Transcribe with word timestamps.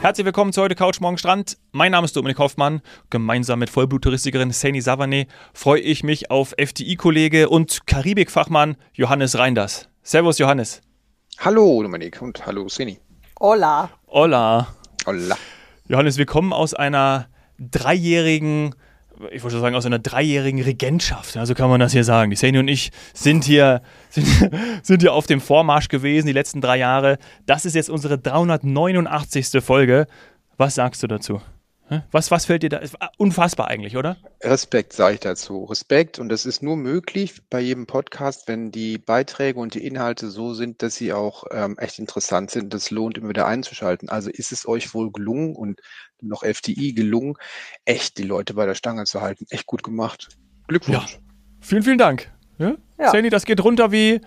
Herzlich 0.00 0.24
willkommen 0.24 0.54
zu 0.54 0.62
heute 0.62 0.74
Couch 0.74 0.98
Morgen 1.00 1.18
Strand. 1.18 1.58
Mein 1.72 1.92
Name 1.92 2.06
ist 2.06 2.16
Dominik 2.16 2.38
Hoffmann. 2.38 2.80
Gemeinsam 3.10 3.58
mit 3.58 3.68
Vollbluttouristikerin 3.68 4.50
Saini 4.50 4.80
Savane 4.80 5.26
freue 5.52 5.80
ich 5.80 6.02
mich 6.02 6.30
auf 6.30 6.54
FDI-Kollege 6.56 7.50
und 7.50 7.86
Karibikfachmann 7.86 8.76
Johannes 8.94 9.36
Reinders. 9.36 9.90
Servus 10.02 10.38
Johannes. 10.38 10.80
Hallo 11.38 11.82
Dominik 11.82 12.22
und 12.22 12.46
hallo 12.46 12.66
Saini. 12.66 12.98
Hola. 13.38 13.90
Hola. 14.06 14.68
Hola. 15.04 15.36
Johannes, 15.86 16.16
wir 16.16 16.24
kommen 16.24 16.54
aus 16.54 16.72
einer 16.72 17.28
dreijährigen 17.58 18.74
ich 19.30 19.42
wollte 19.42 19.60
sagen, 19.60 19.76
aus 19.76 19.86
einer 19.86 19.98
dreijährigen 19.98 20.62
Regentschaft. 20.62 21.36
Also 21.36 21.54
kann 21.54 21.70
man 21.70 21.80
das 21.80 21.92
hier 21.92 22.04
sagen. 22.04 22.30
Die 22.30 22.36
Sani 22.36 22.58
und 22.58 22.68
ich 22.68 22.90
sind 23.14 23.44
hier, 23.44 23.82
sind, 24.10 24.26
sind 24.82 25.02
hier 25.02 25.12
auf 25.12 25.26
dem 25.26 25.40
Vormarsch 25.40 25.88
gewesen, 25.88 26.26
die 26.26 26.32
letzten 26.32 26.60
drei 26.60 26.78
Jahre. 26.78 27.18
Das 27.46 27.64
ist 27.64 27.74
jetzt 27.74 27.90
unsere 27.90 28.18
389. 28.18 29.62
Folge. 29.62 30.06
Was 30.56 30.74
sagst 30.74 31.02
du 31.02 31.06
dazu? 31.06 31.40
Was, 32.10 32.30
was 32.30 32.44
fällt 32.44 32.62
dir 32.62 32.68
da? 32.68 32.80
Unfassbar 33.18 33.68
eigentlich, 33.68 33.96
oder? 33.96 34.16
Respekt, 34.42 34.92
sage 34.92 35.14
ich 35.14 35.20
dazu. 35.20 35.64
Respekt. 35.64 36.18
Und 36.18 36.28
das 36.28 36.46
ist 36.46 36.62
nur 36.62 36.76
möglich 36.76 37.42
bei 37.50 37.60
jedem 37.60 37.86
Podcast, 37.86 38.46
wenn 38.46 38.70
die 38.70 38.98
Beiträge 38.98 39.58
und 39.58 39.74
die 39.74 39.84
Inhalte 39.84 40.30
so 40.30 40.54
sind, 40.54 40.82
dass 40.82 40.94
sie 40.94 41.12
auch 41.12 41.44
ähm, 41.50 41.76
echt 41.78 41.98
interessant 41.98 42.50
sind. 42.50 42.72
Das 42.72 42.90
lohnt 42.90 43.18
immer 43.18 43.30
wieder 43.30 43.46
einzuschalten. 43.46 44.08
Also 44.08 44.30
ist 44.30 44.52
es 44.52 44.68
euch 44.68 44.94
wohl 44.94 45.10
gelungen 45.10 45.56
und 45.56 45.80
noch 46.20 46.42
FDI 46.42 46.92
gelungen, 46.92 47.34
echt 47.84 48.18
die 48.18 48.22
Leute 48.22 48.54
bei 48.54 48.66
der 48.66 48.74
Stange 48.74 49.04
zu 49.04 49.20
halten. 49.20 49.46
Echt 49.50 49.66
gut 49.66 49.82
gemacht. 49.82 50.28
Glückwunsch. 50.68 51.14
Ja. 51.14 51.18
Vielen, 51.60 51.82
vielen 51.82 51.98
Dank. 51.98 52.30
Ja? 52.58 52.74
ja. 52.98 53.10
Sandy, 53.10 53.30
das 53.30 53.44
geht 53.44 53.62
runter 53.64 53.90
wie. 53.90 54.20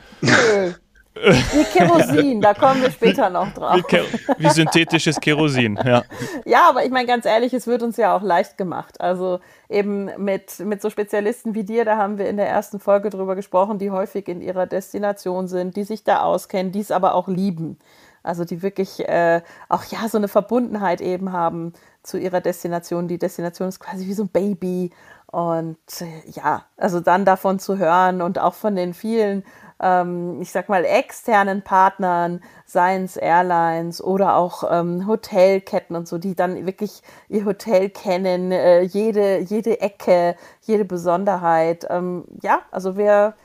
Wie 1.16 1.64
Kerosin, 1.78 2.42
da 2.42 2.54
kommen 2.54 2.82
wir 2.82 2.92
später 2.92 3.30
noch 3.30 3.54
drauf. 3.54 3.76
Wie, 3.76 4.44
wie 4.44 4.50
synthetisches 4.50 5.20
Kerosin, 5.20 5.80
ja. 5.84 6.04
Ja, 6.46 6.70
aber 6.70 6.84
ich 6.84 6.92
meine 6.92 7.08
ganz 7.08 7.26
ehrlich, 7.26 7.54
es 7.54 7.68
wird 7.68 7.84
uns 7.84 7.98
ja 7.98 8.16
auch 8.16 8.24
leicht 8.24 8.58
gemacht. 8.58 9.00
Also 9.00 9.40
eben 9.70 10.10
mit, 10.18 10.60
mit 10.60 10.82
so 10.82 10.90
Spezialisten 10.90 11.54
wie 11.54 11.64
dir, 11.64 11.86
da 11.86 11.98
haben 11.98 12.18
wir 12.18 12.28
in 12.28 12.38
der 12.38 12.48
ersten 12.48 12.80
Folge 12.80 13.10
drüber 13.10 13.36
gesprochen, 13.36 13.78
die 13.78 13.92
häufig 13.92 14.28
in 14.28 14.42
ihrer 14.42 14.66
Destination 14.66 15.48
sind, 15.48 15.76
die 15.76 15.84
sich 15.84 16.04
da 16.04 16.22
auskennen, 16.22 16.72
die 16.72 16.82
es 16.82 16.92
aber 16.92 17.14
auch 17.14 17.28
lieben. 17.28 17.78
Also 18.24 18.46
die 18.46 18.62
wirklich 18.62 19.08
äh, 19.08 19.42
auch 19.70 19.84
ja 19.84 20.08
so 20.08 20.18
eine 20.18 20.30
Verbundenheit 20.30 21.02
eben 21.02 21.32
haben 21.32 21.74
zu 22.02 22.18
ihrer 22.18 22.42
Destination. 22.42 23.08
Die 23.08 23.20
Destination 23.20 23.70
ist 23.70 23.80
quasi 23.80 24.08
wie 24.08 24.14
so 24.14 24.24
ein 24.24 24.30
Baby. 24.30 24.92
Und 25.28 25.78
äh, 26.00 26.30
ja, 26.32 26.64
also 26.78 27.00
dann 27.00 27.26
davon 27.26 27.60
zu 27.60 27.78
hören 27.78 28.22
und 28.22 28.40
auch 28.40 28.54
von 28.54 28.76
den 28.76 28.94
vielen 28.94 29.44
ähm, 29.84 30.42
ich 30.42 30.52
sag 30.52 30.70
mal, 30.70 30.86
externen 30.86 31.62
Partnern, 31.62 32.42
seien 32.66 33.04
es 33.04 33.18
Airlines 33.18 34.02
oder 34.02 34.38
auch 34.38 34.64
ähm, 34.72 35.06
Hotelketten 35.06 35.96
und 35.96 36.08
so, 36.08 36.18
die 36.18 36.36
dann 36.36 36.66
wirklich 36.66 37.02
ihr 37.28 37.46
Hotel 37.46 37.90
kennen, 37.90 38.52
äh, 38.52 38.82
jede, 38.82 39.40
jede 39.40 39.82
Ecke, 39.82 40.36
jede 40.62 40.86
Besonderheit. 40.86 41.86
Ähm, 41.90 42.24
ja, 42.42 42.62
also 42.72 42.98
wir, 42.98 43.36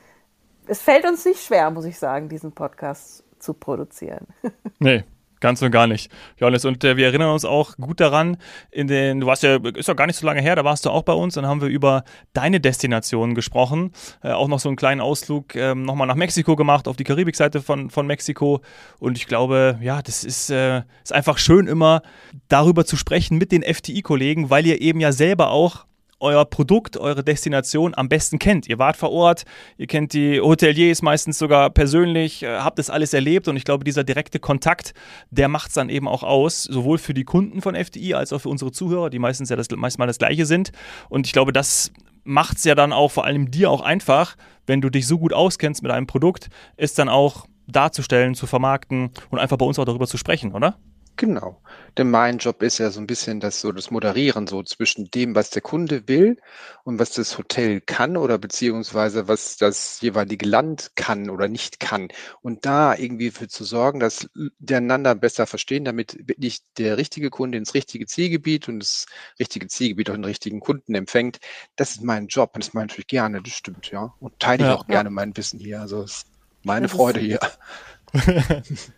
es 0.67 0.81
fällt 0.81 1.05
uns 1.05 1.25
nicht 1.25 1.43
schwer, 1.43 1.69
muss 1.71 1.85
ich 1.85 1.99
sagen, 1.99 2.29
diesen 2.29 2.53
Podcast 2.53 3.23
zu 3.39 3.53
produzieren. 3.53 4.27
Nee, 4.81 5.03
Ganz 5.39 5.61
und 5.61 5.71
gar 5.71 5.87
nicht, 5.87 6.11
Johannes. 6.37 6.65
Und 6.65 6.83
äh, 6.83 6.97
wir 6.97 7.05
erinnern 7.05 7.31
uns 7.31 7.45
auch 7.45 7.77
gut 7.77 7.99
daran, 7.99 8.37
in 8.71 8.87
den, 8.87 9.21
du 9.21 9.27
warst 9.27 9.43
ja, 9.43 9.55
ist 9.75 9.87
doch 9.87 9.95
gar 9.95 10.07
nicht 10.07 10.17
so 10.17 10.25
lange 10.25 10.41
her, 10.41 10.55
da 10.55 10.65
warst 10.65 10.85
du 10.85 10.89
auch 10.89 11.03
bei 11.03 11.13
uns, 11.13 11.35
dann 11.35 11.45
haben 11.45 11.61
wir 11.61 11.69
über 11.69 12.03
deine 12.33 12.59
Destination 12.59 13.35
gesprochen. 13.35 13.91
Äh, 14.21 14.31
auch 14.31 14.49
noch 14.49 14.59
so 14.59 14.67
einen 14.67 14.75
kleinen 14.75 14.99
Ausflug 14.99 15.55
ähm, 15.55 15.83
nochmal 15.83 16.07
nach 16.07 16.15
Mexiko 16.15 16.55
gemacht, 16.55 16.87
auf 16.87 16.97
die 16.97 17.05
Karibikseite 17.05 17.61
von, 17.61 17.89
von 17.89 18.05
Mexiko. 18.05 18.61
Und 18.99 19.17
ich 19.17 19.27
glaube, 19.27 19.79
ja, 19.81 20.01
das 20.01 20.23
ist, 20.25 20.49
äh, 20.49 20.83
ist 21.03 21.13
einfach 21.13 21.37
schön, 21.37 21.67
immer 21.67 22.01
darüber 22.49 22.85
zu 22.85 22.97
sprechen 22.97 23.37
mit 23.37 23.51
den 23.51 23.63
FTI-Kollegen, 23.63 24.49
weil 24.49 24.65
ihr 24.65 24.81
eben 24.81 24.99
ja 24.99 25.11
selber 25.11 25.51
auch 25.51 25.85
euer 26.19 26.45
Produkt, 26.45 26.97
eure 26.97 27.23
Destination 27.23 27.93
am 27.95 28.09
besten 28.09 28.39
kennt. 28.39 28.67
Ihr 28.67 28.79
wart 28.79 28.97
vor 28.97 29.11
Ort, 29.11 29.45
ihr 29.77 29.87
kennt 29.87 30.13
die 30.13 30.39
Hoteliers 30.39 31.01
meistens 31.01 31.37
sogar 31.37 31.69
persönlich, 31.69 32.43
äh, 32.43 32.59
habt 32.59 32.79
das 32.79 32.89
alles 32.89 33.13
erlebt 33.13 33.47
und 33.47 33.55
ich 33.55 33.63
glaube, 33.63 33.83
dieser 33.83 34.03
direkte 34.03 34.39
Kontakt, 34.39 34.93
der 35.31 35.47
macht 35.47 35.69
es 35.69 35.75
dann 35.75 35.89
eben 35.89 36.07
auch 36.07 36.23
aus, 36.23 36.63
sowohl 36.63 36.97
für 36.97 37.13
die 37.13 37.23
Kunden 37.23 37.61
von 37.61 37.75
FDI 37.75 38.13
als 38.13 38.33
auch 38.33 38.39
für 38.39 38.49
unsere 38.49 38.71
Zuhörer, 38.71 39.09
die 39.09 39.19
meistens 39.19 39.49
ja 39.49 39.55
das, 39.55 39.69
meistens 39.71 40.05
das 40.05 40.17
gleiche 40.17 40.45
sind. 40.45 40.71
Und 41.09 41.27
ich 41.27 41.33
glaube, 41.33 41.53
das 41.53 41.91
macht 42.23 42.57
es 42.57 42.63
ja 42.63 42.75
dann 42.75 42.93
auch 42.93 43.11
vor 43.11 43.25
allem 43.25 43.51
dir 43.51 43.71
auch 43.71 43.81
einfach, 43.81 44.35
wenn 44.67 44.81
du 44.81 44.89
dich 44.89 45.07
so 45.07 45.17
gut 45.17 45.33
auskennst 45.33 45.81
mit 45.81 45.91
einem 45.91 46.07
Produkt, 46.07 46.49
es 46.77 46.93
dann 46.93 47.09
auch 47.09 47.47
darzustellen, 47.67 48.35
zu 48.35 48.47
vermarkten 48.47 49.11
und 49.29 49.39
einfach 49.39 49.57
bei 49.57 49.65
uns 49.65 49.79
auch 49.79 49.85
darüber 49.85 50.07
zu 50.07 50.17
sprechen, 50.17 50.53
oder? 50.53 50.77
Genau. 51.19 51.61
Denn 51.97 52.09
mein 52.11 52.37
Job 52.37 52.63
ist 52.63 52.77
ja 52.77 52.91
so 52.91 53.01
ein 53.01 53.05
bisschen 53.07 53.41
das 53.41 53.59
so 53.59 53.73
das 53.73 53.91
Moderieren 53.91 54.47
so 54.47 54.63
zwischen 54.63 55.11
dem, 55.11 55.35
was 55.35 55.49
der 55.49 55.61
Kunde 55.61 56.07
will 56.07 56.37
und 56.85 56.97
was 56.97 57.11
das 57.11 57.37
Hotel 57.37 57.81
kann 57.81 58.15
oder 58.15 58.37
beziehungsweise 58.37 59.27
was 59.27 59.57
das 59.57 59.99
jeweilige 59.99 60.47
Land 60.47 60.91
kann 60.95 61.29
oder 61.29 61.49
nicht 61.49 61.81
kann. 61.81 62.07
Und 62.41 62.65
da 62.65 62.95
irgendwie 62.95 63.31
für 63.31 63.49
zu 63.49 63.65
sorgen, 63.65 63.99
dass 63.99 64.29
die 64.59 64.73
einander 64.75 65.13
besser 65.13 65.45
verstehen, 65.45 65.83
damit 65.83 66.17
wirklich 66.25 66.61
der 66.77 66.95
richtige 66.95 67.29
Kunde 67.29 67.57
ins 67.57 67.73
richtige 67.73 68.05
Zielgebiet 68.05 68.69
und 68.69 68.79
das 68.79 69.05
richtige 69.37 69.67
Zielgebiet 69.67 70.09
auch 70.09 70.13
den 70.15 70.23
richtigen 70.23 70.61
Kunden 70.61 70.95
empfängt. 70.95 71.39
Das 71.75 71.91
ist 71.91 72.01
mein 72.03 72.27
Job 72.27 72.51
und 72.53 72.63
das 72.63 72.73
mache 72.73 72.85
ich 72.85 72.89
natürlich 72.91 73.07
gerne, 73.07 73.41
das 73.41 73.51
stimmt, 73.51 73.91
ja. 73.91 74.13
Und 74.19 74.39
teile 74.39 74.63
ich 74.63 74.69
Ja. 74.69 74.75
auch 74.75 74.87
gerne 74.87 75.09
mein 75.09 75.35
Wissen 75.35 75.59
hier. 75.59 75.81
Also 75.81 76.01
es 76.03 76.11
ist 76.19 76.27
meine 76.63 76.87
Freude 76.87 77.19
hier. 77.19 77.39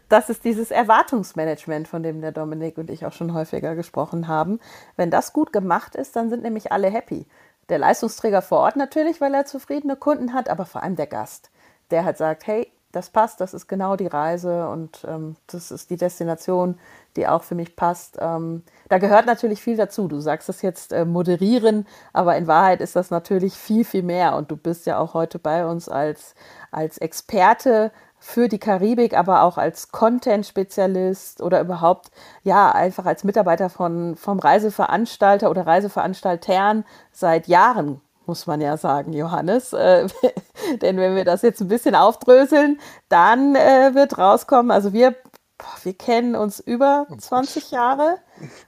Das 0.09 0.29
ist 0.29 0.43
dieses 0.43 0.71
Erwartungsmanagement, 0.71 1.87
von 1.87 2.03
dem 2.03 2.21
der 2.21 2.31
Dominik 2.31 2.77
und 2.77 2.89
ich 2.89 3.05
auch 3.05 3.13
schon 3.13 3.33
häufiger 3.33 3.75
gesprochen 3.75 4.27
haben. 4.27 4.59
Wenn 4.95 5.09
das 5.09 5.33
gut 5.33 5.53
gemacht 5.53 5.95
ist, 5.95 6.15
dann 6.15 6.29
sind 6.29 6.43
nämlich 6.43 6.71
alle 6.71 6.89
happy. 6.89 7.25
Der 7.69 7.79
Leistungsträger 7.79 8.41
vor 8.41 8.59
Ort 8.59 8.75
natürlich, 8.75 9.21
weil 9.21 9.33
er 9.33 9.45
zufriedene 9.45 9.95
Kunden 9.95 10.33
hat, 10.33 10.49
aber 10.49 10.65
vor 10.65 10.83
allem 10.83 10.95
der 10.95 11.07
Gast, 11.07 11.51
der 11.89 12.03
halt 12.03 12.17
sagt, 12.17 12.47
hey, 12.47 12.71
das 12.91 13.09
passt, 13.09 13.39
das 13.39 13.53
ist 13.53 13.67
genau 13.67 13.95
die 13.95 14.07
Reise 14.07 14.67
und 14.67 15.05
ähm, 15.07 15.35
das 15.47 15.71
ist 15.71 15.89
die 15.89 15.97
Destination, 15.97 16.77
die 17.15 17.27
auch 17.27 17.43
für 17.43 17.55
mich 17.55 17.75
passt. 17.75 18.17
Ähm, 18.19 18.63
da 18.89 18.97
gehört 18.97 19.25
natürlich 19.25 19.61
viel 19.61 19.77
dazu. 19.77 20.07
Du 20.07 20.19
sagst 20.19 20.49
es 20.49 20.61
jetzt 20.61 20.91
äh, 20.91 21.05
moderieren, 21.05 21.87
aber 22.13 22.35
in 22.35 22.47
Wahrheit 22.47 22.81
ist 22.81 22.95
das 22.95 23.09
natürlich 23.09 23.53
viel, 23.53 23.85
viel 23.85 24.03
mehr. 24.03 24.35
Und 24.35 24.51
du 24.51 24.57
bist 24.57 24.85
ja 24.85 24.97
auch 24.97 25.13
heute 25.13 25.39
bei 25.39 25.65
uns 25.65 25.87
als, 25.89 26.35
als 26.71 26.97
Experte 26.97 27.91
für 28.23 28.47
die 28.47 28.59
Karibik, 28.59 29.17
aber 29.17 29.41
auch 29.41 29.57
als 29.57 29.91
Content-Spezialist 29.91 31.41
oder 31.41 31.59
überhaupt, 31.59 32.11
ja, 32.43 32.71
einfach 32.71 33.05
als 33.05 33.23
Mitarbeiter 33.23 33.69
von, 33.71 34.15
vom 34.15 34.37
Reiseveranstalter 34.37 35.49
oder 35.49 35.65
Reiseveranstaltern 35.65 36.85
seit 37.11 37.47
Jahren, 37.47 37.99
muss 38.27 38.45
man 38.45 38.61
ja 38.61 38.77
sagen, 38.77 39.11
Johannes. 39.13 39.73
Äh, 39.73 40.07
denn 40.83 40.97
wenn 40.97 41.15
wir 41.15 41.25
das 41.25 41.41
jetzt 41.41 41.61
ein 41.61 41.67
bisschen 41.67 41.95
aufdröseln, 41.95 42.79
dann 43.09 43.55
äh, 43.55 43.95
wird 43.95 44.19
rauskommen, 44.19 44.69
also 44.69 44.93
wir, 44.93 45.15
boah, 45.57 45.75
wir 45.81 45.93
kennen 45.95 46.35
uns 46.35 46.59
über 46.59 47.07
20 47.17 47.71
Jahre, 47.71 48.19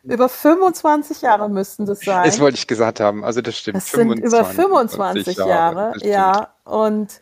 über 0.02 0.30
25 0.30 1.22
Jahre 1.22 1.48
müssten 1.48 1.86
das 1.86 2.00
sein. 2.00 2.26
Das 2.26 2.40
wollte 2.40 2.58
ich 2.58 2.66
gesagt 2.66 3.00
haben. 3.00 3.24
Also 3.24 3.42
das 3.42 3.56
stimmt. 3.56 3.78
Das 3.78 3.92
sind 3.92 4.14
über 4.14 4.46
25 4.46 5.38
Jahre, 5.38 5.94
stimmt. 5.96 6.12
ja. 6.12 6.56
Und 6.66 7.22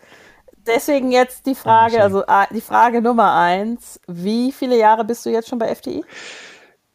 deswegen 0.73 1.11
jetzt 1.11 1.45
die 1.45 1.55
Frage, 1.55 2.01
also 2.01 2.23
ah, 2.27 2.47
die 2.51 2.61
Frage 2.61 3.01
Nummer 3.01 3.33
eins: 3.33 3.99
Wie 4.07 4.51
viele 4.51 4.77
Jahre 4.77 5.05
bist 5.05 5.25
du 5.25 5.29
jetzt 5.29 5.49
schon 5.49 5.59
bei 5.59 5.73
FTI? 5.73 6.03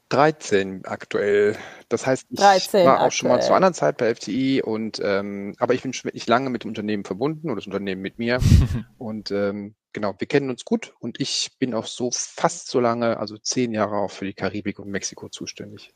13 0.08 0.84
aktuell. 0.84 1.56
Das 1.88 2.06
heißt, 2.06 2.26
ich 2.30 2.38
13 2.38 2.86
war 2.86 3.02
auch 3.02 3.12
schon 3.12 3.28
mal 3.28 3.34
aktuell. 3.34 3.48
zu 3.48 3.54
anderen 3.54 3.74
Zeit 3.74 3.96
bei 3.96 4.14
FTI 4.14 4.62
und 4.62 5.00
ähm, 5.02 5.54
aber 5.58 5.74
ich 5.74 5.82
bin 5.82 5.92
schon 5.92 6.08
wirklich 6.08 6.26
lange 6.26 6.50
mit 6.50 6.64
dem 6.64 6.68
Unternehmen 6.68 7.04
verbunden 7.04 7.48
oder 7.48 7.56
das 7.56 7.66
Unternehmen 7.66 8.02
mit 8.02 8.18
mir. 8.18 8.38
und 8.98 9.30
ähm, 9.30 9.74
genau, 9.92 10.14
wir 10.18 10.26
kennen 10.26 10.50
uns 10.50 10.64
gut 10.64 10.94
und 11.00 11.20
ich 11.20 11.52
bin 11.58 11.74
auch 11.74 11.86
so 11.86 12.10
fast 12.12 12.68
so 12.68 12.80
lange, 12.80 13.18
also 13.18 13.36
zehn 13.36 13.72
Jahre 13.72 13.96
auch 13.96 14.10
für 14.10 14.24
die 14.24 14.34
Karibik 14.34 14.78
und 14.78 14.88
Mexiko 14.88 15.28
zuständig. 15.28 15.92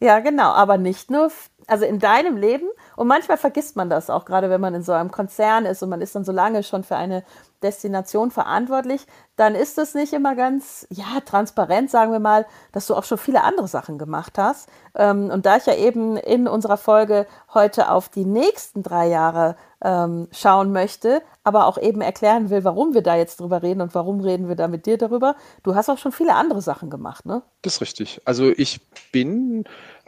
Ja, 0.00 0.20
genau, 0.20 0.50
aber 0.50 0.76
nicht 0.76 1.10
nur, 1.10 1.30
also 1.66 1.84
in 1.84 1.98
deinem 1.98 2.36
Leben. 2.36 2.66
Und 2.96 3.08
manchmal 3.08 3.36
vergisst 3.36 3.76
man 3.76 3.90
das 3.90 4.10
auch, 4.10 4.24
gerade 4.24 4.50
wenn 4.50 4.60
man 4.60 4.74
in 4.74 4.82
so 4.82 4.92
einem 4.92 5.10
Konzern 5.10 5.64
ist 5.64 5.82
und 5.82 5.88
man 5.88 6.00
ist 6.00 6.14
dann 6.14 6.24
so 6.24 6.32
lange 6.32 6.62
schon 6.62 6.84
für 6.84 6.96
eine 6.96 7.24
Destination 7.62 8.30
verantwortlich, 8.30 9.06
dann 9.36 9.54
ist 9.54 9.78
es 9.78 9.94
nicht 9.94 10.12
immer 10.12 10.36
ganz, 10.36 10.86
ja, 10.90 11.20
transparent, 11.24 11.90
sagen 11.90 12.12
wir 12.12 12.20
mal, 12.20 12.46
dass 12.72 12.86
du 12.86 12.94
auch 12.94 13.04
schon 13.04 13.18
viele 13.18 13.42
andere 13.42 13.68
Sachen 13.68 13.98
gemacht 13.98 14.38
hast. 14.38 14.68
Ähm, 14.94 15.30
Und 15.30 15.46
da 15.46 15.56
ich 15.56 15.66
ja 15.66 15.74
eben 15.74 16.16
in 16.16 16.46
unserer 16.46 16.76
Folge 16.76 17.26
heute 17.52 17.90
auf 17.90 18.08
die 18.10 18.26
nächsten 18.26 18.82
drei 18.82 19.08
Jahre 19.08 19.56
ähm, 19.82 20.28
schauen 20.30 20.72
möchte, 20.72 21.22
aber 21.42 21.66
auch 21.66 21.78
eben 21.78 22.00
erklären 22.00 22.50
will, 22.50 22.64
warum 22.64 22.94
wir 22.94 23.02
da 23.02 23.16
jetzt 23.16 23.40
drüber 23.40 23.62
reden 23.62 23.80
und 23.80 23.94
warum 23.94 24.20
reden 24.20 24.48
wir 24.48 24.56
da 24.56 24.68
mit 24.68 24.86
dir 24.86 24.98
darüber. 24.98 25.34
Du 25.62 25.74
hast 25.74 25.88
auch 25.88 25.98
schon 25.98 26.12
viele 26.12 26.34
andere 26.34 26.60
Sachen 26.60 26.90
gemacht, 26.90 27.26
ne? 27.26 27.42
Das 27.62 27.74
ist 27.74 27.80
richtig. 27.80 28.20
Also 28.24 28.50
ich 28.50 28.80
bin 29.10 29.64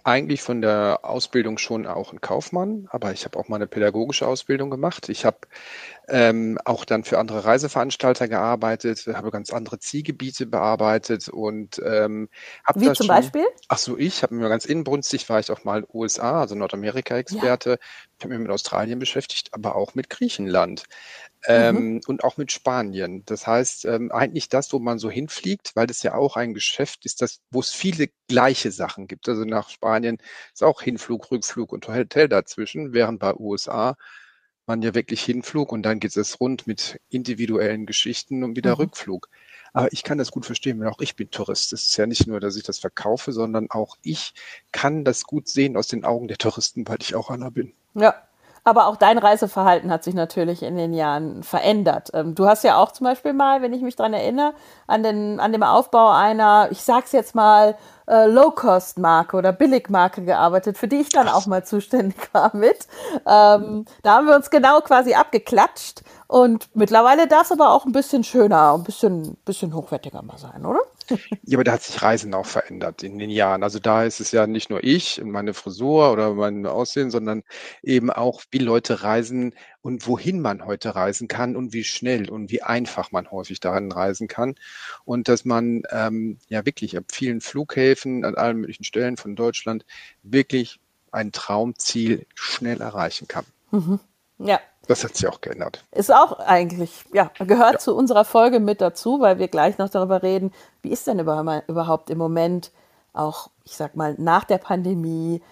eigentlich 0.06 0.40
von 0.40 0.62
der 0.62 1.00
Ausbildung 1.02 1.58
schon 1.58 1.84
auch 1.84 2.12
ein 2.12 2.20
Kaufmann, 2.20 2.86
aber 2.90 3.12
ich 3.12 3.24
habe 3.24 3.36
auch 3.36 3.48
mal 3.48 3.56
eine 3.56 3.66
pädagogische 3.66 4.26
Ausbildung 4.28 4.70
gemacht. 4.70 5.08
Ich 5.08 5.24
habe 5.24 5.38
ähm, 6.08 6.58
auch 6.64 6.84
dann 6.84 7.02
für 7.02 7.18
andere 7.18 7.44
Reiseveranstalter 7.44 8.28
gearbeitet, 8.28 9.04
habe 9.08 9.32
ganz 9.32 9.52
andere 9.52 9.80
Zielgebiete 9.80 10.46
bearbeitet 10.46 11.28
und 11.28 11.82
ähm, 11.84 12.28
habe 12.64 12.80
Wie 12.80 12.84
zum 12.84 12.94
schon, 12.94 13.06
Beispiel? 13.08 13.46
Ach 13.66 13.78
so, 13.78 13.98
ich 13.98 14.22
habe 14.22 14.36
mir 14.36 14.48
ganz 14.48 14.64
inbrünstig, 14.64 15.28
war 15.28 15.40
ich 15.40 15.50
auch 15.50 15.64
mal 15.64 15.84
USA, 15.92 16.42
also 16.42 16.54
Nordamerika-Experte. 16.54 17.70
Ja. 17.70 17.76
Ich 18.18 18.24
habe 18.24 18.34
mich 18.34 18.42
mit 18.42 18.52
Australien 18.52 19.00
beschäftigt, 19.00 19.48
aber 19.54 19.74
auch 19.74 19.96
mit 19.96 20.08
Griechenland. 20.08 20.84
Mhm. 21.48 21.54
Ähm, 21.54 22.00
und 22.06 22.24
auch 22.24 22.36
mit 22.36 22.52
Spanien. 22.52 23.24
Das 23.26 23.46
heißt, 23.46 23.84
ähm, 23.84 24.10
eigentlich 24.10 24.48
das, 24.48 24.72
wo 24.72 24.78
man 24.78 24.98
so 24.98 25.10
hinfliegt, 25.10 25.72
weil 25.74 25.86
das 25.86 26.02
ja 26.02 26.14
auch 26.14 26.36
ein 26.36 26.54
Geschäft 26.54 27.04
ist, 27.06 27.22
das, 27.22 27.40
wo 27.50 27.60
es 27.60 27.70
viele 27.70 28.08
gleiche 28.28 28.72
Sachen 28.72 29.06
gibt. 29.06 29.28
Also 29.28 29.44
nach 29.44 29.70
Spanien 29.70 30.18
ist 30.52 30.64
auch 30.64 30.82
Hinflug, 30.82 31.30
Rückflug 31.30 31.72
und 31.72 31.88
Hotel 31.88 32.28
dazwischen, 32.28 32.92
während 32.92 33.20
bei 33.20 33.34
USA 33.36 33.96
man 34.66 34.82
ja 34.82 34.94
wirklich 34.94 35.22
hinflug 35.22 35.72
und 35.72 35.82
dann 35.82 36.00
geht 36.00 36.16
es 36.16 36.40
rund 36.40 36.66
mit 36.66 37.00
individuellen 37.08 37.86
Geschichten 37.86 38.42
und 38.42 38.56
wieder 38.56 38.72
mhm. 38.72 38.82
Rückflug. 38.82 39.28
Aber 39.72 39.92
ich 39.92 40.02
kann 40.02 40.18
das 40.18 40.30
gut 40.30 40.46
verstehen, 40.46 40.80
weil 40.80 40.88
auch 40.88 41.00
ich 41.00 41.16
bin 41.16 41.30
Tourist. 41.30 41.72
Es 41.72 41.86
ist 41.86 41.96
ja 41.96 42.06
nicht 42.06 42.26
nur, 42.26 42.40
dass 42.40 42.56
ich 42.56 42.64
das 42.64 42.78
verkaufe, 42.78 43.32
sondern 43.32 43.70
auch 43.70 43.96
ich 44.02 44.34
kann 44.72 45.04
das 45.04 45.24
gut 45.24 45.48
sehen 45.48 45.76
aus 45.76 45.86
den 45.86 46.04
Augen 46.04 46.28
der 46.28 46.38
Touristen, 46.38 46.88
weil 46.88 46.98
ich 47.00 47.14
auch 47.14 47.30
einer 47.30 47.50
bin. 47.50 47.74
Ja, 47.94 48.25
aber 48.66 48.88
auch 48.88 48.96
dein 48.96 49.16
Reiseverhalten 49.16 49.92
hat 49.92 50.02
sich 50.02 50.14
natürlich 50.14 50.64
in 50.64 50.76
den 50.76 50.92
Jahren 50.92 51.44
verändert. 51.44 52.10
Ähm, 52.14 52.34
du 52.34 52.46
hast 52.46 52.64
ja 52.64 52.78
auch 52.78 52.90
zum 52.90 53.04
Beispiel 53.04 53.32
mal, 53.32 53.62
wenn 53.62 53.72
ich 53.72 53.80
mich 53.80 53.94
daran 53.94 54.12
erinnere, 54.12 54.54
an, 54.88 55.04
den, 55.04 55.38
an 55.38 55.52
dem 55.52 55.62
Aufbau 55.62 56.10
einer, 56.10 56.66
ich 56.72 56.82
sag's 56.82 57.12
jetzt 57.12 57.36
mal, 57.36 57.76
äh, 58.08 58.26
Low-Cost-Marke 58.26 59.36
oder 59.36 59.52
Billig-Marke 59.52 60.24
gearbeitet, 60.24 60.78
für 60.78 60.88
die 60.88 60.96
ich 60.96 61.10
dann 61.10 61.28
auch 61.28 61.46
mal 61.46 61.64
zuständig 61.64 62.16
war 62.32 62.56
mit. 62.56 62.88
Ähm, 63.24 63.84
da 64.02 64.16
haben 64.16 64.26
wir 64.26 64.34
uns 64.34 64.50
genau 64.50 64.80
quasi 64.80 65.14
abgeklatscht. 65.14 66.02
Und 66.26 66.68
mittlerweile 66.74 67.28
darf 67.28 67.44
es 67.44 67.52
aber 67.52 67.70
auch 67.70 67.86
ein 67.86 67.92
bisschen 67.92 68.24
schöner, 68.24 68.74
ein 68.74 68.82
bisschen, 68.82 69.36
bisschen 69.44 69.74
hochwertiger 69.74 70.22
mal 70.22 70.38
sein, 70.38 70.66
oder? 70.66 70.80
Ja, 71.44 71.56
aber 71.56 71.64
da 71.64 71.72
hat 71.72 71.82
sich 71.82 72.02
Reisen 72.02 72.34
auch 72.34 72.46
verändert 72.46 73.02
in 73.02 73.18
den 73.18 73.30
Jahren. 73.30 73.62
Also 73.62 73.78
da 73.78 74.04
ist 74.04 74.20
es 74.20 74.32
ja 74.32 74.46
nicht 74.46 74.70
nur 74.70 74.82
ich 74.82 75.20
und 75.20 75.30
meine 75.30 75.54
Frisur 75.54 76.12
oder 76.12 76.34
mein 76.34 76.66
Aussehen, 76.66 77.10
sondern 77.10 77.42
eben 77.82 78.10
auch, 78.10 78.42
wie 78.50 78.58
Leute 78.58 79.02
reisen 79.02 79.54
und 79.82 80.06
wohin 80.06 80.40
man 80.40 80.64
heute 80.64 80.94
reisen 80.94 81.28
kann 81.28 81.56
und 81.56 81.72
wie 81.72 81.84
schnell 81.84 82.28
und 82.28 82.50
wie 82.50 82.62
einfach 82.62 83.12
man 83.12 83.30
häufig 83.30 83.60
daran 83.60 83.92
reisen 83.92 84.28
kann. 84.28 84.56
Und 85.04 85.28
dass 85.28 85.44
man 85.44 85.82
ähm, 85.90 86.38
ja 86.48 86.66
wirklich 86.66 86.96
ab 86.96 87.04
vielen 87.12 87.40
Flughäfen 87.40 88.24
an 88.24 88.34
allen 88.34 88.58
möglichen 88.58 88.84
Stellen 88.84 89.16
von 89.16 89.36
Deutschland 89.36 89.84
wirklich 90.22 90.80
ein 91.12 91.32
Traumziel 91.32 92.26
schnell 92.34 92.80
erreichen 92.80 93.28
kann. 93.28 93.44
Mhm. 93.70 94.00
Ja, 94.38 94.60
das 94.86 95.04
hat 95.04 95.16
sich 95.16 95.26
auch 95.26 95.40
geändert. 95.40 95.84
Ist 95.92 96.12
auch 96.12 96.38
eigentlich, 96.38 97.04
ja, 97.12 97.30
gehört 97.38 97.74
ja. 97.74 97.78
zu 97.78 97.94
unserer 97.94 98.24
Folge 98.24 98.60
mit 98.60 98.80
dazu, 98.80 99.20
weil 99.20 99.38
wir 99.38 99.48
gleich 99.48 99.78
noch 99.78 99.88
darüber 99.88 100.22
reden, 100.22 100.52
wie 100.82 100.90
ist 100.90 101.06
denn 101.06 101.18
überhaupt 101.18 102.10
im 102.10 102.18
Moment 102.18 102.70
auch, 103.12 103.50
ich 103.64 103.76
sag 103.76 103.96
mal, 103.96 104.14
nach 104.18 104.44
der 104.44 104.58
Pandemie, 104.58 105.42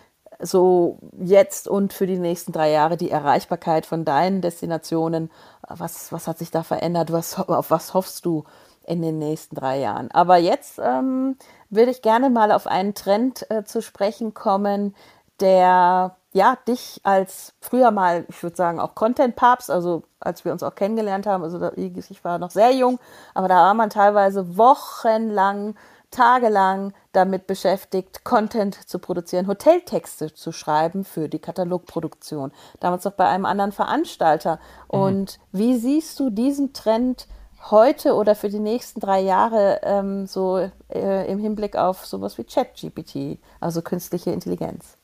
so 0.41 0.99
jetzt 1.19 1.69
und 1.69 1.93
für 1.93 2.07
die 2.07 2.19
nächsten 2.19 2.53
drei 2.53 2.71
Jahre 2.71 2.97
die 2.97 3.11
Erreichbarkeit 3.11 3.87
von 3.87 4.05
deinen 4.05 4.41
Destinationen. 4.41 5.31
Was, 5.69 6.13
was 6.13 6.27
hat 6.27 6.39
sich 6.39 6.51
da 6.51 6.63
verändert? 6.63 7.13
Was, 7.13 7.39
auf 7.39 7.71
was 7.71 7.95
hoffst 7.95 8.27
du 8.27 8.45
in 8.87 9.01
den 9.01 9.19
nächsten 9.19 9.55
drei 9.55 9.79
Jahren? 9.79 10.11
Aber 10.11 10.37
jetzt 10.37 10.81
ähm, 10.83 11.37
würde 11.71 11.91
ich 11.91 12.03
gerne 12.03 12.31
mal 12.31 12.53
auf 12.53 12.67
einen 12.67 12.95
Trend 12.95 13.49
äh, 13.51 13.65
zu 13.65 13.81
sprechen 13.81 14.35
kommen, 14.35 14.95
der 15.41 16.17
ja, 16.35 16.59
dich 16.67 17.01
als 17.05 17.55
früher 17.61 17.93
mal, 17.93 18.27
ich 18.29 18.43
würde 18.43 18.57
sagen, 18.57 18.81
auch 18.81 18.97
Content-Papst, 18.97 19.71
also 19.71 20.03
als 20.19 20.45
wir 20.45 20.51
uns 20.51 20.65
auch 20.65 20.75
kennengelernt 20.75 21.27
haben, 21.27 21.45
also 21.45 21.71
ich 21.77 22.25
war 22.25 22.39
noch 22.39 22.51
sehr 22.51 22.73
jung, 22.73 22.99
aber 23.35 23.47
da 23.47 23.55
war 23.55 23.75
man 23.75 23.89
teilweise 23.89 24.57
wochenlang, 24.57 25.77
tagelang 26.11 26.93
damit 27.13 27.47
beschäftigt, 27.47 28.25
Content 28.25 28.89
zu 28.89 28.99
produzieren, 28.99 29.47
Hoteltexte 29.47 30.35
zu 30.35 30.51
schreiben 30.51 31.05
für 31.05 31.29
die 31.29 31.39
Katalogproduktion. 31.39 32.51
Damals 32.81 33.05
noch 33.05 33.13
bei 33.13 33.29
einem 33.29 33.45
anderen 33.45 33.71
Veranstalter. 33.71 34.59
Mhm. 34.93 35.01
Und 35.01 35.39
wie 35.53 35.77
siehst 35.77 36.19
du 36.19 36.31
diesen 36.31 36.73
Trend 36.73 37.29
heute 37.71 38.15
oder 38.15 38.35
für 38.35 38.49
die 38.49 38.59
nächsten 38.59 38.99
drei 38.99 39.21
Jahre 39.21 39.81
ähm, 39.85 40.27
so 40.27 40.69
äh, 40.89 41.31
im 41.31 41.39
Hinblick 41.39 41.77
auf 41.77 42.07
sowas 42.07 42.39
wie 42.39 42.45
ChatGPT, 42.45 43.39
also 43.61 43.83
künstliche 43.83 44.33
Intelligenz? 44.33 44.97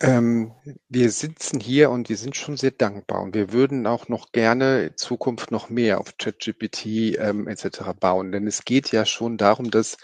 Ähm, 0.00 0.52
wir 0.88 1.10
sitzen 1.10 1.58
hier 1.58 1.90
und 1.90 2.08
wir 2.08 2.16
sind 2.16 2.36
schon 2.36 2.56
sehr 2.56 2.70
dankbar 2.70 3.20
und 3.20 3.34
wir 3.34 3.52
würden 3.52 3.86
auch 3.86 4.08
noch 4.08 4.30
gerne 4.30 4.86
in 4.86 4.96
Zukunft 4.96 5.50
noch 5.50 5.70
mehr 5.70 5.98
auf 5.98 6.16
ChatGPT 6.18 7.16
ähm, 7.18 7.48
etc. 7.48 7.80
bauen, 7.98 8.30
denn 8.30 8.46
es 8.46 8.64
geht 8.64 8.92
ja 8.92 9.04
schon 9.04 9.38
darum, 9.38 9.72
dass 9.72 9.96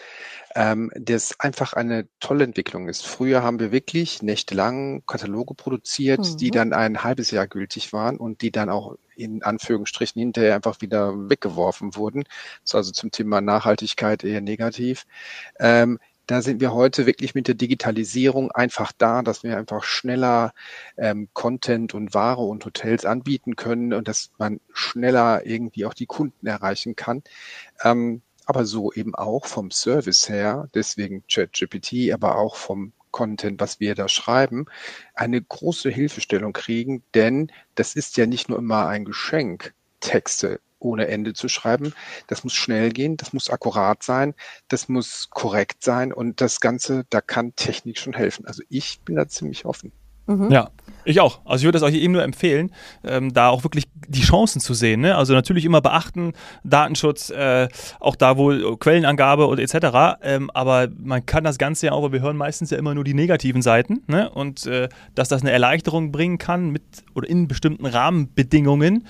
ähm, 0.56 0.91
das 0.96 1.38
einfach 1.38 1.75
eine 1.75 2.08
tolle 2.19 2.44
Entwicklung 2.44 2.88
ist. 2.88 3.06
Früher 3.06 3.43
haben 3.43 3.61
wir 3.61 3.70
wirklich 3.70 4.23
nächtelang 4.23 5.05
Kataloge 5.06 5.55
produziert, 5.55 6.20
mhm. 6.20 6.37
die 6.38 6.50
dann 6.50 6.73
ein 6.73 7.05
halbes 7.05 7.31
Jahr 7.31 7.46
gültig 7.46 7.93
waren 7.93 8.17
und 8.17 8.43
die 8.43 8.50
dann 8.50 8.70
auch 8.70 8.96
in 9.17 9.44
Anführungsstrichen 9.44 10.19
hinterher 10.19 10.56
einfach 10.56 10.81
wieder 10.81 11.31
weggeworfen 11.31 11.94
wurden. 11.94 12.25
Das 12.62 12.70
ist 12.70 12.75
also 12.75 12.93
zum 12.93 13.12
Thema 13.12 13.41
Nachhaltigkeit 13.41 14.25
eher 14.25 14.41
negativ. 14.41 15.06
Ähm, 15.61 16.00
da 16.26 16.43
sind 16.43 16.61
wir 16.61 16.73
heute 16.73 17.06
wirklich 17.06 17.35
mit 17.35 17.49
der 17.49 17.55
Digitalisierung 17.55 18.50
einfach 18.50 18.93
da, 18.97 19.23
dass 19.23 19.43
wir 19.43 19.56
einfach 19.56 19.85
schneller 19.85 20.53
ähm, 20.97 21.29
Content 21.32 21.94
und 21.94 22.15
Ware 22.15 22.43
und 22.43 22.65
Hotels 22.65 23.05
anbieten 23.05 23.56
können 23.56 23.93
und 23.93 24.09
dass 24.09 24.31
man 24.38 24.61
schneller 24.73 25.47
irgendwie 25.47 25.85
auch 25.85 25.94
die 25.94 26.06
Kunden 26.06 26.47
erreichen 26.47 26.97
kann. 26.97 27.23
Ähm, 27.82 28.23
aber 28.47 28.65
so 28.65 28.93
eben 28.93 29.15
auch 29.15 29.47
vom 29.47 29.71
Service 29.71 30.29
her, 30.29 30.69
deswegen 30.75 31.25
ChatGPT, 31.31 32.12
aber 32.12 32.37
auch 32.37 32.56
vom 32.56 32.93
Content, 33.11 33.61
was 33.61 33.81
wir 33.81 33.94
da 33.94 34.09
schreiben, 34.09 34.67
eine 35.15 35.41
große 35.41 35.88
Hilfestellung 35.88 36.53
kriegen, 36.53 37.05
denn 37.15 37.53
das 37.75 37.94
ist 37.94 38.17
ja 38.17 38.27
nicht 38.27 38.49
nur 38.49 38.59
immer 38.59 38.88
ein 38.88 39.05
Geschenk, 39.05 39.73
Texte 40.05 40.61
ohne 40.79 41.09
Ende 41.09 41.33
zu 41.33 41.49
schreiben. 41.49 41.95
Das 42.27 42.45
muss 42.45 42.53
schnell 42.53 42.93
gehen, 42.93 43.17
das 43.17 43.33
muss 43.33 43.51
akkurat 43.51 44.03
sein, 44.03 44.35
das 44.69 44.89
muss 44.89 45.31
korrekt 45.31 45.83
sein 45.83 46.12
und 46.12 46.41
das 46.41 46.61
Ganze, 46.61 47.05
da 47.11 47.21
kann 47.21 47.56
Technik 47.56 47.99
schon 47.99 48.12
helfen. 48.12 48.47
Also 48.47 48.62
ich 48.69 49.01
bin 49.01 49.17
da 49.17 49.27
ziemlich 49.27 49.65
offen. 49.65 49.93
Mhm. 50.27 50.51
Ja, 50.51 50.71
ich 51.05 51.21
auch. 51.21 51.41
Also 51.45 51.62
ich 51.62 51.65
würde 51.67 51.79
das 51.79 51.83
euch 51.83 51.95
eben 51.95 52.15
nur 52.15 52.23
empfehlen, 52.23 52.71
ähm, 53.03 53.35
da 53.35 53.51
auch 53.51 53.62
wirklich 53.62 53.85
die 54.09 54.23
Chancen 54.23 54.59
zu 54.61 54.73
sehen. 54.73 55.03
Ne? 55.03 55.17
Also 55.17 55.35
natürlich 55.35 55.67
immer 55.67 55.83
beachten, 55.83 56.33
Datenschutz, 56.62 57.29
äh, 57.29 57.69
auch 58.01 58.17
da 58.17 58.39
wohl 58.39 58.79
Quellenangabe 58.79 59.47
und 59.47 59.58
etc. 59.58 60.19
Ähm, 60.23 60.51
aber 60.55 60.89
man 60.96 61.27
kann 61.27 61.44
das 61.44 61.58
Ganze 61.58 61.87
ja 61.87 61.93
auch, 61.93 62.03
weil 62.05 62.13
wir 62.13 62.23
hören 62.23 62.39
meistens 62.39 62.70
ja 62.70 62.79
immer 62.79 62.94
nur 62.94 63.05
die 63.05 63.13
negativen 63.13 63.61
Seiten. 63.61 64.03
Ne? 64.06 64.31
Und 64.31 64.67
äh, 64.67 64.89
dass 65.15 65.29
das 65.29 65.43
eine 65.43 65.51
Erleichterung 65.51 66.11
bringen 66.11 66.39
kann 66.39 66.70
mit 66.70 66.82
oder 67.15 67.29
in 67.29 67.46
bestimmten 67.46 67.84
Rahmenbedingungen, 67.84 69.06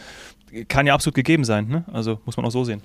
kann 0.69 0.87
ja 0.87 0.95
absolut 0.95 1.15
gegeben 1.15 1.45
sein. 1.45 1.69
Ne? 1.69 1.85
Also 1.93 2.21
muss 2.25 2.37
man 2.37 2.47
auch 2.47 2.51
so 2.51 2.65
sehen. 2.65 2.83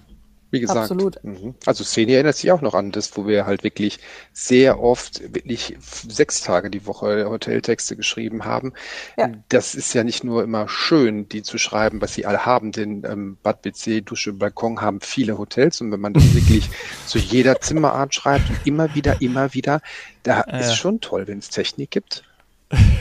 Wie 0.51 0.59
gesagt, 0.59 0.79
Absolut. 0.79 1.23
Mhm. 1.23 1.53
also 1.65 1.83
Szene 1.83 2.13
erinnert 2.13 2.35
sich 2.35 2.51
auch 2.51 2.61
noch 2.61 2.73
an 2.73 2.91
das, 2.91 3.15
wo 3.15 3.27
wir 3.27 3.45
halt 3.45 3.63
wirklich 3.63 3.99
sehr 4.33 4.81
oft, 4.81 5.21
wirklich 5.35 5.77
sechs 5.79 6.41
Tage 6.41 6.71
die 6.71 6.87
Woche 6.87 7.29
Hoteltexte 7.29 7.95
geschrieben 7.95 8.45
haben. 8.45 8.73
Ja. 9.15 9.31
Das 9.49 9.75
ist 9.75 9.93
ja 9.93 10.03
nicht 10.03 10.23
nur 10.23 10.43
immer 10.43 10.67
schön, 10.67 11.29
die 11.29 11.43
zu 11.43 11.59
schreiben, 11.59 12.01
was 12.01 12.15
sie 12.15 12.25
alle 12.25 12.47
haben, 12.47 12.71
denn 12.71 13.03
ähm, 13.05 13.37
Bad 13.43 13.61
BC, 13.61 14.03
Dusche, 14.03 14.33
Balkon 14.33 14.81
haben 14.81 15.01
viele 15.01 15.37
Hotels 15.37 15.81
und 15.81 15.91
wenn 15.91 16.01
man 16.01 16.13
das 16.13 16.23
wirklich 16.33 16.69
zu 17.05 17.19
jeder 17.19 17.61
Zimmerart 17.61 18.15
schreibt 18.15 18.49
und 18.49 18.57
immer 18.65 18.95
wieder, 18.95 19.21
immer 19.21 19.53
wieder, 19.53 19.81
da 20.23 20.41
äh. 20.41 20.61
ist 20.61 20.75
schon 20.75 20.99
toll, 20.99 21.27
wenn 21.27 21.37
es 21.37 21.49
Technik 21.49 21.91
gibt. 21.91 22.23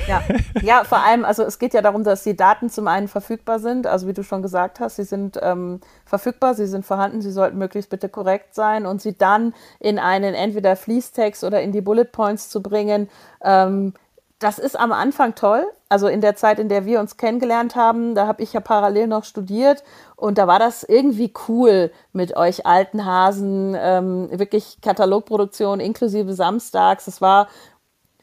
Ja. 0.07 0.23
ja, 0.63 0.85
vor 0.85 1.05
allem, 1.05 1.25
also 1.25 1.43
es 1.43 1.59
geht 1.59 1.75
ja 1.75 1.83
darum, 1.83 2.03
dass 2.03 2.23
die 2.23 2.37
Daten 2.37 2.71
zum 2.71 2.89
einen 2.89 3.09
verfügbar 3.09 3.59
sind, 3.59 3.87
also 3.87 4.09
wie 4.09 4.15
du 4.15 4.23
schon 4.23 4.41
gesagt 4.41 4.81
hast, 4.81 4.97
sie 4.97 5.05
sind 5.05 5.39
ähm, 5.43 5.81
verfügbar, 6.07 6.55
sie 6.55 6.67
sind 6.67 6.87
vorhanden, 6.87 7.21
sie 7.21 7.31
sollten 7.31 7.59
möglichst 7.59 7.91
bitte 7.91 8.09
korrekt 8.09 8.55
sein 8.55 8.87
und 8.87 9.03
sie 9.03 9.17
dann 9.17 9.53
in 9.79 9.99
einen 9.99 10.35
entweder 10.35 10.77
Fließtext 10.77 11.45
oder 11.45 11.61
in 11.61 11.73
die 11.73 11.83
Bullet 11.83 12.07
Points 12.07 12.49
zu 12.49 12.63
bringen. 12.63 13.11
Ähm, 13.43 13.93
das 14.39 14.59
ist 14.59 14.79
am 14.79 14.93
Anfang 14.93 15.35
toll. 15.35 15.67
Also 15.89 16.07
in 16.07 16.21
der 16.21 16.37
Zeit, 16.37 16.59
in 16.59 16.69
der 16.69 16.85
wir 16.85 17.01
uns 17.01 17.17
kennengelernt 17.17 17.75
haben, 17.75 18.15
da 18.15 18.27
habe 18.27 18.43
ich 18.43 18.53
ja 18.53 18.61
parallel 18.61 19.07
noch 19.07 19.25
studiert 19.25 19.83
und 20.17 20.37
da 20.39 20.47
war 20.47 20.59
das 20.59 20.85
irgendwie 20.85 21.33
cool 21.49 21.91
mit 22.13 22.37
euch 22.37 22.67
alten 22.67 23.07
Hasen, 23.07 23.75
ähm, 23.79 24.29
wirklich 24.31 24.79
Katalogproduktion 24.83 25.81
inklusive 25.81 26.35
Samstags. 26.35 27.07
Es 27.07 27.21
war 27.21 27.49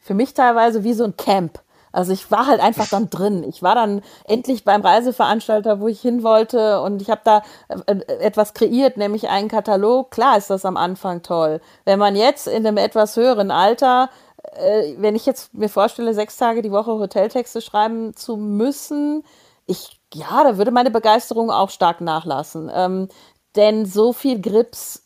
für 0.06 0.14
mich 0.14 0.34
teilweise 0.34 0.84
wie 0.84 0.92
so 0.92 1.04
ein 1.04 1.16
Camp. 1.16 1.60
Also 1.90 2.12
ich 2.12 2.30
war 2.30 2.46
halt 2.46 2.60
einfach 2.60 2.88
dann 2.88 3.10
drin. 3.10 3.42
Ich 3.42 3.62
war 3.62 3.74
dann 3.74 4.02
endlich 4.24 4.64
beim 4.64 4.82
Reiseveranstalter, 4.82 5.80
wo 5.80 5.88
ich 5.88 6.00
hin 6.00 6.22
wollte 6.22 6.80
und 6.82 7.02
ich 7.02 7.10
habe 7.10 7.22
da 7.24 7.42
äh, 7.68 7.92
äh, 7.92 8.18
etwas 8.20 8.54
kreiert, 8.54 8.98
nämlich 8.98 9.28
einen 9.28 9.48
Katalog. 9.48 10.10
Klar 10.10 10.36
ist 10.36 10.50
das 10.50 10.64
am 10.64 10.76
Anfang 10.76 11.22
toll. 11.22 11.60
Wenn 11.84 11.98
man 11.98 12.14
jetzt 12.14 12.46
in 12.46 12.66
einem 12.66 12.76
etwas 12.76 13.16
höheren 13.16 13.50
Alter, 13.50 14.10
äh, 14.52 14.94
wenn 14.98 15.16
ich 15.16 15.26
jetzt 15.26 15.54
mir 15.54 15.70
vorstelle, 15.70 16.14
sechs 16.14 16.36
Tage 16.36 16.62
die 16.62 16.70
Woche 16.70 16.92
Hoteltexte 16.92 17.60
schreiben 17.60 18.14
zu 18.14 18.36
müssen, 18.36 19.24
ich 19.66 19.98
ja, 20.14 20.44
da 20.44 20.56
würde 20.56 20.70
meine 20.70 20.90
Begeisterung 20.90 21.50
auch 21.50 21.70
stark 21.70 22.00
nachlassen. 22.00 22.70
Ähm, 22.72 23.08
denn 23.56 23.86
so 23.86 24.12
viel 24.12 24.40
Grips 24.40 25.05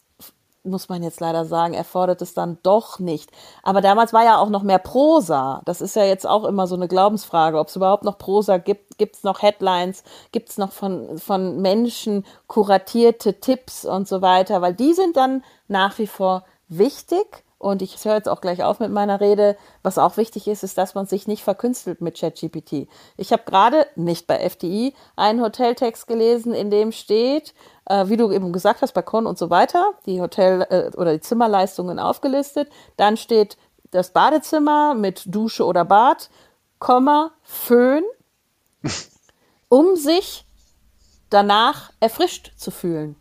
muss 0.62 0.88
man 0.88 1.02
jetzt 1.02 1.20
leider 1.20 1.44
sagen, 1.44 1.74
erfordert 1.74 2.20
es 2.22 2.34
dann 2.34 2.58
doch 2.62 2.98
nicht. 2.98 3.30
Aber 3.62 3.80
damals 3.80 4.12
war 4.12 4.24
ja 4.24 4.38
auch 4.38 4.50
noch 4.50 4.62
mehr 4.62 4.78
Prosa. 4.78 5.62
Das 5.64 5.80
ist 5.80 5.96
ja 5.96 6.04
jetzt 6.04 6.26
auch 6.26 6.44
immer 6.44 6.66
so 6.66 6.74
eine 6.74 6.88
Glaubensfrage, 6.88 7.58
ob 7.58 7.68
es 7.68 7.76
überhaupt 7.76 8.04
noch 8.04 8.18
Prosa 8.18 8.58
gibt. 8.58 8.98
Gibt 8.98 9.16
es 9.16 9.22
noch 9.22 9.42
Headlines? 9.42 10.04
Gibt 10.32 10.50
es 10.50 10.58
noch 10.58 10.72
von, 10.72 11.18
von 11.18 11.60
Menschen 11.62 12.26
kuratierte 12.46 13.40
Tipps 13.40 13.84
und 13.84 14.06
so 14.06 14.20
weiter? 14.20 14.60
Weil 14.60 14.74
die 14.74 14.92
sind 14.92 15.16
dann 15.16 15.42
nach 15.68 15.98
wie 15.98 16.06
vor 16.06 16.44
wichtig. 16.68 17.44
Und 17.58 17.82
ich 17.82 18.02
höre 18.02 18.14
jetzt 18.14 18.28
auch 18.28 18.40
gleich 18.40 18.62
auf 18.62 18.80
mit 18.80 18.90
meiner 18.90 19.20
Rede. 19.20 19.54
Was 19.82 19.98
auch 19.98 20.16
wichtig 20.16 20.48
ist, 20.48 20.62
ist, 20.62 20.78
dass 20.78 20.94
man 20.94 21.04
sich 21.04 21.26
nicht 21.26 21.44
verkünstelt 21.44 22.00
mit 22.00 22.18
ChatGPT. 22.18 22.88
Ich 23.18 23.32
habe 23.32 23.42
gerade, 23.44 23.86
nicht 23.96 24.26
bei 24.26 24.38
FDI, 24.38 24.94
einen 25.14 25.42
Hoteltext 25.42 26.06
gelesen, 26.06 26.54
in 26.54 26.70
dem 26.70 26.90
steht, 26.90 27.52
äh, 27.90 28.08
wie 28.08 28.16
du 28.16 28.30
eben 28.30 28.52
gesagt 28.52 28.82
hast, 28.82 28.92
Balkon 28.92 29.26
und 29.26 29.36
so 29.36 29.50
weiter, 29.50 29.92
die 30.06 30.20
Hotel- 30.20 30.66
äh, 30.70 30.96
oder 30.96 31.12
die 31.12 31.20
Zimmerleistungen 31.20 31.98
aufgelistet. 31.98 32.70
Dann 32.96 33.16
steht 33.16 33.58
das 33.90 34.12
Badezimmer 34.12 34.94
mit 34.94 35.24
Dusche 35.26 35.64
oder 35.66 35.84
Bad, 35.84 36.30
Komma, 36.78 37.32
Föhn, 37.42 38.04
um 39.68 39.96
sich 39.96 40.46
danach 41.28 41.90
erfrischt 42.00 42.52
zu 42.56 42.70
fühlen. 42.70 43.16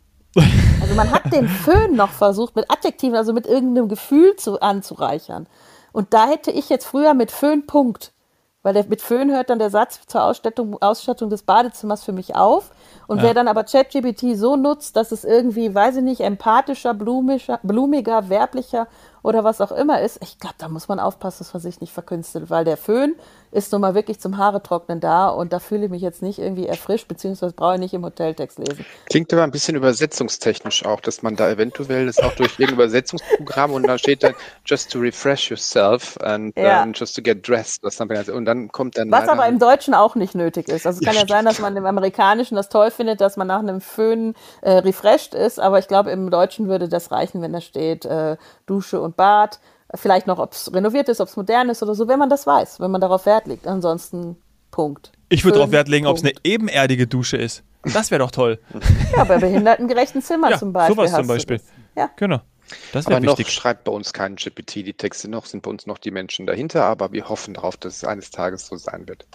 Also 0.80 0.94
man 0.94 1.10
hat 1.10 1.32
den 1.32 1.48
Föhn 1.48 1.96
noch 1.96 2.10
versucht, 2.10 2.54
mit 2.54 2.70
Adjektiven, 2.70 3.16
also 3.16 3.32
mit 3.32 3.46
irgendeinem 3.46 3.88
Gefühl 3.88 4.36
zu, 4.36 4.60
anzureichern. 4.60 5.48
Und 5.92 6.14
da 6.14 6.28
hätte 6.28 6.52
ich 6.52 6.68
jetzt 6.68 6.86
früher 6.86 7.14
mit 7.14 7.32
Föhn 7.32 7.66
Punkt. 7.66 8.12
Weil 8.62 8.74
der, 8.74 8.84
mit 8.84 9.00
Föhn 9.00 9.30
hört 9.30 9.50
dann 9.50 9.58
der 9.58 9.70
Satz 9.70 10.00
zur 10.06 10.22
Ausstattung, 10.22 10.80
Ausstattung 10.82 11.30
des 11.30 11.42
Badezimmers 11.42 12.04
für 12.04 12.12
mich 12.12 12.36
auf. 12.36 12.70
Und 13.10 13.16
ja. 13.16 13.24
wer 13.24 13.34
dann 13.34 13.48
aber 13.48 13.64
ChatGPT 13.64 14.36
so 14.36 14.54
nutzt, 14.54 14.94
dass 14.94 15.10
es 15.10 15.24
irgendwie, 15.24 15.74
weiß 15.74 15.96
ich 15.96 16.04
nicht, 16.04 16.20
empathischer, 16.20 16.94
blumischer, 16.94 17.58
blumiger, 17.64 18.28
werblicher 18.28 18.86
oder 19.22 19.44
was 19.44 19.60
auch 19.60 19.72
immer 19.72 20.00
ist, 20.00 20.18
ich 20.22 20.38
glaube, 20.38 20.56
da 20.58 20.68
muss 20.68 20.88
man 20.88 21.00
aufpassen, 21.00 21.38
dass 21.40 21.52
man 21.52 21.60
sich 21.60 21.80
nicht 21.80 21.92
verkünstelt, 21.92 22.50
weil 22.50 22.64
der 22.64 22.76
Föhn 22.76 23.14
ist 23.52 23.72
nun 23.72 23.80
mal 23.80 23.94
wirklich 23.94 24.20
zum 24.20 24.38
Haare 24.38 24.62
trocknen 24.62 25.00
da 25.00 25.28
und 25.28 25.52
da 25.52 25.58
fühle 25.58 25.86
ich 25.86 25.90
mich 25.90 26.02
jetzt 26.02 26.22
nicht 26.22 26.38
irgendwie 26.38 26.66
erfrischt, 26.66 27.08
beziehungsweise 27.08 27.52
brauche 27.52 27.74
ich 27.74 27.80
nicht 27.80 27.94
im 27.94 28.04
Hoteltext 28.04 28.58
lesen. 28.58 28.84
Klingt 29.08 29.32
aber 29.32 29.42
ein 29.42 29.50
bisschen 29.50 29.76
übersetzungstechnisch 29.76 30.84
auch, 30.84 31.00
dass 31.00 31.22
man 31.22 31.36
da 31.36 31.48
eventuell 31.48 32.06
das 32.06 32.18
auch 32.18 32.32
durch 32.34 32.52
irgendein 32.58 32.74
Übersetzungsprogramm 32.74 33.72
und 33.72 33.86
da 33.86 33.98
steht 33.98 34.22
dann 34.22 34.34
just 34.64 34.92
to 34.92 35.00
refresh 35.00 35.50
yourself 35.50 36.16
and 36.20 36.56
ja. 36.56 36.82
um, 36.82 36.92
just 36.92 37.16
to 37.16 37.22
get 37.22 37.46
dressed 37.46 37.82
or 37.84 37.90
something 37.90 38.32
und 38.32 38.44
dann 38.44 38.68
kommt 38.68 38.96
dann 38.96 39.10
Was 39.10 39.28
aber 39.28 39.46
im 39.48 39.58
Deutschen 39.58 39.94
auch 39.94 40.14
nicht 40.14 40.34
nötig 40.34 40.68
ist. 40.68 40.86
Also 40.86 41.00
es 41.00 41.04
kann 41.04 41.14
ja, 41.14 41.22
ja 41.22 41.26
sein, 41.26 41.44
dass 41.44 41.58
man 41.58 41.76
im 41.76 41.86
Amerikanischen 41.86 42.54
das 42.54 42.68
toll 42.68 42.90
findet, 42.90 43.20
dass 43.20 43.36
man 43.36 43.48
nach 43.48 43.60
einem 43.60 43.80
Föhn 43.80 44.34
äh, 44.62 44.70
refreshed 44.78 45.34
ist, 45.34 45.58
aber 45.58 45.78
ich 45.78 45.88
glaube 45.88 46.10
im 46.10 46.30
Deutschen 46.30 46.68
würde 46.68 46.88
das 46.88 47.10
reichen, 47.10 47.42
wenn 47.42 47.52
da 47.52 47.60
steht 47.60 48.04
äh, 48.04 48.36
Dusche 48.66 49.00
und 49.00 49.09
Bad 49.12 49.60
Vielleicht 49.94 50.26
noch, 50.26 50.38
ob 50.38 50.52
es 50.52 50.72
renoviert 50.72 51.08
ist, 51.08 51.20
ob 51.20 51.28
es 51.28 51.36
modern 51.36 51.68
ist 51.68 51.82
oder 51.82 51.94
so, 51.94 52.06
wenn 52.06 52.18
man 52.18 52.30
das 52.30 52.46
weiß, 52.46 52.78
wenn 52.80 52.90
man 52.90 53.00
darauf 53.00 53.26
Wert 53.26 53.46
legt. 53.46 53.66
Ansonsten 53.66 54.36
Punkt. 54.70 55.10
Ich 55.28 55.44
würde 55.44 55.58
darauf 55.58 55.72
Wert 55.72 55.88
legen, 55.88 56.06
ob 56.06 56.16
es 56.16 56.22
eine 56.22 56.32
ebenerdige 56.44 57.06
Dusche 57.06 57.36
ist. 57.36 57.64
Das 57.82 58.10
wäre 58.10 58.20
doch 58.20 58.30
toll. 58.30 58.60
Ja, 59.16 59.24
bei 59.24 59.38
behindertengerechten 59.38 60.22
Zimmern 60.22 60.52
ja, 60.52 60.58
zum 60.58 60.72
Beispiel. 60.72 60.94
Sowas 60.94 61.12
zum 61.12 61.26
Beispiel. 61.26 61.60
Ja. 61.96 62.10
Genau. 62.16 62.40
Das 62.92 63.06
aber 63.06 63.18
noch 63.18 63.38
wichtig. 63.38 63.52
schreibt 63.52 63.82
bei 63.82 63.90
uns 63.90 64.12
kein 64.12 64.36
GPT 64.36 64.76
die 64.76 64.92
Texte, 64.92 65.28
noch 65.28 65.46
sind 65.46 65.62
bei 65.62 65.70
uns 65.70 65.86
noch 65.86 65.98
die 65.98 66.12
Menschen 66.12 66.46
dahinter, 66.46 66.84
aber 66.84 67.10
wir 67.10 67.28
hoffen 67.28 67.54
darauf, 67.54 67.76
dass 67.76 67.96
es 67.96 68.04
eines 68.04 68.30
Tages 68.30 68.66
so 68.66 68.76
sein 68.76 69.08
wird. 69.08 69.26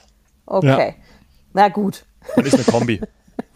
Okay. 0.46 0.96
Ja. 0.98 1.04
Na 1.52 1.68
gut. 1.68 2.06
Das 2.38 2.46
ist 2.46 2.54
eine 2.54 2.64
Kombi. 2.64 3.02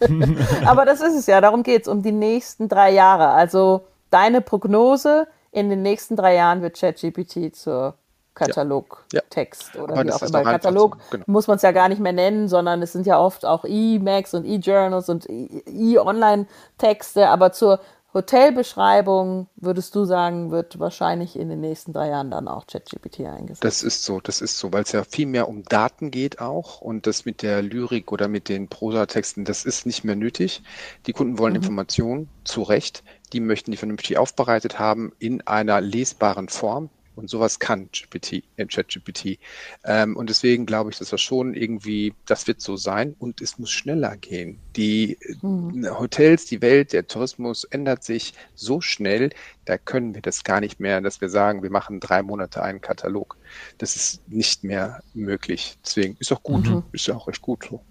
aber 0.66 0.84
das 0.84 1.00
ist 1.00 1.14
es 1.14 1.26
ja, 1.26 1.40
darum 1.40 1.62
geht 1.62 1.82
es, 1.82 1.88
um 1.88 2.02
die 2.02 2.12
nächsten 2.12 2.68
drei 2.68 2.90
Jahre. 2.90 3.28
Also 3.28 3.86
deine 4.10 4.42
Prognose, 4.42 5.26
in 5.52 5.68
den 5.68 5.82
nächsten 5.82 6.16
drei 6.16 6.34
Jahren 6.34 6.62
wird 6.62 6.78
ChatGPT 6.78 7.54
zur 7.54 7.94
Katalogtext 8.34 9.74
ja. 9.74 9.78
ja. 9.78 9.84
oder 9.84 10.04
wie 10.04 10.12
auch 10.12 10.22
immer. 10.22 10.44
Katalog 10.44 10.98
genau. 11.10 11.24
muss 11.26 11.46
man 11.46 11.56
es 11.56 11.62
ja 11.62 11.72
gar 11.72 11.88
nicht 11.88 12.00
mehr 12.00 12.12
nennen, 12.12 12.48
sondern 12.48 12.82
es 12.82 12.92
sind 12.92 13.06
ja 13.06 13.18
oft 13.18 13.44
auch 13.44 13.64
E-Macs 13.66 14.34
und 14.34 14.44
E-Journals 14.44 15.08
und 15.08 15.26
E-Online-Texte, 15.28 17.28
aber 17.28 17.52
zur 17.52 17.80
Hotelbeschreibung 18.12 19.46
würdest 19.54 19.94
du 19.94 20.04
sagen, 20.04 20.50
wird 20.50 20.80
wahrscheinlich 20.80 21.38
in 21.38 21.48
den 21.48 21.60
nächsten 21.60 21.92
drei 21.92 22.08
Jahren 22.08 22.32
dann 22.32 22.48
auch 22.48 22.66
ChatGPT 22.66 23.20
eingesetzt. 23.20 23.62
Das 23.62 23.84
ist 23.84 24.02
so, 24.02 24.20
das 24.20 24.40
ist 24.40 24.58
so, 24.58 24.72
weil 24.72 24.82
es 24.82 24.90
ja 24.90 25.04
viel 25.04 25.26
mehr 25.26 25.48
um 25.48 25.62
Daten 25.62 26.10
geht 26.10 26.40
auch 26.40 26.80
und 26.80 27.06
das 27.06 27.24
mit 27.24 27.42
der 27.42 27.62
Lyrik 27.62 28.10
oder 28.10 28.26
mit 28.26 28.48
den 28.48 28.68
Prosatexten, 28.68 29.44
das 29.44 29.64
ist 29.64 29.86
nicht 29.86 30.02
mehr 30.02 30.16
nötig. 30.16 30.62
Die 31.06 31.12
Kunden 31.12 31.38
wollen 31.38 31.52
mhm. 31.52 31.58
Informationen, 31.58 32.28
zu 32.42 32.62
Recht, 32.62 33.04
die 33.32 33.40
möchten 33.40 33.70
die 33.70 33.76
vernünftig 33.76 34.18
aufbereitet 34.18 34.78
haben 34.78 35.12
in 35.18 35.46
einer 35.46 35.80
lesbaren 35.80 36.48
Form. 36.48 36.90
Und 37.16 37.28
sowas 37.28 37.58
kann 37.58 37.90
GPT, 37.92 38.44
äh, 38.56 38.64
ChatGPT. 38.64 39.38
Ähm, 39.84 40.16
und 40.16 40.30
deswegen 40.30 40.64
glaube 40.64 40.90
ich, 40.90 40.98
dass 40.98 41.10
das 41.10 41.20
schon 41.20 41.52
irgendwie, 41.52 42.14
das 42.24 42.46
wird 42.46 42.62
so 42.62 42.76
sein 42.76 43.14
und 43.18 43.42
es 43.42 43.58
muss 43.58 43.70
schneller 43.70 44.16
gehen. 44.16 44.58
Die 44.76 45.18
mhm. 45.42 45.86
Hotels, 45.98 46.46
die 46.46 46.62
Welt, 46.62 46.94
der 46.94 47.06
Tourismus 47.06 47.64
ändert 47.64 48.04
sich 48.04 48.32
so 48.54 48.80
schnell, 48.80 49.30
da 49.66 49.76
können 49.76 50.14
wir 50.14 50.22
das 50.22 50.44
gar 50.44 50.60
nicht 50.60 50.80
mehr, 50.80 51.02
dass 51.02 51.20
wir 51.20 51.28
sagen, 51.28 51.62
wir 51.62 51.70
machen 51.70 52.00
drei 52.00 52.22
Monate 52.22 52.62
einen 52.62 52.80
Katalog. 52.80 53.36
Das 53.76 53.96
ist 53.96 54.26
nicht 54.30 54.64
mehr 54.64 55.02
möglich. 55.12 55.76
Deswegen 55.84 56.16
ist 56.20 56.32
auch 56.32 56.42
gut, 56.42 56.68
mhm. 56.68 56.84
ist 56.92 57.06
ja 57.06 57.16
auch 57.16 57.28
recht 57.28 57.42
gut 57.42 57.66
so. 57.68 57.82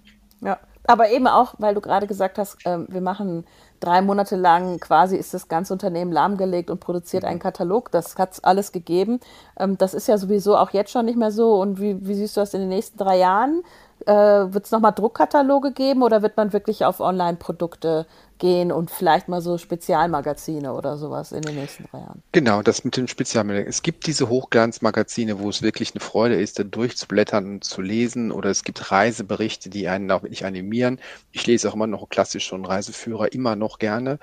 Ja, 0.42 0.60
aber 0.86 1.12
eben 1.12 1.28
auch, 1.28 1.54
weil 1.60 1.76
du 1.76 1.82
gerade 1.82 2.08
gesagt 2.08 2.40
hast, 2.40 2.66
äh, 2.66 2.80
wir 2.88 3.02
machen 3.02 3.46
drei 3.80 4.02
Monate 4.02 4.36
lang 4.36 4.80
quasi 4.80 5.16
ist 5.16 5.34
das 5.34 5.48
ganze 5.48 5.74
Unternehmen 5.74 6.12
lahmgelegt 6.12 6.70
und 6.70 6.80
produziert 6.80 7.26
einen 7.26 7.38
mhm. 7.38 7.44
Katalog. 7.44 7.92
Das 7.92 8.18
hat 8.18 8.34
es 8.34 8.44
alles 8.44 8.72
gegeben. 8.72 9.20
Ähm, 9.58 9.78
das 9.78 9.94
ist 9.94 10.08
ja 10.08 10.18
sowieso 10.18 10.58
auch 10.58 10.72
jetzt 10.72 10.92
schon 10.92 11.06
nicht 11.06 11.18
mehr 11.18 11.32
so. 11.32 11.60
Und 11.60 11.80
wie, 11.80 12.06
wie 12.08 12.16
siehst 12.16 12.38
du 12.38 12.42
das 12.42 12.54
in 12.54 12.62
den 12.62 12.70
nächsten 12.70 12.98
drei 12.98 13.18
Jahren? 13.18 13.64
Äh, 14.06 14.14
wird 14.14 14.66
es 14.66 14.72
nochmal 14.72 14.94
Druckkataloge 14.94 15.72
geben 15.72 16.04
oder 16.04 16.22
wird 16.22 16.38
man 16.38 16.54
wirklich 16.54 16.86
auf 16.86 17.00
Online-Produkte 17.00 18.06
gehen 18.40 18.72
und 18.72 18.90
vielleicht 18.90 19.28
mal 19.28 19.42
so 19.42 19.58
Spezialmagazine 19.58 20.74
oder 20.74 20.98
sowas 20.98 21.32
in 21.32 21.42
den 21.42 21.56
nächsten 21.56 21.84
drei 21.92 22.00
Jahren. 22.00 22.24
Genau, 22.32 22.62
das 22.62 22.84
mit 22.84 22.98
den 22.98 23.08
Spezialmagazinen. 23.08 23.70
Es 23.70 23.84
gibt 23.84 24.08
diese 24.08 24.30
Hochglanzmagazine, 24.30 25.40
wo 25.40 25.50
es 25.50 25.62
wirklich 25.62 25.94
eine 25.94 26.00
Freude 26.00 26.36
ist, 26.36 26.58
da 26.58 26.64
durchzublättern 26.64 27.46
und 27.46 27.64
zu 27.64 27.82
lesen. 27.82 28.32
Oder 28.32 28.50
es 28.50 28.64
gibt 28.64 28.92
Reiseberichte, 28.92 29.70
die 29.70 29.88
einen 29.88 30.10
auch 30.10 30.24
wirklich 30.24 30.46
animieren. 30.46 31.00
Ich 31.32 31.46
lese 31.46 31.70
auch 31.70 31.76
immer 31.76 31.88
noch 31.88 32.08
klassisch 32.10 32.46
schon 32.46 32.66
Reiseführer, 32.66 33.32
immer 33.34 33.56
noch 33.56 33.78
gerne. 33.78 34.20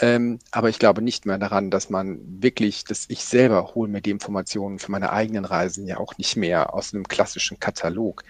Ähm, 0.00 0.40
aber 0.50 0.68
ich 0.68 0.78
glaube 0.78 1.00
nicht 1.00 1.24
mehr 1.24 1.38
daran, 1.38 1.70
dass 1.70 1.88
man 1.88 2.20
wirklich, 2.42 2.84
dass 2.84 3.06
ich 3.08 3.24
selber 3.24 3.74
hole 3.74 3.90
mir 3.90 4.02
die 4.02 4.10
Informationen 4.10 4.80
für 4.80 4.90
meine 4.90 5.12
eigenen 5.12 5.44
Reisen 5.44 5.86
ja 5.86 5.98
auch 5.98 6.18
nicht 6.18 6.36
mehr 6.36 6.74
aus 6.74 6.92
einem 6.92 7.06
klassischen 7.06 7.60
Katalog. 7.60 8.24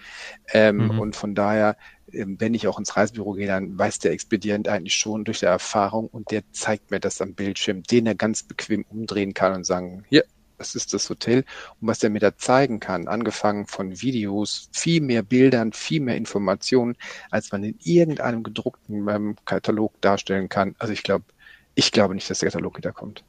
Ähm, 0.53 0.77
mhm. 0.77 0.99
Und 0.99 1.15
von 1.15 1.33
daher 1.33 1.75
wenn 2.13 2.53
ich 2.53 2.67
auch 2.67 2.79
ins 2.79 2.95
Reisebüro 2.95 3.33
gehe, 3.33 3.47
dann 3.47 3.77
weiß 3.77 3.99
der 3.99 4.11
Expedient 4.11 4.67
eigentlich 4.67 4.95
schon 4.95 5.25
durch 5.25 5.39
die 5.39 5.45
Erfahrung 5.45 6.07
und 6.07 6.31
der 6.31 6.43
zeigt 6.51 6.91
mir 6.91 6.99
das 6.99 7.21
am 7.21 7.33
Bildschirm, 7.33 7.83
den 7.83 8.05
er 8.05 8.15
ganz 8.15 8.43
bequem 8.43 8.85
umdrehen 8.89 9.33
kann 9.33 9.53
und 9.53 9.65
sagen, 9.65 10.05
hier, 10.09 10.23
das 10.57 10.75
ist 10.75 10.93
das 10.93 11.09
Hotel. 11.09 11.43
Und 11.81 11.87
was 11.87 12.03
er 12.03 12.09
mir 12.09 12.19
da 12.19 12.37
zeigen 12.37 12.79
kann, 12.79 13.07
angefangen 13.07 13.65
von 13.65 14.01
Videos, 14.01 14.69
viel 14.71 15.01
mehr 15.01 15.23
Bildern, 15.23 15.73
viel 15.73 15.99
mehr 16.01 16.15
Informationen, 16.15 16.95
als 17.31 17.51
man 17.51 17.63
in 17.63 17.77
irgendeinem 17.83 18.43
gedruckten 18.43 19.07
ähm, 19.09 19.35
Katalog 19.45 19.99
darstellen 20.01 20.49
kann. 20.49 20.75
Also 20.79 20.93
ich 20.93 21.03
glaube, 21.03 21.25
ich 21.75 21.91
glaube 21.91 22.15
nicht, 22.15 22.29
dass 22.29 22.39
der 22.39 22.49
Katalog 22.49 22.77
wiederkommt. 22.77 23.23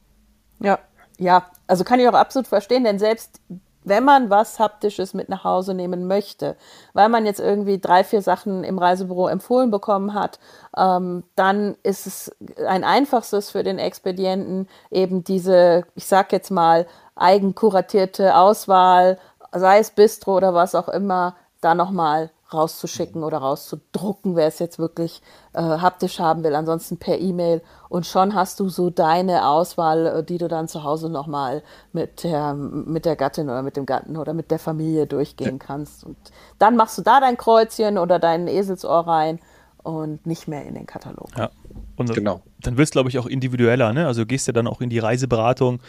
Ja, 0.59 0.79
ja, 1.17 1.49
also 1.67 1.83
kann 1.83 1.99
ich 1.99 2.07
auch 2.07 2.13
absolut 2.13 2.47
verstehen, 2.47 2.83
denn 2.83 2.99
selbst 2.99 3.41
wenn 3.85 4.03
man 4.03 4.29
was 4.29 4.59
Haptisches 4.59 5.13
mit 5.13 5.29
nach 5.29 5.43
Hause 5.43 5.73
nehmen 5.73 6.07
möchte, 6.07 6.55
weil 6.93 7.09
man 7.09 7.25
jetzt 7.25 7.39
irgendwie 7.39 7.79
drei, 7.79 8.03
vier 8.03 8.21
Sachen 8.21 8.63
im 8.63 8.77
Reisebüro 8.77 9.27
empfohlen 9.27 9.71
bekommen 9.71 10.13
hat, 10.13 10.39
ähm, 10.75 11.23
dann 11.35 11.75
ist 11.83 12.07
es 12.07 12.35
ein 12.67 12.83
einfachstes 12.83 13.51
für 13.51 13.63
den 13.63 13.79
Expedienten, 13.79 14.67
eben 14.91 15.23
diese, 15.23 15.85
ich 15.95 16.07
sag 16.07 16.31
jetzt 16.31 16.51
mal, 16.51 16.87
eigenkuratierte 17.15 18.35
Auswahl, 18.35 19.17
sei 19.53 19.79
es 19.79 19.91
Bistro 19.91 20.35
oder 20.35 20.53
was 20.53 20.75
auch 20.75 20.89
immer, 20.89 21.35
da 21.61 21.75
nochmal 21.75 22.31
rauszuschicken 22.55 23.23
oder 23.23 23.37
rauszudrucken, 23.37 24.35
wer 24.35 24.47
es 24.47 24.59
jetzt 24.59 24.79
wirklich 24.79 25.21
äh, 25.53 25.61
haptisch 25.61 26.19
haben 26.19 26.43
will, 26.43 26.55
ansonsten 26.55 26.97
per 26.97 27.19
E-Mail. 27.19 27.61
Und 27.89 28.05
schon 28.05 28.33
hast 28.33 28.59
du 28.59 28.69
so 28.69 28.89
deine 28.89 29.47
Auswahl, 29.47 30.07
äh, 30.07 30.23
die 30.23 30.37
du 30.37 30.47
dann 30.47 30.67
zu 30.67 30.83
Hause 30.83 31.09
nochmal 31.09 31.63
mit 31.93 32.23
der, 32.23 32.53
mit 32.53 33.05
der 33.05 33.15
Gattin 33.15 33.49
oder 33.49 33.61
mit 33.61 33.77
dem 33.77 33.85
Gatten 33.85 34.17
oder 34.17 34.33
mit 34.33 34.51
der 34.51 34.59
Familie 34.59 35.07
durchgehen 35.07 35.59
ja. 35.59 35.65
kannst. 35.65 36.03
Und 36.03 36.17
dann 36.59 36.75
machst 36.75 36.97
du 36.97 37.01
da 37.01 37.19
dein 37.19 37.37
Kreuzchen 37.37 37.97
oder 37.97 38.19
dein 38.19 38.47
Eselsohr 38.47 39.07
rein 39.07 39.39
und 39.83 40.25
nicht 40.25 40.47
mehr 40.47 40.65
in 40.65 40.73
den 40.73 40.87
Katalog. 40.87 41.29
Ja. 41.37 41.51
Und 41.95 42.13
genau. 42.13 42.41
dann 42.59 42.77
wirst 42.77 42.93
du, 42.93 42.97
glaube 42.97 43.09
ich, 43.09 43.19
auch 43.19 43.27
individueller. 43.27 43.93
Ne? 43.93 44.07
Also 44.07 44.25
gehst 44.25 44.47
du 44.47 44.51
dann 44.51 44.67
auch 44.67 44.81
in 44.81 44.89
die 44.89 44.99
Reiseberatung 44.99 45.79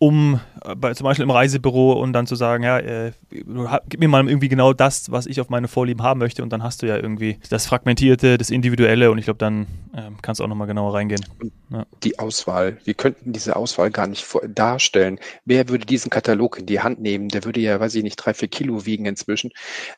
um 0.00 0.40
äh, 0.64 0.74
bei, 0.74 0.94
zum 0.94 1.04
Beispiel 1.04 1.24
im 1.24 1.30
Reisebüro 1.30 1.92
und 1.92 2.14
dann 2.14 2.26
zu 2.26 2.34
sagen, 2.34 2.64
ja, 2.64 2.78
äh, 2.78 3.12
gib 3.28 4.00
mir 4.00 4.08
mal 4.08 4.26
irgendwie 4.26 4.48
genau 4.48 4.72
das, 4.72 5.12
was 5.12 5.26
ich 5.26 5.42
auf 5.42 5.50
meine 5.50 5.68
Vorlieben 5.68 6.02
haben 6.02 6.18
möchte 6.18 6.42
und 6.42 6.50
dann 6.50 6.62
hast 6.62 6.80
du 6.80 6.86
ja 6.86 6.96
irgendwie 6.96 7.38
das 7.50 7.66
Fragmentierte, 7.66 8.38
das 8.38 8.48
Individuelle 8.48 9.10
und 9.10 9.18
ich 9.18 9.26
glaube, 9.26 9.36
dann 9.36 9.66
äh, 9.92 10.10
kannst 10.22 10.40
du 10.40 10.44
auch 10.44 10.48
nochmal 10.48 10.66
genauer 10.66 10.94
reingehen. 10.94 11.22
Ja. 11.68 11.84
Die 12.02 12.18
Auswahl, 12.18 12.78
wir 12.84 12.94
könnten 12.94 13.34
diese 13.34 13.56
Auswahl 13.56 13.90
gar 13.90 14.06
nicht 14.06 14.24
vor, 14.24 14.40
darstellen. 14.48 15.20
Wer 15.44 15.68
würde 15.68 15.84
diesen 15.84 16.08
Katalog 16.08 16.58
in 16.58 16.64
die 16.64 16.80
Hand 16.80 16.98
nehmen? 17.00 17.28
Der 17.28 17.44
würde 17.44 17.60
ja, 17.60 17.78
weiß 17.78 17.94
ich 17.94 18.02
nicht, 18.02 18.16
drei, 18.16 18.32
vier 18.32 18.48
Kilo 18.48 18.86
wiegen 18.86 19.04
inzwischen 19.04 19.50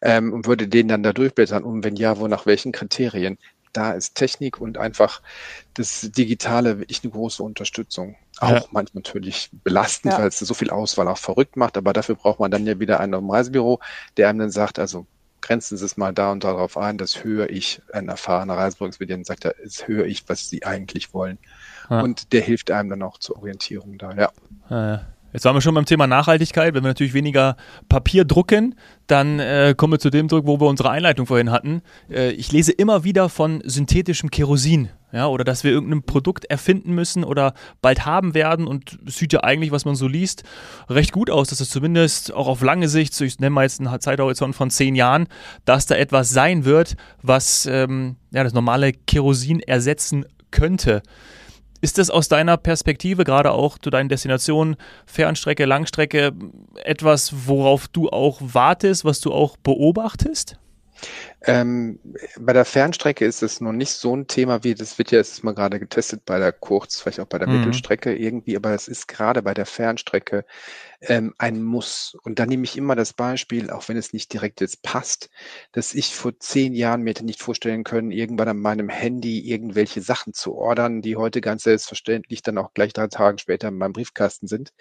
ähm, 0.02 0.32
und 0.32 0.48
würde 0.48 0.66
den 0.66 0.88
dann 0.88 1.04
da 1.04 1.12
durchblättern 1.12 1.62
und 1.62 1.84
wenn 1.84 1.94
ja, 1.94 2.18
wo 2.18 2.26
nach 2.26 2.44
welchen 2.44 2.72
Kriterien? 2.72 3.38
da 3.72 3.92
ist 3.92 4.14
Technik 4.16 4.60
und 4.60 4.76
einfach 4.76 5.22
das 5.74 6.10
Digitale 6.12 6.78
wirklich 6.78 7.02
eine 7.02 7.12
große 7.12 7.42
Unterstützung. 7.42 8.16
Auch 8.38 8.50
ja. 8.50 8.64
manchmal 8.70 9.02
natürlich 9.02 9.50
belastend, 9.64 10.14
ja. 10.14 10.18
weil 10.18 10.28
es 10.28 10.38
so 10.38 10.54
viel 10.54 10.70
Auswahl 10.70 11.08
auch 11.08 11.18
verrückt 11.18 11.56
macht, 11.56 11.76
aber 11.76 11.92
dafür 11.92 12.14
braucht 12.14 12.40
man 12.40 12.50
dann 12.50 12.66
ja 12.66 12.80
wieder 12.80 12.98
einen 12.98 13.12
im 13.12 13.30
Reisebüro, 13.30 13.80
der 14.16 14.28
einem 14.28 14.40
dann 14.40 14.50
sagt, 14.50 14.78
also 14.78 15.06
grenzen 15.42 15.76
Sie 15.76 15.84
es 15.84 15.96
mal 15.96 16.14
da 16.14 16.32
und 16.32 16.44
darauf 16.44 16.78
ein, 16.78 16.96
das 16.98 17.24
höre 17.24 17.50
ich, 17.50 17.82
ein 17.92 18.08
erfahrener 18.08 18.56
Reisebüroexpedient 18.56 19.26
sagt, 19.26 19.44
das 19.44 19.86
höre 19.86 20.06
ich, 20.06 20.28
was 20.28 20.48
Sie 20.48 20.64
eigentlich 20.64 21.12
wollen. 21.12 21.38
Ja. 21.90 22.00
Und 22.00 22.32
der 22.32 22.40
hilft 22.40 22.70
einem 22.70 22.90
dann 22.90 23.02
auch 23.02 23.18
zur 23.18 23.36
Orientierung 23.36 23.98
da, 23.98 24.30
ja. 24.70 25.06
Jetzt 25.32 25.44
waren 25.46 25.56
wir 25.56 25.62
schon 25.62 25.74
beim 25.74 25.86
Thema 25.86 26.06
Nachhaltigkeit. 26.06 26.74
Wenn 26.74 26.82
wir 26.82 26.88
natürlich 26.88 27.14
weniger 27.14 27.56
Papier 27.88 28.24
drucken, 28.24 28.74
dann 29.06 29.38
äh, 29.38 29.74
kommen 29.76 29.94
wir 29.94 29.98
zu 29.98 30.10
dem 30.10 30.28
Druck, 30.28 30.46
wo 30.46 30.60
wir 30.60 30.68
unsere 30.68 30.90
Einleitung 30.90 31.26
vorhin 31.26 31.50
hatten. 31.50 31.82
Äh, 32.10 32.32
ich 32.32 32.52
lese 32.52 32.72
immer 32.72 33.04
wieder 33.04 33.28
von 33.28 33.62
synthetischem 33.64 34.30
Kerosin. 34.30 34.90
Ja, 35.12 35.26
oder 35.26 35.44
dass 35.44 35.62
wir 35.62 35.70
irgendein 35.70 36.04
Produkt 36.04 36.46
erfinden 36.46 36.94
müssen 36.94 37.22
oder 37.22 37.52
bald 37.82 38.06
haben 38.06 38.32
werden. 38.34 38.66
Und 38.66 38.98
es 39.06 39.16
sieht 39.16 39.34
ja 39.34 39.40
eigentlich, 39.44 39.70
was 39.70 39.84
man 39.84 39.94
so 39.94 40.08
liest, 40.08 40.42
recht 40.88 41.12
gut 41.12 41.28
aus, 41.28 41.48
dass 41.48 41.60
es 41.60 41.68
zumindest 41.68 42.32
auch 42.32 42.48
auf 42.48 42.62
lange 42.62 42.88
Sicht, 42.88 43.18
ich 43.20 43.38
nenne 43.38 43.50
mal 43.50 43.62
jetzt 43.62 43.80
einen 43.80 44.00
Zeithorizont 44.00 44.54
von 44.54 44.70
zehn 44.70 44.94
Jahren, 44.94 45.28
dass 45.66 45.84
da 45.84 45.96
etwas 45.96 46.30
sein 46.30 46.64
wird, 46.64 46.96
was 47.20 47.66
ähm, 47.66 48.16
ja, 48.30 48.42
das 48.42 48.54
normale 48.54 48.92
Kerosin 48.92 49.60
ersetzen 49.60 50.24
könnte. 50.50 51.02
Ist 51.82 51.98
das 51.98 52.10
aus 52.10 52.28
deiner 52.28 52.56
Perspektive, 52.56 53.24
gerade 53.24 53.50
auch 53.50 53.76
zu 53.76 53.90
deinen 53.90 54.08
Destinationen, 54.08 54.76
Fernstrecke, 55.04 55.64
Langstrecke, 55.64 56.32
etwas, 56.84 57.48
worauf 57.48 57.88
du 57.88 58.08
auch 58.08 58.38
wartest, 58.40 59.04
was 59.04 59.20
du 59.20 59.32
auch 59.32 59.56
beobachtest? 59.56 60.56
Ähm, 61.44 61.98
bei 62.38 62.52
der 62.52 62.64
Fernstrecke 62.64 63.24
ist 63.24 63.42
es 63.42 63.60
noch 63.60 63.72
nicht 63.72 63.90
so 63.90 64.14
ein 64.14 64.26
Thema 64.26 64.62
wie, 64.62 64.74
das 64.74 64.98
wird 64.98 65.10
ja 65.10 65.18
jetzt 65.18 65.42
mal 65.42 65.54
gerade 65.54 65.80
getestet 65.80 66.24
bei 66.24 66.38
der 66.38 66.52
Kurz, 66.52 67.00
vielleicht 67.00 67.20
auch 67.20 67.26
bei 67.26 67.38
der 67.38 67.48
mhm. 67.48 67.58
Mittelstrecke 67.58 68.14
irgendwie, 68.14 68.56
aber 68.56 68.72
es 68.72 68.88
ist 68.88 69.08
gerade 69.08 69.42
bei 69.42 69.54
der 69.54 69.66
Fernstrecke 69.66 70.44
ähm, 71.00 71.34
ein 71.38 71.62
Muss. 71.62 72.16
Und 72.22 72.38
da 72.38 72.46
nehme 72.46 72.64
ich 72.64 72.76
immer 72.76 72.94
das 72.94 73.12
Beispiel, 73.12 73.70
auch 73.70 73.88
wenn 73.88 73.96
es 73.96 74.12
nicht 74.12 74.32
direkt 74.32 74.60
jetzt 74.60 74.82
passt, 74.82 75.30
dass 75.72 75.94
ich 75.94 76.14
vor 76.14 76.38
zehn 76.38 76.74
Jahren 76.74 77.02
mir 77.02 77.10
hätte 77.10 77.24
nicht 77.24 77.42
vorstellen 77.42 77.84
können, 77.84 78.12
irgendwann 78.12 78.48
an 78.48 78.58
meinem 78.58 78.88
Handy 78.88 79.40
irgendwelche 79.40 80.00
Sachen 80.00 80.34
zu 80.34 80.54
ordern, 80.54 81.02
die 81.02 81.16
heute 81.16 81.40
ganz 81.40 81.64
selbstverständlich 81.64 82.42
dann 82.42 82.58
auch 82.58 82.72
gleich 82.74 82.92
drei 82.92 83.08
Tage 83.08 83.38
später 83.38 83.68
in 83.68 83.78
meinem 83.78 83.92
Briefkasten 83.92 84.46
sind. 84.46 84.72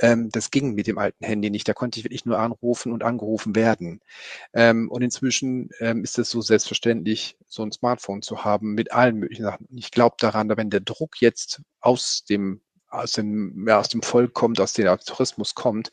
Ähm, 0.00 0.30
das 0.32 0.50
ging 0.50 0.74
mit 0.74 0.86
dem 0.86 0.98
alten 0.98 1.24
Handy 1.24 1.50
nicht. 1.50 1.68
Da 1.68 1.74
konnte 1.74 2.00
ich 2.00 2.04
wirklich 2.04 2.26
nur 2.26 2.38
anrufen 2.38 2.92
und 2.92 3.04
angerufen 3.04 3.54
werden. 3.54 4.00
Ähm, 4.52 4.90
und 4.90 5.02
inzwischen 5.02 5.70
ähm, 5.92 6.04
ist 6.04 6.18
es 6.18 6.30
so 6.30 6.40
selbstverständlich, 6.40 7.36
so 7.46 7.62
ein 7.62 7.72
Smartphone 7.72 8.22
zu 8.22 8.44
haben 8.44 8.74
mit 8.74 8.92
allen 8.92 9.16
möglichen 9.16 9.44
Sachen. 9.44 9.68
Ich 9.76 9.90
glaube 9.90 10.16
daran, 10.18 10.54
wenn 10.56 10.70
der 10.70 10.80
Druck 10.80 11.20
jetzt 11.20 11.62
aus 11.80 12.24
dem 12.24 12.60
aus 12.92 13.12
dem, 13.12 13.66
ja, 13.66 13.80
aus 13.80 13.88
dem 13.88 14.02
Volk 14.02 14.34
kommt, 14.34 14.60
aus 14.60 14.74
dem 14.74 14.86
Tourismus 15.06 15.54
kommt, 15.54 15.90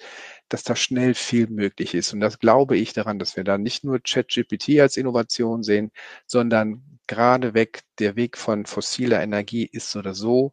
dass 0.49 0.63
da 0.63 0.75
schnell 0.75 1.13
viel 1.13 1.47
möglich 1.47 1.93
ist. 1.93 2.13
Und 2.13 2.19
das 2.19 2.39
glaube 2.39 2.77
ich 2.77 2.91
daran, 2.93 3.19
dass 3.19 3.37
wir 3.37 3.45
da 3.45 3.57
nicht 3.57 3.85
nur 3.85 3.99
ChatGPT 4.01 4.81
als 4.81 4.97
Innovation 4.97 5.63
sehen, 5.63 5.91
sondern 6.25 6.99
gerade 7.07 7.53
weg, 7.53 7.83
der 7.99 8.17
Weg 8.17 8.37
von 8.37 8.65
fossiler 8.65 9.21
Energie 9.23 9.65
ist 9.65 9.95
oder 9.95 10.13
so 10.13 10.51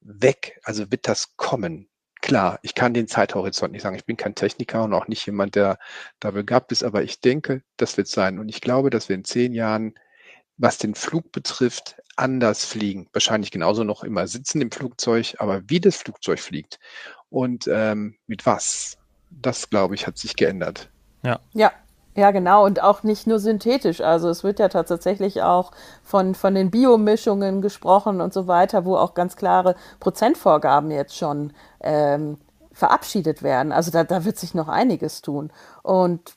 weg. 0.00 0.58
Also 0.64 0.90
wird 0.90 1.06
das 1.08 1.36
kommen. 1.36 1.88
Klar, 2.22 2.60
ich 2.62 2.74
kann 2.76 2.94
den 2.94 3.08
Zeithorizont 3.08 3.72
nicht 3.72 3.82
sagen. 3.82 3.96
Ich 3.96 4.06
bin 4.06 4.16
kein 4.16 4.36
Techniker 4.36 4.84
und 4.84 4.94
auch 4.94 5.08
nicht 5.08 5.26
jemand, 5.26 5.56
der 5.56 5.78
da 6.20 6.30
begabt 6.30 6.70
ist, 6.72 6.84
aber 6.84 7.02
ich 7.02 7.20
denke, 7.20 7.62
das 7.76 7.96
wird 7.96 8.06
sein. 8.06 8.38
Und 8.38 8.48
ich 8.48 8.60
glaube, 8.60 8.90
dass 8.90 9.08
wir 9.08 9.16
in 9.16 9.24
zehn 9.24 9.52
Jahren, 9.52 9.94
was 10.56 10.78
den 10.78 10.94
Flug 10.94 11.32
betrifft, 11.32 11.96
anders 12.16 12.64
fliegen. 12.64 13.08
Wahrscheinlich 13.12 13.50
genauso 13.50 13.82
noch 13.82 14.04
immer 14.04 14.28
sitzen 14.28 14.60
im 14.60 14.70
Flugzeug, 14.70 15.34
aber 15.38 15.62
wie 15.66 15.80
das 15.80 15.96
Flugzeug 15.96 16.38
fliegt 16.38 16.78
und 17.28 17.68
ähm, 17.68 18.16
mit 18.28 18.46
was, 18.46 18.98
das 19.30 19.68
glaube 19.68 19.96
ich, 19.96 20.06
hat 20.06 20.16
sich 20.16 20.36
geändert. 20.36 20.90
Ja. 21.24 21.40
Ja. 21.54 21.72
Ja, 22.14 22.30
genau. 22.30 22.64
Und 22.64 22.82
auch 22.82 23.02
nicht 23.02 23.26
nur 23.26 23.38
synthetisch. 23.38 24.00
Also 24.00 24.28
es 24.28 24.44
wird 24.44 24.58
ja 24.58 24.68
tatsächlich 24.68 25.42
auch 25.42 25.70
von, 26.02 26.34
von 26.34 26.54
den 26.54 26.70
Biomischungen 26.70 27.62
gesprochen 27.62 28.20
und 28.20 28.34
so 28.34 28.46
weiter, 28.46 28.84
wo 28.84 28.96
auch 28.96 29.14
ganz 29.14 29.36
klare 29.36 29.76
Prozentvorgaben 29.98 30.90
jetzt 30.90 31.16
schon 31.16 31.52
ähm, 31.80 32.38
verabschiedet 32.72 33.42
werden. 33.42 33.72
Also 33.72 33.90
da, 33.90 34.04
da 34.04 34.24
wird 34.24 34.36
sich 34.36 34.54
noch 34.54 34.68
einiges 34.68 35.22
tun. 35.22 35.50
Und 35.82 36.34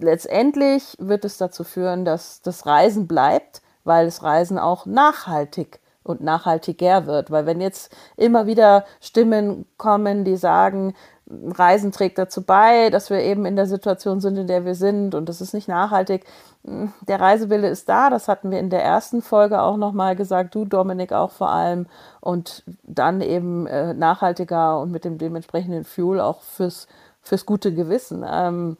letztendlich 0.00 0.96
wird 0.98 1.24
es 1.24 1.36
dazu 1.36 1.62
führen, 1.62 2.04
dass 2.04 2.40
das 2.40 2.64
Reisen 2.64 3.06
bleibt 3.06 3.60
weil 3.88 4.04
das 4.04 4.22
Reisen 4.22 4.58
auch 4.58 4.86
nachhaltig 4.86 5.80
und 6.04 6.20
nachhaltiger 6.20 7.06
wird. 7.06 7.32
Weil 7.32 7.46
wenn 7.46 7.60
jetzt 7.60 7.90
immer 8.16 8.46
wieder 8.46 8.84
Stimmen 9.00 9.66
kommen, 9.78 10.24
die 10.24 10.36
sagen, 10.36 10.94
Reisen 11.30 11.92
trägt 11.92 12.18
dazu 12.18 12.42
bei, 12.42 12.90
dass 12.90 13.10
wir 13.10 13.20
eben 13.20 13.44
in 13.44 13.56
der 13.56 13.66
Situation 13.66 14.20
sind, 14.20 14.38
in 14.38 14.46
der 14.46 14.64
wir 14.64 14.74
sind 14.74 15.14
und 15.14 15.28
das 15.28 15.40
ist 15.40 15.52
nicht 15.52 15.68
nachhaltig. 15.68 16.24
Der 16.62 17.20
Reisewille 17.20 17.68
ist 17.68 17.88
da, 17.88 18.08
das 18.08 18.28
hatten 18.28 18.50
wir 18.50 18.58
in 18.58 18.70
der 18.70 18.82
ersten 18.82 19.20
Folge 19.20 19.60
auch 19.60 19.76
nochmal 19.76 20.16
gesagt, 20.16 20.54
du 20.54 20.64
Dominik 20.64 21.12
auch 21.12 21.30
vor 21.30 21.50
allem 21.50 21.86
und 22.20 22.62
dann 22.82 23.20
eben 23.20 23.66
äh, 23.66 23.94
nachhaltiger 23.94 24.80
und 24.80 24.90
mit 24.90 25.04
dem 25.04 25.18
dementsprechenden 25.18 25.84
Fuel 25.84 26.20
auch 26.20 26.40
fürs, 26.40 26.88
fürs 27.20 27.44
gute 27.44 27.74
Gewissen. 27.74 28.24
Ähm, 28.28 28.76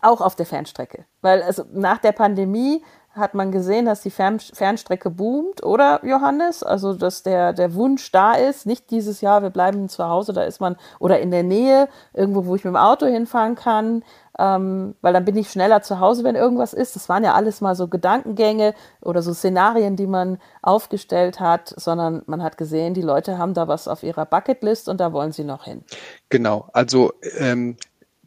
auch 0.00 0.20
auf 0.20 0.36
der 0.36 0.46
Fernstrecke. 0.46 1.04
Weil 1.22 1.42
also 1.42 1.64
nach 1.72 1.98
der 1.98 2.12
Pandemie 2.12 2.84
hat 3.18 3.34
man 3.34 3.52
gesehen, 3.52 3.86
dass 3.86 4.02
die 4.02 4.10
Fern 4.10 4.38
Fernstrecke 4.38 5.10
boomt, 5.10 5.64
oder 5.64 6.04
Johannes? 6.04 6.62
Also, 6.62 6.94
dass 6.94 7.22
der, 7.22 7.52
der 7.52 7.74
Wunsch 7.74 8.10
da 8.12 8.34
ist, 8.34 8.66
nicht 8.66 8.90
dieses 8.90 9.20
Jahr, 9.20 9.42
wir 9.42 9.50
bleiben 9.50 9.88
zu 9.88 10.04
Hause, 10.04 10.32
da 10.32 10.42
ist 10.42 10.60
man, 10.60 10.76
oder 10.98 11.20
in 11.20 11.30
der 11.30 11.42
Nähe, 11.42 11.88
irgendwo, 12.14 12.46
wo 12.46 12.54
ich 12.54 12.64
mit 12.64 12.72
dem 12.72 12.76
Auto 12.76 13.06
hinfahren 13.06 13.54
kann, 13.54 14.02
ähm, 14.38 14.94
weil 15.00 15.12
dann 15.12 15.24
bin 15.24 15.36
ich 15.36 15.50
schneller 15.50 15.82
zu 15.82 15.98
Hause, 15.98 16.22
wenn 16.22 16.36
irgendwas 16.36 16.72
ist. 16.72 16.94
Das 16.94 17.08
waren 17.08 17.24
ja 17.24 17.34
alles 17.34 17.60
mal 17.60 17.74
so 17.74 17.88
Gedankengänge 17.88 18.74
oder 19.02 19.20
so 19.20 19.34
Szenarien, 19.34 19.96
die 19.96 20.06
man 20.06 20.38
aufgestellt 20.62 21.40
hat, 21.40 21.74
sondern 21.76 22.22
man 22.26 22.42
hat 22.42 22.56
gesehen, 22.56 22.94
die 22.94 23.02
Leute 23.02 23.38
haben 23.38 23.54
da 23.54 23.66
was 23.66 23.88
auf 23.88 24.02
ihrer 24.02 24.26
Bucketlist 24.26 24.88
und 24.88 25.00
da 25.00 25.12
wollen 25.12 25.32
sie 25.32 25.44
noch 25.44 25.64
hin. 25.64 25.82
Genau, 26.28 26.68
also 26.72 27.12
ähm, 27.38 27.76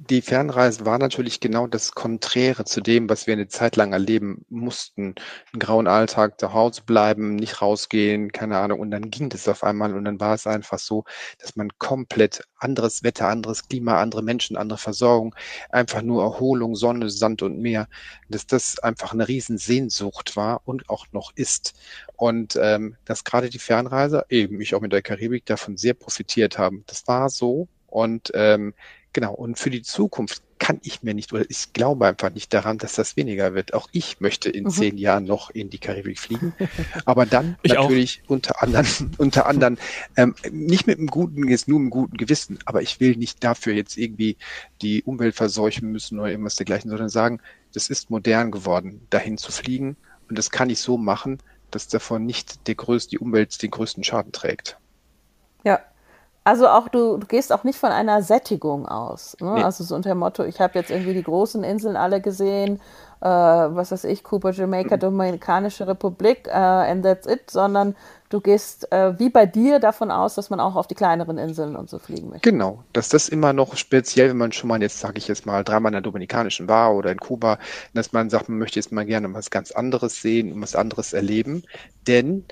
die 0.09 0.23
Fernreise 0.23 0.83
war 0.83 0.97
natürlich 0.97 1.39
genau 1.39 1.67
das 1.67 1.91
Konträre 1.91 2.65
zu 2.65 2.81
dem, 2.81 3.07
was 3.07 3.27
wir 3.27 3.33
eine 3.33 3.47
Zeit 3.47 3.75
lang 3.75 3.93
erleben 3.93 4.45
mussten. 4.49 5.13
Einen 5.53 5.59
grauen 5.59 5.87
Alltag, 5.87 6.39
zu 6.39 6.53
Hause 6.53 6.81
bleiben, 6.85 7.35
nicht 7.35 7.61
rausgehen, 7.61 8.31
keine 8.31 8.57
Ahnung. 8.57 8.79
Und 8.79 8.89
dann 8.89 9.11
ging 9.11 9.29
das 9.29 9.47
auf 9.47 9.63
einmal 9.63 9.93
und 9.95 10.05
dann 10.05 10.19
war 10.19 10.33
es 10.33 10.47
einfach 10.47 10.79
so, 10.79 11.03
dass 11.39 11.55
man 11.55 11.69
komplett 11.77 12.41
anderes 12.57 13.03
Wetter, 13.03 13.27
anderes 13.27 13.67
Klima, 13.67 14.01
andere 14.01 14.23
Menschen, 14.23 14.57
andere 14.57 14.79
Versorgung, 14.79 15.35
einfach 15.69 16.01
nur 16.01 16.23
Erholung, 16.23 16.75
Sonne, 16.75 17.11
Sand 17.11 17.43
und 17.43 17.59
Meer, 17.59 17.87
dass 18.27 18.47
das 18.47 18.79
einfach 18.79 19.13
eine 19.13 19.27
Riesensehnsucht 19.27 20.35
war 20.35 20.61
und 20.65 20.89
auch 20.89 21.05
noch 21.11 21.31
ist. 21.35 21.73
Und 22.15 22.57
ähm, 22.59 22.95
dass 23.05 23.23
gerade 23.23 23.51
die 23.51 23.59
Fernreise, 23.59 24.25
eben 24.29 24.59
ich 24.61 24.73
auch 24.73 24.81
mit 24.81 24.93
der 24.93 25.03
Karibik, 25.03 25.45
davon 25.45 25.77
sehr 25.77 25.93
profitiert 25.93 26.57
haben. 26.57 26.83
Das 26.87 27.07
war 27.07 27.29
so 27.29 27.67
und 27.91 28.31
ähm, 28.33 28.73
Genau, 29.13 29.33
und 29.33 29.59
für 29.59 29.69
die 29.69 29.81
Zukunft 29.81 30.41
kann 30.57 30.79
ich 30.83 31.03
mir 31.03 31.13
nicht 31.13 31.33
oder 31.33 31.43
ich 31.49 31.73
glaube 31.73 32.05
einfach 32.05 32.31
nicht 32.31 32.53
daran, 32.53 32.77
dass 32.77 32.93
das 32.93 33.17
weniger 33.17 33.53
wird. 33.53 33.73
Auch 33.73 33.89
ich 33.91 34.21
möchte 34.21 34.49
in 34.49 34.65
mhm. 34.65 34.69
zehn 34.69 34.97
Jahren 34.97 35.25
noch 35.25 35.49
in 35.49 35.69
die 35.69 35.79
Karibik 35.79 36.19
fliegen, 36.19 36.53
aber 37.03 37.25
dann 37.25 37.57
ich 37.63 37.73
natürlich 37.73 38.21
auch. 38.23 38.29
unter 38.29 38.61
anderem, 38.61 39.11
unter 39.17 39.47
anderem 39.47 39.77
ähm, 40.15 40.35
nicht 40.51 40.87
mit 40.87 40.99
einem 40.99 41.07
guten, 41.07 41.47
jetzt 41.47 41.67
nur 41.67 41.79
mit 41.79 41.85
einem 41.85 42.01
guten 42.03 42.15
Gewissen, 42.15 42.59
aber 42.65 42.81
ich 42.83 42.99
will 42.99 43.17
nicht 43.17 43.43
dafür 43.43 43.73
jetzt 43.73 43.97
irgendwie 43.97 44.37
die 44.81 45.03
Umwelt 45.03 45.35
verseuchen 45.35 45.91
müssen 45.91 46.19
oder 46.19 46.29
irgendwas 46.29 46.55
dergleichen, 46.55 46.89
sondern 46.89 47.09
sagen, 47.09 47.41
das 47.73 47.89
ist 47.89 48.09
modern 48.09 48.51
geworden, 48.51 49.07
dahin 49.09 49.37
zu 49.37 49.51
fliegen 49.51 49.97
und 50.29 50.37
das 50.37 50.51
kann 50.51 50.69
ich 50.69 50.79
so 50.79 50.97
machen, 50.97 51.39
dass 51.71 51.87
davon 51.87 52.25
nicht 52.25 52.67
der 52.67 52.75
größte, 52.75 53.09
die 53.09 53.19
Umwelt 53.19 53.61
den 53.61 53.71
größten 53.71 54.03
Schaden 54.03 54.31
trägt. 54.31 54.77
Ja, 55.63 55.79
Also 56.43 56.67
auch 56.67 56.87
du, 56.87 57.17
du, 57.17 57.27
gehst 57.27 57.53
auch 57.53 57.63
nicht 57.63 57.77
von 57.77 57.91
einer 57.91 58.23
Sättigung 58.23 58.87
aus. 58.87 59.37
Ne? 59.39 59.53
Nee. 59.55 59.63
Also 59.63 59.83
so 59.83 59.95
unter 59.95 60.09
dem 60.09 60.17
Motto, 60.17 60.43
ich 60.43 60.59
habe 60.59 60.77
jetzt 60.77 60.89
irgendwie 60.89 61.13
die 61.13 61.21
großen 61.21 61.63
Inseln 61.63 61.95
alle 61.95 62.19
gesehen, 62.19 62.81
äh, 63.21 63.25
was 63.27 63.91
weiß 63.91 64.05
ich, 64.05 64.23
Kuba, 64.23 64.49
Jamaika, 64.49 64.97
Dominikanische 64.97 65.85
Republik, 65.85 66.47
äh, 66.47 66.51
and 66.51 67.03
that's 67.03 67.27
it, 67.27 67.51
sondern 67.51 67.95
du 68.29 68.41
gehst 68.41 68.91
äh, 68.91 69.19
wie 69.19 69.29
bei 69.29 69.45
dir 69.45 69.77
davon 69.77 70.09
aus, 70.09 70.33
dass 70.33 70.49
man 70.49 70.59
auch 70.59 70.75
auf 70.75 70.87
die 70.87 70.95
kleineren 70.95 71.37
Inseln 71.37 71.75
und 71.75 71.91
so 71.91 71.99
fliegen 71.99 72.29
möchte. 72.29 72.49
Genau, 72.49 72.83
dass 72.93 73.09
das 73.09 73.29
immer 73.29 73.53
noch 73.53 73.75
speziell, 73.75 74.29
wenn 74.29 74.37
man 74.37 74.51
schon 74.51 74.67
mal 74.67 74.81
jetzt, 74.81 74.99
sage 74.99 75.19
ich 75.19 75.27
jetzt 75.27 75.45
mal, 75.45 75.63
dreimal 75.63 75.91
in 75.91 75.93
der 75.93 76.01
Dominikanischen 76.01 76.67
war 76.67 76.95
oder 76.95 77.11
in 77.11 77.19
Kuba, 77.19 77.59
dass 77.93 78.13
man 78.13 78.31
sagt, 78.31 78.49
man 78.49 78.57
möchte 78.57 78.79
jetzt 78.79 78.91
mal 78.91 79.05
gerne 79.05 79.31
was 79.31 79.51
ganz 79.51 79.71
anderes 79.71 80.23
sehen 80.23 80.51
und 80.51 80.61
was 80.63 80.75
anderes 80.75 81.13
erleben, 81.13 81.63
denn 82.07 82.45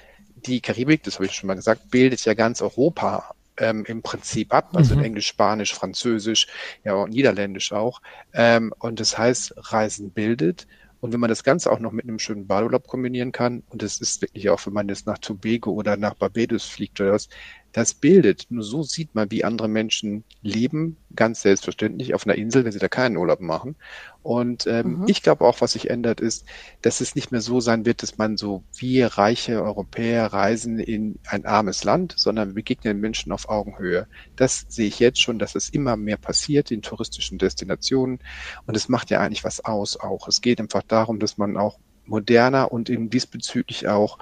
die 0.45 0.61
Karibik, 0.61 1.03
das 1.03 1.15
habe 1.15 1.25
ich 1.25 1.33
schon 1.33 1.47
mal 1.47 1.55
gesagt, 1.55 1.89
bildet 1.89 2.23
ja 2.25 2.35
ganz 2.35 2.61
Europa 2.61 3.31
ähm, 3.59 3.85
im 3.85 4.01
Prinzip 4.01 4.53
ab, 4.53 4.69
also 4.73 4.95
mhm. 4.95 5.03
Englisch, 5.03 5.27
Spanisch, 5.27 5.73
Französisch, 5.73 6.47
ja 6.83 6.93
und 6.93 7.11
Niederländisch 7.11 7.71
auch. 7.71 8.01
Ähm, 8.33 8.73
und 8.79 8.99
das 8.99 9.17
heißt, 9.17 9.53
Reisen 9.57 10.11
bildet. 10.11 10.67
Und 11.01 11.13
wenn 11.13 11.19
man 11.19 11.29
das 11.29 11.43
Ganze 11.43 11.71
auch 11.71 11.79
noch 11.79 11.93
mit 11.93 12.05
einem 12.05 12.19
schönen 12.19 12.45
Badurlaub 12.45 12.87
kombinieren 12.87 13.31
kann, 13.31 13.63
und 13.69 13.81
das 13.81 14.01
ist 14.01 14.21
wirklich 14.21 14.49
auch, 14.49 14.65
wenn 14.65 14.73
man 14.73 14.89
jetzt 14.89 15.07
nach 15.07 15.17
Tobago 15.17 15.71
oder 15.71 15.95
nach 15.95 16.13
Barbados 16.13 16.65
fliegt 16.65 16.99
oder 16.99 17.13
was, 17.13 17.29
das 17.71 17.93
bildet. 17.93 18.47
Nur 18.49 18.63
so 18.63 18.83
sieht 18.83 19.15
man, 19.15 19.29
wie 19.31 19.43
andere 19.43 19.67
Menschen 19.67 20.23
leben, 20.41 20.97
ganz 21.15 21.41
selbstverständlich 21.41 22.13
auf 22.13 22.25
einer 22.25 22.35
Insel, 22.35 22.65
wenn 22.65 22.71
sie 22.71 22.79
da 22.79 22.87
keinen 22.87 23.17
Urlaub 23.17 23.39
machen. 23.39 23.75
Und 24.21 24.67
ähm, 24.67 24.99
mhm. 24.99 25.05
ich 25.07 25.21
glaube 25.21 25.45
auch, 25.45 25.61
was 25.61 25.73
sich 25.73 25.89
ändert, 25.89 26.19
ist, 26.19 26.45
dass 26.81 27.01
es 27.01 27.15
nicht 27.15 27.31
mehr 27.31 27.41
so 27.41 27.59
sein 27.59 27.85
wird, 27.85 28.03
dass 28.03 28.17
man 28.17 28.37
so 28.37 28.63
wie 28.77 29.01
reiche 29.01 29.61
Europäer 29.63 30.27
reisen 30.27 30.79
in 30.79 31.19
ein 31.27 31.45
armes 31.45 31.83
Land, 31.83 32.15
sondern 32.17 32.53
begegnen 32.53 32.99
Menschen 32.99 33.31
auf 33.31 33.49
Augenhöhe. 33.49 34.07
Das 34.35 34.65
sehe 34.67 34.87
ich 34.87 34.99
jetzt 34.99 35.21
schon, 35.21 35.39
dass 35.39 35.55
es 35.55 35.69
immer 35.69 35.95
mehr 35.95 36.17
passiert 36.17 36.71
in 36.71 36.81
touristischen 36.81 37.37
Destinationen. 37.37 38.19
Und 38.65 38.75
es 38.75 38.89
macht 38.89 39.09
ja 39.09 39.19
eigentlich 39.19 39.43
was 39.43 39.63
aus 39.63 39.97
auch. 39.97 40.27
Es 40.27 40.41
geht 40.41 40.59
einfach 40.59 40.83
darum, 40.83 41.19
dass 41.19 41.37
man 41.37 41.57
auch 41.57 41.79
moderner 42.09 42.71
und 42.71 42.89
eben 42.89 43.09
diesbezüglich 43.09 43.87
auch 43.87 44.17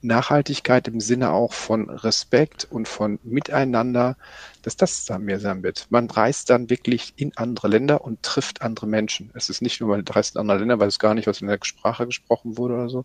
Nachhaltigkeit 0.00 0.88
im 0.88 1.00
Sinne 1.00 1.30
auch 1.30 1.52
von 1.52 1.88
Respekt 1.88 2.64
und 2.64 2.88
von 2.88 3.18
Miteinander, 3.22 4.16
dass 4.62 4.76
das 4.76 5.04
da 5.04 5.18
mehr 5.18 5.38
sein 5.38 5.62
wird. 5.62 5.86
Man 5.90 6.10
reist 6.10 6.50
dann 6.50 6.70
wirklich 6.70 7.12
in 7.16 7.36
andere 7.36 7.68
Länder 7.68 8.02
und 8.04 8.22
trifft 8.22 8.62
andere 8.62 8.86
Menschen. 8.86 9.30
Es 9.34 9.48
ist 9.48 9.62
nicht 9.62 9.80
nur, 9.80 9.90
man 9.90 10.06
reist 10.06 10.34
in 10.34 10.40
andere 10.40 10.58
Länder, 10.58 10.80
weil 10.80 10.88
es 10.88 10.98
gar 10.98 11.14
nicht 11.14 11.28
was 11.28 11.40
in 11.40 11.46
der 11.46 11.58
Sprache 11.62 12.06
gesprochen 12.06 12.56
wurde 12.58 12.74
oder 12.74 12.88
so, 12.88 13.04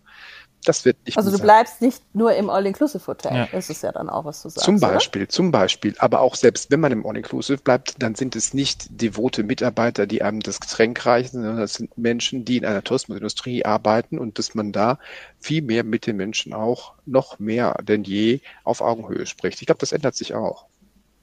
das 0.64 0.84
wird 0.84 0.96
nicht 1.06 1.16
Also 1.16 1.30
du 1.30 1.36
sein. 1.36 1.44
bleibst 1.44 1.80
nicht 1.80 2.02
nur 2.14 2.34
im 2.34 2.50
All-Inclusive-Hotel. 2.50 3.34
Ja. 3.34 3.48
Das 3.50 3.70
ist 3.70 3.82
ja 3.82 3.92
dann 3.92 4.10
auch, 4.10 4.24
was 4.24 4.42
du 4.42 4.48
sagst. 4.48 4.64
Zum 4.64 4.80
Beispiel, 4.80 5.22
oder? 5.22 5.28
zum 5.28 5.50
Beispiel. 5.50 5.94
Aber 5.98 6.20
auch 6.20 6.34
selbst 6.34 6.70
wenn 6.70 6.80
man 6.80 6.92
im 6.92 7.06
All-Inclusive 7.06 7.58
bleibt, 7.58 8.02
dann 8.02 8.14
sind 8.14 8.36
es 8.36 8.54
nicht 8.54 8.86
devote 8.90 9.42
Mitarbeiter, 9.44 10.06
die 10.06 10.22
einem 10.22 10.40
das 10.40 10.60
Getränk 10.60 11.04
reichen, 11.06 11.42
sondern 11.42 11.58
das 11.58 11.74
sind 11.74 11.96
Menschen, 11.96 12.44
die 12.44 12.56
in 12.56 12.64
einer 12.64 12.82
Tourismusindustrie 12.82 13.64
arbeiten 13.64 14.18
und 14.18 14.38
dass 14.38 14.54
man 14.54 14.72
da 14.72 14.98
viel 15.38 15.62
mehr 15.62 15.84
mit 15.84 16.06
den 16.06 16.16
Menschen 16.16 16.52
auch 16.52 16.94
noch 17.06 17.38
mehr 17.38 17.76
denn 17.82 18.04
je 18.04 18.40
auf 18.64 18.80
Augenhöhe 18.80 19.26
spricht. 19.26 19.60
Ich 19.60 19.66
glaube, 19.66 19.80
das 19.80 19.92
ändert 19.92 20.14
sich 20.14 20.34
auch. 20.34 20.66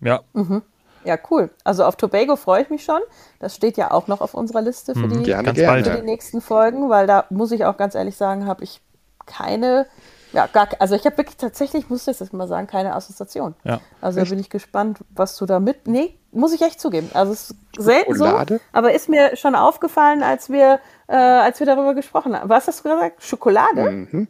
Ja. 0.01 0.21
Mhm. 0.33 0.61
Ja, 1.03 1.19
cool. 1.29 1.51
Also 1.63 1.83
auf 1.83 1.95
Tobago 1.97 2.35
freue 2.35 2.63
ich 2.63 2.69
mich 2.69 2.83
schon. 2.83 2.99
Das 3.39 3.55
steht 3.55 3.77
ja 3.77 3.91
auch 3.91 4.07
noch 4.07 4.21
auf 4.21 4.33
unserer 4.33 4.61
Liste 4.61 4.93
für, 4.95 5.07
mhm. 5.07 5.19
die, 5.19 5.23
gerne, 5.23 5.53
gerne. 5.53 5.83
für 5.83 5.97
die 5.97 6.05
nächsten 6.05 6.41
Folgen, 6.41 6.89
weil 6.89 7.05
da 7.05 7.25
muss 7.29 7.51
ich 7.51 7.63
auch 7.65 7.77
ganz 7.77 7.93
ehrlich 7.93 8.17
sagen, 8.17 8.47
habe 8.47 8.63
ich 8.63 8.81
keine, 9.25 9.87
ja, 10.33 10.47
gar, 10.47 10.69
also 10.79 10.95
ich 10.95 11.05
habe 11.05 11.17
wirklich 11.17 11.37
tatsächlich, 11.37 11.89
muss 11.89 12.07
ich 12.07 12.19
jetzt 12.19 12.33
mal 12.33 12.47
sagen, 12.47 12.67
keine 12.67 12.95
Assoziation. 12.95 13.55
Ja. 13.63 13.81
Also 14.01 14.19
da 14.19 14.29
bin 14.29 14.39
ich 14.39 14.49
gespannt, 14.49 14.99
was 15.09 15.37
du 15.37 15.45
da 15.45 15.59
mit, 15.59 15.87
nee, 15.87 16.17
muss 16.31 16.53
ich 16.53 16.61
echt 16.61 16.79
zugeben. 16.79 17.09
Also 17.13 17.31
es 17.31 17.51
ist 17.51 17.55
selten 17.77 18.15
Schokolade? 18.15 18.55
so, 18.55 18.61
aber 18.73 18.93
ist 18.93 19.09
mir 19.09 19.35
schon 19.35 19.55
aufgefallen, 19.55 20.23
als 20.23 20.49
wir, 20.49 20.79
äh, 21.07 21.15
als 21.15 21.59
wir 21.59 21.67
darüber 21.67 21.93
gesprochen 21.95 22.37
haben. 22.37 22.49
Was 22.49 22.67
hast 22.67 22.83
du 22.83 22.89
gesagt? 22.89 23.23
Schokolade? 23.23 23.91
Mhm. 23.91 24.27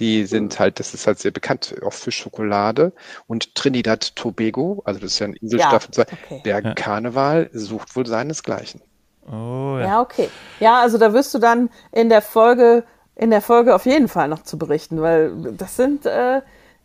Die 0.00 0.26
sind 0.26 0.58
halt, 0.58 0.80
das 0.80 0.92
ist 0.92 1.06
halt 1.06 1.20
sehr 1.20 1.30
bekannt, 1.30 1.76
auch 1.84 1.92
für 1.92 2.10
Schokolade. 2.10 2.92
Und 3.28 3.54
Trinidad 3.54 4.16
Tobago, 4.16 4.82
also 4.84 4.98
das 4.98 5.12
ist 5.12 5.18
ja 5.20 5.28
ein 5.28 5.34
Inselstaffel, 5.34 5.90
ja, 5.96 6.04
okay. 6.04 6.42
der 6.44 6.62
ja. 6.62 6.74
Karneval 6.74 7.48
sucht 7.52 7.94
wohl 7.94 8.04
seinesgleichen. 8.04 8.80
Oh, 9.26 9.78
ja. 9.78 9.86
ja, 9.86 10.00
okay. 10.00 10.28
Ja, 10.60 10.80
also 10.80 10.98
da 10.98 11.12
wirst 11.12 11.32
du 11.32 11.38
dann 11.38 11.70
in 11.92 12.08
der 12.08 12.22
Folge 12.22 12.84
in 13.16 13.30
der 13.30 13.40
Folge 13.40 13.74
auf 13.74 13.86
jeden 13.86 14.08
Fall 14.08 14.28
noch 14.28 14.42
zu 14.42 14.58
berichten, 14.58 15.00
weil 15.00 15.32
das 15.56 15.76
sind, 15.76 16.06
äh, 16.06 16.40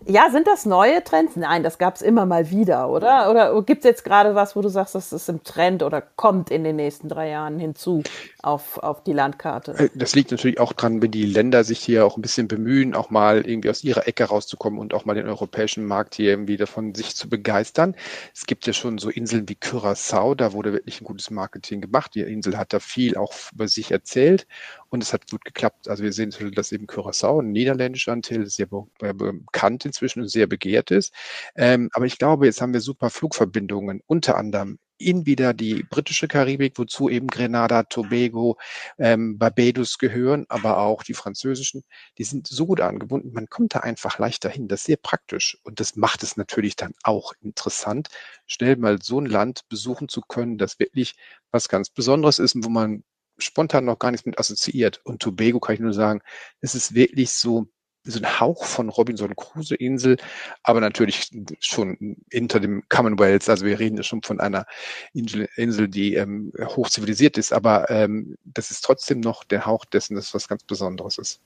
ja, 0.05 0.29
sind 0.31 0.47
das 0.47 0.65
neue 0.65 1.03
Trends? 1.03 1.35
Nein, 1.35 1.63
das 1.63 1.77
gab 1.77 1.95
es 1.95 2.01
immer 2.01 2.25
mal 2.25 2.49
wieder, 2.49 2.89
oder? 2.89 3.29
Oder 3.29 3.61
gibt 3.63 3.83
es 3.83 3.89
jetzt 3.89 4.05
gerade 4.05 4.33
was, 4.35 4.55
wo 4.55 4.61
du 4.61 4.69
sagst, 4.69 4.95
das 4.95 5.11
ist 5.11 5.27
im 5.27 5.43
Trend 5.43 5.83
oder 5.83 6.01
kommt 6.01 6.51
in 6.51 6.63
den 6.63 6.77
nächsten 6.77 7.09
drei 7.09 7.29
Jahren 7.29 7.59
hinzu 7.59 8.03
auf, 8.41 8.77
auf 8.77 9.03
die 9.03 9.13
Landkarte? 9.13 9.73
Äh, 9.77 9.89
das 9.95 10.15
liegt 10.15 10.31
natürlich 10.31 10.59
auch 10.59 10.73
dran, 10.73 11.01
wenn 11.01 11.11
die 11.11 11.25
Länder 11.25 11.63
sich 11.63 11.79
hier 11.79 12.05
auch 12.05 12.17
ein 12.17 12.21
bisschen 12.21 12.47
bemühen, 12.47 12.95
auch 12.95 13.09
mal 13.09 13.45
irgendwie 13.47 13.69
aus 13.69 13.83
ihrer 13.83 14.07
Ecke 14.07 14.25
rauszukommen 14.25 14.79
und 14.79 14.93
auch 14.93 15.05
mal 15.05 15.15
den 15.15 15.27
europäischen 15.27 15.85
Markt 15.85 16.15
hier 16.15 16.31
irgendwie 16.31 16.57
davon 16.57 16.95
sich 16.95 17.15
zu 17.15 17.29
begeistern. 17.29 17.95
Es 18.33 18.45
gibt 18.45 18.67
ja 18.67 18.73
schon 18.73 18.97
so 18.97 19.09
Inseln 19.09 19.49
wie 19.49 19.55
Curaçao, 19.55 20.35
da 20.35 20.53
wurde 20.53 20.73
wirklich 20.73 21.01
ein 21.01 21.05
gutes 21.05 21.29
Marketing 21.31 21.81
gemacht. 21.81 22.15
Die 22.15 22.21
Insel 22.21 22.57
hat 22.57 22.73
da 22.73 22.79
viel 22.79 23.17
auch 23.17 23.33
über 23.53 23.67
sich 23.67 23.91
erzählt 23.91 24.47
und 24.89 25.03
es 25.03 25.13
hat 25.13 25.29
gut 25.29 25.43
geklappt. 25.45 25.87
Also 25.87 26.03
wir 26.03 26.13
sehen, 26.13 26.33
dass 26.53 26.71
eben 26.71 26.85
Curaçao, 26.85 27.41
ein 27.41 27.51
niederländischer 27.51 28.11
Anteil, 28.11 28.45
sehr 28.47 28.67
bekannt 28.67 29.85
inzwischen 29.85 30.21
und 30.21 30.29
sehr 30.29 30.47
begehrt 30.47 30.91
ist. 30.91 31.13
Ähm, 31.55 31.89
aber 31.93 32.05
ich 32.05 32.17
glaube, 32.17 32.45
jetzt 32.45 32.61
haben 32.61 32.73
wir 32.73 32.81
super 32.81 33.09
Flugverbindungen, 33.09 34.01
unter 34.07 34.37
anderem 34.37 34.79
in 34.99 35.25
wieder 35.25 35.53
die 35.53 35.83
britische 35.83 36.27
Karibik, 36.27 36.77
wozu 36.77 37.09
eben 37.09 37.27
Grenada, 37.27 37.83
Tobago, 37.83 38.57
ähm, 38.97 39.37
Barbados 39.37 39.97
gehören, 39.97 40.45
aber 40.49 40.77
auch 40.77 41.03
die 41.03 41.13
französischen, 41.13 41.83
die 42.17 42.23
sind 42.23 42.47
so 42.47 42.65
gut 42.67 42.81
angebunden, 42.81 43.31
man 43.33 43.47
kommt 43.47 43.75
da 43.75 43.79
einfach 43.79 44.19
leichter 44.19 44.49
hin. 44.49 44.67
Das 44.67 44.81
ist 44.81 44.85
sehr 44.87 44.97
praktisch 44.97 45.57
und 45.63 45.79
das 45.79 45.95
macht 45.95 46.23
es 46.23 46.37
natürlich 46.37 46.75
dann 46.75 46.93
auch 47.03 47.33
interessant, 47.41 48.09
schnell 48.45 48.75
mal 48.75 49.01
so 49.01 49.19
ein 49.19 49.25
Land 49.25 49.67
besuchen 49.69 50.09
zu 50.09 50.21
können, 50.21 50.57
das 50.57 50.79
wirklich 50.79 51.15
was 51.51 51.69
ganz 51.69 51.89
Besonderes 51.89 52.39
ist 52.39 52.55
und 52.55 52.65
wo 52.65 52.69
man 52.69 53.03
spontan 53.37 53.85
noch 53.85 53.99
gar 53.99 54.11
nichts 54.11 54.25
mit 54.25 54.37
assoziiert. 54.37 55.01
Und 55.05 55.21
Tobago 55.21 55.59
kann 55.59 55.75
ich 55.75 55.81
nur 55.81 55.93
sagen, 55.93 56.21
es 56.61 56.75
ist 56.75 56.93
wirklich 56.93 57.31
so, 57.31 57.67
so 58.03 58.19
ein 58.19 58.39
Hauch 58.39 58.65
von 58.65 58.89
Robinson 58.89 59.35
Crusoe 59.35 59.75
Insel, 59.75 60.17
aber 60.63 60.79
natürlich 60.79 61.29
schon 61.59 62.17
hinter 62.31 62.59
dem 62.59 62.83
Commonwealth. 62.89 63.49
Also 63.49 63.65
wir 63.65 63.79
reden 63.79 63.97
ja 63.97 64.03
schon 64.03 64.21
von 64.21 64.39
einer 64.39 64.65
Insel, 65.13 65.47
Insel 65.55 65.87
die 65.87 66.15
ähm, 66.15 66.51
hoch 66.75 66.89
zivilisiert 66.89 67.37
ist, 67.37 67.53
aber 67.53 67.89
ähm, 67.89 68.37
das 68.45 68.71
ist 68.71 68.81
trotzdem 68.81 69.19
noch 69.19 69.43
der 69.43 69.65
Hauch 69.65 69.85
dessen, 69.85 70.15
dass 70.15 70.33
was 70.33 70.47
ganz 70.47 70.63
Besonderes 70.63 71.17
ist. 71.17 71.41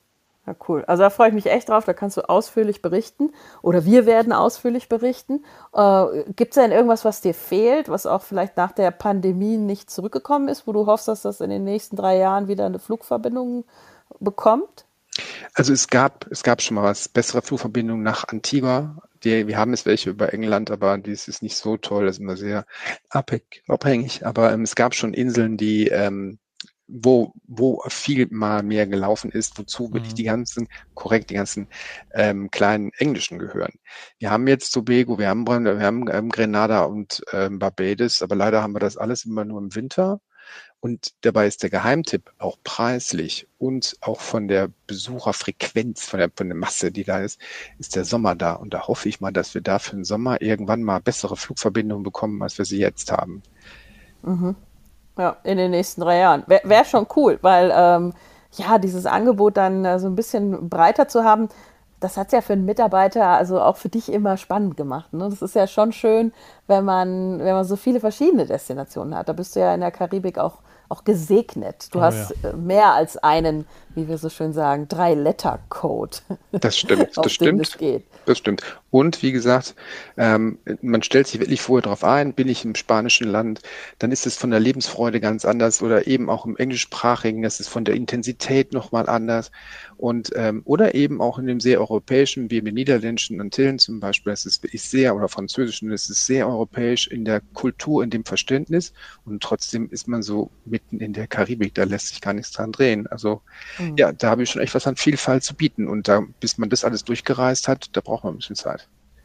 Ja, 0.45 0.55
cool. 0.67 0.83
Also 0.87 1.03
da 1.03 1.09
freue 1.09 1.29
ich 1.29 1.33
mich 1.33 1.45
echt 1.45 1.69
drauf. 1.69 1.85
Da 1.85 1.93
kannst 1.93 2.17
du 2.17 2.27
ausführlich 2.27 2.81
berichten. 2.81 3.31
Oder 3.61 3.85
wir 3.85 4.05
werden 4.05 4.33
ausführlich 4.33 4.89
berichten. 4.89 5.45
Äh, 5.73 6.23
Gibt 6.35 6.51
es 6.51 6.61
denn 6.61 6.73
irgendwas, 6.73 7.05
was 7.05 7.21
dir 7.21 7.33
fehlt, 7.33 7.87
was 7.87 8.05
auch 8.05 8.21
vielleicht 8.21 8.57
nach 8.57 8.73
der 8.73 8.91
Pandemie 8.91 9.57
nicht 9.57 9.89
zurückgekommen 9.89 10.49
ist, 10.49 10.67
wo 10.67 10.73
du 10.73 10.85
hoffst, 10.85 11.07
dass 11.07 11.21
das 11.21 11.39
in 11.39 11.49
den 11.49 11.63
nächsten 11.63 11.95
drei 11.95 12.17
Jahren 12.17 12.49
wieder 12.49 12.65
eine 12.65 12.79
Flugverbindung 12.79 13.63
bekommt? 14.19 14.85
Also 15.53 15.73
es 15.73 15.87
gab, 15.87 16.27
es 16.31 16.43
gab 16.43 16.61
schon 16.61 16.75
mal 16.75 16.83
was, 16.83 17.07
bessere 17.07 17.41
Flugverbindungen 17.41 18.03
nach 18.03 18.27
Antigua. 18.27 18.97
Die, 19.23 19.47
wir 19.47 19.57
haben 19.57 19.71
jetzt 19.71 19.85
welche 19.85 20.09
über 20.09 20.33
England, 20.33 20.71
aber 20.71 20.97
dies 20.97 21.27
ist 21.27 21.43
nicht 21.43 21.55
so 21.55 21.77
toll, 21.77 22.05
das 22.05 22.17
ist 22.17 22.21
immer 22.21 22.35
sehr 22.35 22.65
abhängig. 23.09 24.25
Aber 24.25 24.51
ähm, 24.51 24.63
es 24.63 24.75
gab 24.75 24.95
schon 24.95 25.13
Inseln, 25.13 25.57
die 25.57 25.87
ähm, 25.87 26.39
wo, 26.87 27.33
wo 27.47 27.81
viel 27.87 28.27
mal 28.29 28.61
mehr 28.61 28.85
gelaufen 28.87 29.31
ist, 29.31 29.57
wozu 29.57 29.87
mhm. 29.87 29.93
wirklich 29.93 30.13
die 30.13 30.23
ganzen, 30.23 30.67
korrekt, 30.93 31.29
die 31.29 31.35
ganzen 31.35 31.67
ähm, 32.13 32.51
kleinen 32.51 32.91
Englischen 32.97 33.39
gehören. 33.39 33.73
Wir 34.19 34.31
haben 34.31 34.47
jetzt 34.47 34.71
Tobago, 34.71 35.17
wir 35.17 35.29
haben, 35.29 35.47
wir 35.47 35.79
haben 35.79 36.05
ähm, 36.11 36.29
Grenada 36.29 36.83
und 36.83 37.23
ähm, 37.31 37.59
Barbados, 37.59 38.21
aber 38.21 38.35
leider 38.35 38.61
haben 38.61 38.73
wir 38.73 38.79
das 38.79 38.97
alles 38.97 39.25
immer 39.25 39.45
nur 39.45 39.59
im 39.61 39.73
Winter. 39.75 40.19
Und 40.83 41.13
dabei 41.21 41.47
ist 41.47 41.63
der 41.63 41.69
Geheimtipp 41.69 42.29
auch 42.39 42.57
preislich 42.65 43.47
und 43.57 43.95
auch 44.01 44.19
von 44.19 44.49
der 44.49 44.67
Besucherfrequenz, 44.85 46.03
von 46.03 46.19
der, 46.19 46.29
von 46.35 46.49
der 46.49 46.57
Masse, 46.57 46.91
die 46.91 47.05
da 47.05 47.19
ist, 47.19 47.39
ist 47.79 47.95
der 47.95 48.03
Sommer 48.03 48.35
da. 48.35 48.51
Und 48.51 48.73
da 48.73 48.85
hoffe 48.85 49.07
ich 49.07 49.21
mal, 49.21 49.31
dass 49.31 49.53
wir 49.53 49.61
da 49.61 49.79
für 49.79 49.95
den 49.95 50.03
Sommer 50.03 50.41
irgendwann 50.41 50.83
mal 50.83 50.99
bessere 50.99 51.37
Flugverbindungen 51.37 52.03
bekommen, 52.03 52.43
als 52.43 52.57
wir 52.57 52.65
sie 52.65 52.79
jetzt 52.79 53.13
haben. 53.13 53.41
Mhm. 54.23 54.57
Ja, 55.17 55.37
in 55.45 55.57
den 55.57 55.71
nächsten 55.71 56.01
drei 56.01 56.17
Jahren. 56.17 56.43
Wäre 56.47 56.67
wär 56.67 56.83
schon 56.83 57.07
cool, 57.15 57.39
weil 57.41 57.71
ähm, 57.73 58.11
ja, 58.51 58.77
dieses 58.77 59.05
Angebot 59.05 59.55
dann 59.55 59.85
äh, 59.85 59.99
so 59.99 60.07
ein 60.07 60.17
bisschen 60.17 60.67
breiter 60.67 61.07
zu 61.07 61.23
haben, 61.23 61.47
das 62.01 62.17
hat 62.17 62.27
es 62.27 62.33
ja 62.33 62.41
für 62.41 62.51
einen 62.51 62.65
Mitarbeiter, 62.65 63.27
also 63.29 63.61
auch 63.61 63.77
für 63.77 63.87
dich 63.87 64.11
immer 64.11 64.35
spannend 64.35 64.75
gemacht. 64.75 65.13
Ne? 65.13 65.29
Das 65.29 65.41
ist 65.41 65.55
ja 65.55 65.65
schon 65.65 65.93
schön, 65.93 66.33
wenn 66.67 66.83
man, 66.83 67.39
wenn 67.39 67.53
man 67.53 67.63
so 67.63 67.77
viele 67.77 68.01
verschiedene 68.01 68.45
Destinationen 68.45 69.15
hat. 69.15 69.29
Da 69.29 69.33
bist 69.33 69.55
du 69.55 69.61
ja 69.61 69.73
in 69.73 69.79
der 69.79 69.91
Karibik 69.91 70.37
auch, 70.37 70.59
auch 70.93 71.03
gesegnet. 71.03 71.87
Du 71.91 71.99
oh, 71.99 72.03
hast 72.03 72.33
ja. 72.43 72.51
Äh, 72.51 72.53
mehr 72.53 72.93
als 72.93 73.17
einen, 73.17 73.65
wie 73.95 74.07
wir 74.07 74.17
so 74.17 74.29
schön 74.29 74.53
sagen, 74.53 74.87
Drei-Letter-Code. 74.87 76.17
Das 76.51 76.77
stimmt, 76.77 77.09
das 77.17 77.31
stimmt. 77.31 77.77
Das 78.25 78.37
stimmt. 78.37 78.63
Und 78.93 79.23
wie 79.23 79.31
gesagt, 79.31 79.73
ähm, 80.17 80.59
man 80.83 81.01
stellt 81.01 81.25
sich 81.25 81.39
wirklich 81.39 81.63
vorher 81.63 81.81
darauf 81.81 82.03
ein, 82.03 82.33
bin 82.33 82.47
ich 82.47 82.63
im 82.63 82.75
spanischen 82.75 83.27
Land, 83.27 83.61
dann 83.97 84.11
ist 84.11 84.27
es 84.27 84.37
von 84.37 84.51
der 84.51 84.59
Lebensfreude 84.59 85.19
ganz 85.19 85.45
anders 85.45 85.81
oder 85.81 86.05
eben 86.05 86.29
auch 86.29 86.45
im 86.45 86.57
englischsprachigen, 86.57 87.41
das 87.41 87.59
ist 87.59 87.69
von 87.69 87.85
der 87.85 87.95
Intensität 87.95 88.71
nochmal 88.71 89.09
anders. 89.09 89.49
Und 89.97 90.31
ähm, 90.35 90.61
oder 90.65 90.93
eben 90.93 91.21
auch 91.21 91.39
in 91.39 91.47
dem 91.47 91.59
sehr 91.59 91.79
europäischen, 91.79 92.51
wie 92.51 92.59
im 92.59 92.65
niederländischen 92.65 93.41
Antillen 93.41 93.79
zum 93.79 93.99
Beispiel, 93.99 94.31
das 94.31 94.45
ist 94.45 94.61
wirklich 94.61 94.83
sehr, 94.83 95.15
oder 95.15 95.27
französischen, 95.27 95.89
das 95.89 96.07
ist 96.11 96.27
sehr 96.27 96.47
europäisch 96.47 97.07
in 97.07 97.25
der 97.25 97.41
Kultur, 97.55 98.03
in 98.03 98.11
dem 98.11 98.25
Verständnis. 98.25 98.93
Und 99.25 99.41
trotzdem 99.41 99.89
ist 99.89 100.07
man 100.07 100.21
so 100.21 100.51
mitten 100.65 100.99
in 100.99 101.13
der 101.13 101.25
Karibik, 101.25 101.73
da 101.73 101.85
lässt 101.85 102.09
sich 102.09 102.21
gar 102.21 102.33
nichts 102.33 102.51
dran 102.51 102.71
drehen. 102.71 103.07
Also 103.07 103.41
mhm. 103.79 103.95
ja, 103.97 104.11
da 104.11 104.29
habe 104.29 104.43
ich 104.43 104.51
schon 104.51 104.61
echt 104.61 104.75
was 104.75 104.85
an 104.85 104.97
Vielfalt 104.97 105.43
zu 105.43 105.55
bieten. 105.55 105.87
Und 105.87 106.07
da, 106.07 106.21
bis 106.39 106.59
man 106.59 106.69
das 106.69 106.83
alles 106.83 107.03
durchgereist 107.05 107.67
hat, 107.67 107.89
da 107.93 108.01
braucht 108.01 108.23
man 108.23 108.33
ein 108.33 108.37
bisschen 108.37 108.55
Zeit. 108.55 108.82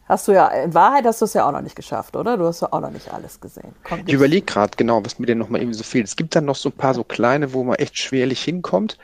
Hast 0.09 0.27
du 0.27 0.33
ja, 0.33 0.49
in 0.49 0.73
Wahrheit 0.73 1.05
hast 1.05 1.21
du 1.21 1.27
es 1.27 1.35
ja 1.35 1.47
auch 1.47 1.53
noch 1.53 1.61
nicht 1.61 1.77
geschafft, 1.77 2.17
oder? 2.17 2.39
Du 2.39 2.47
hast 2.47 2.63
ja 2.63 2.69
auch 2.71 2.81
noch 2.81 2.91
nicht 2.91 3.13
alles 3.13 3.41
gesehen. 3.41 3.75
Komm, 3.85 4.01
ich 4.07 4.15
überlege 4.15 4.47
gerade 4.47 4.71
genau, 4.77 5.05
was 5.05 5.19
mir 5.19 5.27
denn 5.27 5.37
noch 5.37 5.51
mal 5.51 5.59
irgendwie 5.59 5.77
so 5.77 5.85
fehlt. 5.85 6.07
Es 6.07 6.17
gibt 6.17 6.35
dann 6.35 6.47
noch 6.47 6.57
so 6.57 6.71
ein 6.71 6.73
paar 6.73 6.95
so 6.95 7.05
kleine, 7.05 7.53
wo 7.53 7.63
man 7.63 7.77
echt 7.77 7.99
schwerlich 7.99 8.43
hinkommt. 8.43 8.97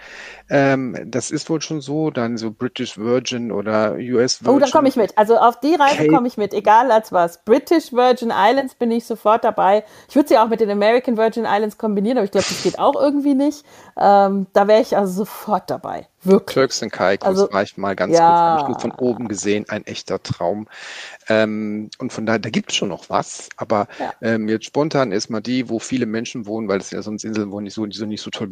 Ähm, 0.48 0.96
das 1.06 1.30
ist 1.30 1.50
wohl 1.50 1.60
schon 1.60 1.82
so, 1.82 2.10
dann 2.10 2.38
so 2.38 2.50
British 2.50 2.96
Virgin 2.96 3.52
oder 3.52 3.96
US 3.96 4.42
Virgin. 4.42 4.56
Oh, 4.56 4.58
dann 4.58 4.70
komme 4.70 4.88
ich 4.88 4.96
mit. 4.96 5.16
Also 5.18 5.36
auf 5.36 5.60
die 5.60 5.74
Reise 5.74 6.08
komme 6.08 6.26
ich 6.26 6.38
mit, 6.38 6.54
egal 6.54 6.90
als 6.90 7.12
was. 7.12 7.44
British 7.44 7.92
Virgin 7.92 8.32
Islands 8.34 8.74
bin 8.74 8.90
ich 8.90 9.04
sofort 9.04 9.44
dabei. 9.44 9.84
Ich 10.08 10.16
würde 10.16 10.28
sie 10.30 10.38
auch 10.38 10.48
mit 10.48 10.60
den 10.60 10.70
American 10.70 11.18
Virgin 11.18 11.44
Islands 11.44 11.76
kombinieren, 11.76 12.16
aber 12.16 12.24
ich 12.24 12.30
glaube, 12.30 12.46
das 12.48 12.62
geht 12.62 12.78
auch 12.78 12.94
irgendwie 12.94 13.34
nicht. 13.34 13.64
Ähm, 13.98 14.46
da 14.54 14.66
wäre 14.68 14.80
ich 14.80 14.96
also 14.96 15.12
sofort 15.12 15.68
dabei. 15.68 16.08
Wirklich. 16.24 16.54
Turks 16.54 16.82
and 16.82 16.92
Caicos 16.92 17.26
also, 17.26 17.44
reicht 17.46 17.78
mal 17.78 17.94
ganz 17.94 18.14
ja. 18.14 18.56
kurz, 18.56 18.62
habe 18.62 18.72
ich 18.72 18.80
von 18.80 18.92
oben 18.92 19.28
gesehen, 19.28 19.66
ein 19.68 19.86
echter 19.86 20.22
Traum. 20.22 20.66
Ähm, 21.28 21.90
und 21.98 22.12
von 22.12 22.26
daher, 22.26 22.38
da 22.38 22.50
gibt 22.50 22.70
es 22.70 22.76
schon 22.76 22.88
noch 22.88 23.10
was, 23.10 23.48
aber 23.56 23.88
ja. 23.98 24.12
ähm, 24.22 24.48
jetzt 24.48 24.66
spontan 24.66 25.12
erstmal 25.12 25.42
die, 25.42 25.68
wo 25.68 25.78
viele 25.78 26.06
Menschen 26.06 26.46
wohnen, 26.46 26.68
weil 26.68 26.78
das 26.78 26.90
ja 26.90 27.02
sonst 27.02 27.24
Inseln, 27.24 27.50
wo 27.50 27.60
nicht 27.60 27.74
so, 27.74 27.86
die 27.86 27.96
so 27.96 28.06
nicht 28.06 28.22
so 28.22 28.30
toll 28.30 28.48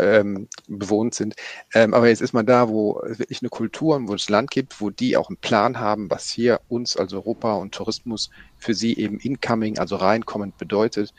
ähm, 0.00 0.48
bewohnt 0.68 1.14
sind. 1.14 1.34
Ähm, 1.74 1.94
aber 1.94 2.08
jetzt 2.08 2.22
ist 2.22 2.32
mal 2.32 2.42
da, 2.42 2.68
wo 2.68 3.00
es 3.02 3.18
wirklich 3.18 3.42
eine 3.42 3.50
Kultur 3.50 3.96
und 3.96 4.08
wo 4.08 4.14
es 4.14 4.28
Land 4.28 4.50
gibt, 4.50 4.80
wo 4.80 4.90
die 4.90 5.16
auch 5.16 5.28
einen 5.28 5.38
Plan 5.38 5.78
haben, 5.78 6.10
was 6.10 6.28
hier 6.28 6.60
uns 6.68 6.96
als 6.96 7.12
Europa 7.12 7.54
und 7.54 7.74
Tourismus 7.74 8.30
für 8.58 8.74
sie 8.74 8.96
eben 8.96 9.18
incoming, 9.18 9.78
also 9.78 9.96
reinkommend 9.96 10.58
bedeutet. 10.58 11.12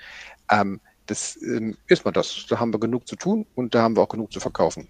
Ähm, 0.49 0.79
das 1.07 1.37
ähm, 1.41 1.77
ist 1.87 2.05
mal 2.05 2.11
das. 2.11 2.45
Da 2.47 2.59
haben 2.59 2.73
wir 2.73 2.79
genug 2.79 3.07
zu 3.07 3.15
tun 3.15 3.45
und 3.55 3.75
da 3.75 3.81
haben 3.81 3.97
wir 3.97 4.01
auch 4.01 4.09
genug 4.09 4.31
zu 4.31 4.39
verkaufen. 4.39 4.87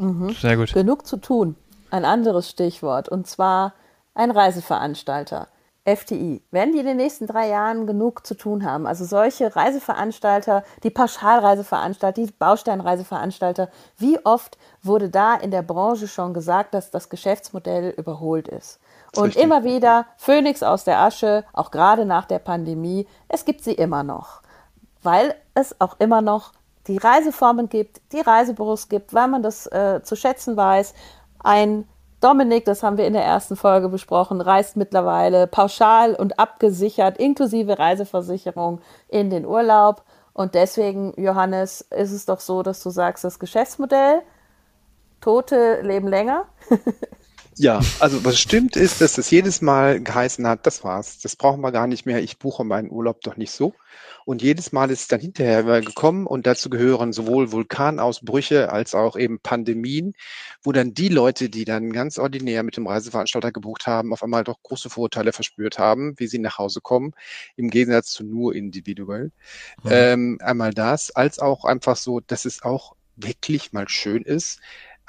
Mhm. 0.00 0.30
Sehr 0.30 0.56
gut. 0.56 0.72
Genug 0.72 1.06
zu 1.06 1.18
tun. 1.18 1.56
Ein 1.90 2.04
anderes 2.04 2.48
Stichwort. 2.48 3.08
Und 3.08 3.26
zwar 3.26 3.74
ein 4.14 4.30
Reiseveranstalter. 4.30 5.48
FTI. 5.84 6.42
Werden 6.50 6.72
die 6.72 6.80
in 6.80 6.86
den 6.86 6.98
nächsten 6.98 7.26
drei 7.26 7.48
Jahren 7.48 7.86
genug 7.86 8.26
zu 8.26 8.34
tun 8.34 8.64
haben? 8.64 8.86
Also 8.86 9.04
solche 9.04 9.54
Reiseveranstalter, 9.56 10.62
die 10.82 10.90
Pauschalreiseveranstalter, 10.90 12.20
die 12.20 12.30
Bausteinreiseveranstalter, 12.30 13.70
wie 13.96 14.18
oft 14.24 14.58
wurde 14.82 15.08
da 15.08 15.34
in 15.34 15.50
der 15.50 15.62
Branche 15.62 16.06
schon 16.06 16.34
gesagt, 16.34 16.74
dass 16.74 16.90
das 16.90 17.08
Geschäftsmodell 17.08 17.94
überholt 17.96 18.48
ist? 18.48 18.78
Und 19.16 19.28
Richtig. 19.28 19.42
immer 19.42 19.64
wieder 19.64 20.06
Phönix 20.18 20.62
aus 20.62 20.84
der 20.84 21.00
Asche, 21.00 21.44
auch 21.52 21.70
gerade 21.70 22.04
nach 22.04 22.26
der 22.26 22.38
Pandemie, 22.38 23.06
es 23.28 23.44
gibt 23.44 23.64
sie 23.64 23.74
immer 23.74 24.02
noch, 24.02 24.42
weil 25.02 25.34
es 25.54 25.80
auch 25.80 25.98
immer 25.98 26.20
noch 26.20 26.52
die 26.90 26.98
Reiseformen 26.98 27.68
gibt, 27.68 28.00
die 28.12 28.20
Reisebüros 28.20 28.88
gibt, 28.88 29.14
weil 29.14 29.28
man 29.28 29.42
das 29.42 29.66
äh, 29.66 30.00
zu 30.02 30.16
schätzen 30.16 30.56
weiß. 30.56 30.94
Ein 31.38 31.88
Dominik, 32.20 32.64
das 32.66 32.82
haben 32.82 32.98
wir 32.98 33.06
in 33.06 33.14
der 33.14 33.24
ersten 33.24 33.56
Folge 33.56 33.88
besprochen, 33.88 34.40
reist 34.40 34.76
mittlerweile 34.76 35.46
pauschal 35.46 36.14
und 36.14 36.38
abgesichert, 36.38 37.16
inklusive 37.18 37.78
Reiseversicherung, 37.78 38.80
in 39.08 39.30
den 39.30 39.46
Urlaub. 39.46 40.02
Und 40.32 40.54
deswegen, 40.54 41.14
Johannes, 41.16 41.80
ist 41.80 42.12
es 42.12 42.26
doch 42.26 42.40
so, 42.40 42.62
dass 42.62 42.82
du 42.82 42.90
sagst, 42.90 43.24
das 43.24 43.38
Geschäftsmodell, 43.38 44.22
Tote 45.20 45.80
leben 45.82 46.08
länger. 46.08 46.44
Ja, 47.60 47.82
also 47.98 48.24
was 48.24 48.40
stimmt 48.40 48.74
ist, 48.74 49.02
dass 49.02 49.18
es 49.18 49.30
jedes 49.30 49.60
Mal 49.60 50.00
geheißen 50.00 50.46
hat, 50.46 50.66
das 50.66 50.82
war's, 50.82 51.18
das 51.18 51.36
brauchen 51.36 51.60
wir 51.60 51.72
gar 51.72 51.86
nicht 51.86 52.06
mehr, 52.06 52.22
ich 52.22 52.38
buche 52.38 52.64
meinen 52.64 52.90
Urlaub 52.90 53.20
doch 53.20 53.36
nicht 53.36 53.50
so. 53.50 53.74
Und 54.24 54.40
jedes 54.40 54.72
Mal 54.72 54.90
ist 54.90 55.02
es 55.02 55.08
dann 55.08 55.20
hinterher 55.20 55.62
gekommen 55.82 56.26
und 56.26 56.46
dazu 56.46 56.70
gehören 56.70 57.12
sowohl 57.12 57.52
Vulkanausbrüche 57.52 58.72
als 58.72 58.94
auch 58.94 59.14
eben 59.14 59.40
Pandemien, 59.40 60.14
wo 60.62 60.72
dann 60.72 60.94
die 60.94 61.08
Leute, 61.08 61.50
die 61.50 61.66
dann 61.66 61.92
ganz 61.92 62.18
ordinär 62.18 62.62
mit 62.62 62.78
dem 62.78 62.86
Reiseveranstalter 62.86 63.52
gebucht 63.52 63.86
haben, 63.86 64.14
auf 64.14 64.22
einmal 64.22 64.42
doch 64.42 64.62
große 64.62 64.88
Vorteile 64.88 65.34
verspürt 65.34 65.78
haben, 65.78 66.14
wie 66.16 66.28
sie 66.28 66.38
nach 66.38 66.56
Hause 66.56 66.80
kommen, 66.80 67.12
im 67.56 67.68
Gegensatz 67.68 68.06
zu 68.06 68.24
nur 68.24 68.54
individuell. 68.54 69.32
Mhm. 69.82 69.90
Ähm, 69.90 70.38
einmal 70.40 70.72
das, 70.72 71.10
als 71.10 71.38
auch 71.38 71.66
einfach 71.66 71.96
so, 71.96 72.20
dass 72.20 72.46
es 72.46 72.62
auch 72.62 72.94
wirklich 73.16 73.74
mal 73.74 73.86
schön 73.86 74.22
ist, 74.22 74.60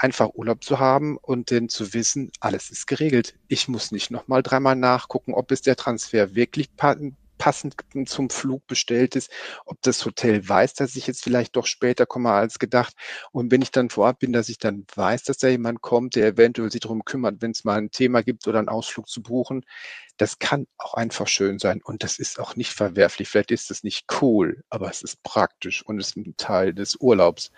einfach 0.02 0.32
Urlaub 0.34 0.64
zu 0.64 0.80
haben 0.80 1.18
und 1.18 1.52
dann 1.52 1.70
zu 1.70 1.94
wissen, 1.94 2.32
alles 2.40 2.72
ist 2.72 2.88
geregelt. 2.88 3.36
Ich 3.48 3.68
muss 3.68 3.92
nicht 3.92 4.10
nochmal 4.10 4.42
dreimal 4.42 4.76
nachgucken, 4.76 5.34
ob 5.34 5.52
es 5.52 5.62
der 5.62 5.76
Transfer 5.76 6.34
wirklich 6.34 6.76
passend 6.76 7.76
zum 8.06 8.30
Flug 8.30 8.66
bestellt 8.68 9.16
ist, 9.16 9.32
ob 9.66 9.80
das 9.82 10.04
Hotel 10.06 10.48
weiß, 10.48 10.74
dass 10.74 10.96
ich 10.96 11.06
jetzt 11.08 11.24
vielleicht 11.24 11.56
doch 11.56 11.68
später 11.68 12.06
komme 12.08 12.32
als 12.32 12.58
gedacht. 12.58 12.94
Und 13.32 13.52
wenn 13.52 13.62
ich 13.62 13.72
dann 13.72 13.90
vor 13.92 14.06
Ort 14.06 14.20
bin, 14.20 14.34
dass 14.34 14.50
ich 14.50 14.58
dann 14.58 14.86
weiß, 14.96 15.24
dass 15.24 15.38
da 15.38 15.48
jemand 15.48 15.82
kommt, 15.82 16.16
der 16.16 16.28
eventuell 16.28 16.72
sich 16.72 16.82
darum 16.82 17.06
kümmert, 17.06 17.42
wenn 17.42 17.52
es 17.52 17.64
mal 17.64 17.78
ein 17.78 17.92
Thema 17.92 18.24
gibt 18.24 18.48
oder 18.48 18.60
einen 18.60 18.70
Ausflug 18.70 19.08
zu 19.08 19.22
buchen. 19.22 19.66
Das 20.18 20.40
kann 20.40 20.68
auch 20.78 20.94
einfach 20.96 21.28
schön 21.28 21.58
sein 21.58 21.82
und 21.84 22.04
das 22.04 22.20
ist 22.20 22.40
auch 22.40 22.56
nicht 22.56 22.74
verwerflich. 22.74 23.28
Vielleicht 23.30 23.52
ist 23.52 23.72
es 23.72 23.84
nicht 23.84 24.06
cool, 24.22 24.64
aber 24.70 24.90
es 24.90 25.02
ist 25.02 25.22
praktisch 25.24 25.84
und 25.84 26.00
ist 26.00 26.16
ein 26.16 26.36
Teil 26.38 26.74
des 26.74 26.96
Urlaubs. 26.96 27.52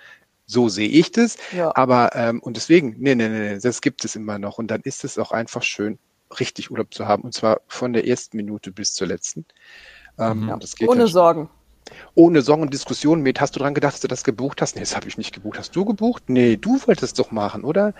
So 0.45 0.69
sehe 0.69 0.89
ich 0.89 1.11
das. 1.11 1.37
Ja. 1.51 1.71
Aber, 1.75 2.15
ähm, 2.15 2.41
und 2.41 2.57
deswegen, 2.57 2.95
nee, 2.99 3.15
nee, 3.15 3.29
nee, 3.29 3.59
das 3.59 3.81
gibt 3.81 4.03
es 4.05 4.15
immer 4.15 4.39
noch. 4.39 4.57
Und 4.57 4.67
dann 4.67 4.81
ist 4.81 5.03
es 5.03 5.17
auch 5.17 5.31
einfach 5.31 5.63
schön, 5.63 5.99
richtig 6.39 6.71
Urlaub 6.71 6.93
zu 6.93 7.07
haben. 7.07 7.23
Und 7.23 7.33
zwar 7.33 7.61
von 7.67 7.93
der 7.93 8.07
ersten 8.07 8.37
Minute 8.37 8.71
bis 8.71 8.93
zur 8.93 9.07
letzten. 9.07 9.45
Ähm, 10.19 10.47
ja. 10.49 10.87
Ohne 10.87 11.07
Sorgen 11.07 11.49
ohne 12.15 12.41
Song 12.41 12.61
und 12.61 12.73
Diskussion 12.73 13.21
mit, 13.21 13.41
hast 13.41 13.55
du 13.55 13.59
dran 13.59 13.73
gedacht, 13.73 13.93
dass 13.93 14.01
du 14.01 14.07
das 14.07 14.23
gebucht 14.23 14.61
hast? 14.61 14.75
Nee, 14.75 14.81
das 14.81 14.95
habe 14.95 15.07
ich 15.07 15.17
nicht 15.17 15.33
gebucht. 15.33 15.57
Hast 15.57 15.75
du 15.75 15.85
gebucht? 15.85 16.23
Nee, 16.27 16.57
du 16.57 16.79
wolltest 16.85 17.17
doch 17.19 17.31
machen, 17.31 17.63
oder? 17.63 17.93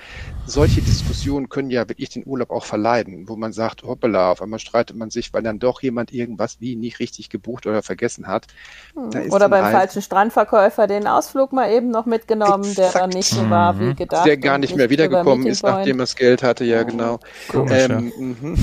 Solche 0.45 0.81
Diskussionen 0.81 1.49
können 1.49 1.71
ja 1.71 1.87
wirklich 1.89 2.09
den 2.09 2.23
Urlaub 2.25 2.51
auch 2.51 2.65
verleiden, 2.65 3.27
wo 3.27 3.35
man 3.35 3.53
sagt, 3.53 3.83
hoppala, 3.83 4.31
auf 4.31 4.41
einmal 4.41 4.59
streitet 4.59 4.95
man 4.95 5.09
sich, 5.09 5.33
weil 5.33 5.41
dann 5.41 5.59
doch 5.59 5.81
jemand 5.81 6.13
irgendwas 6.13 6.57
wie 6.59 6.75
nicht 6.75 6.99
richtig 6.99 7.29
gebucht 7.29 7.65
oder 7.65 7.81
vergessen 7.81 8.27
hat. 8.27 8.47
Hm. 8.95 9.31
Oder 9.31 9.49
beim 9.49 9.65
halt 9.65 9.75
falschen 9.75 10.01
Strandverkäufer 10.01 10.87
den 10.87 11.07
Ausflug 11.07 11.51
mal 11.51 11.71
eben 11.71 11.89
noch 11.89 12.05
mitgenommen, 12.05 12.63
Exakt. 12.63 12.93
der 12.95 13.01
dann 13.01 13.09
nicht 13.09 13.29
so 13.29 13.49
war 13.49 13.79
wie 13.79 13.93
gedacht. 13.95 14.25
Der 14.25 14.37
gar 14.37 14.57
nicht 14.57 14.75
mehr 14.75 14.89
wiedergekommen 14.89 15.47
ist, 15.47 15.63
nachdem 15.63 15.97
er 15.97 16.03
das 16.03 16.15
Geld 16.15 16.43
hatte, 16.43 16.65
ja, 16.65 16.83
genau. 16.83 17.19
Komisch, 17.47 17.71
ähm, 17.89 18.13
ja. 18.15 18.23
Mhm. 18.23 18.57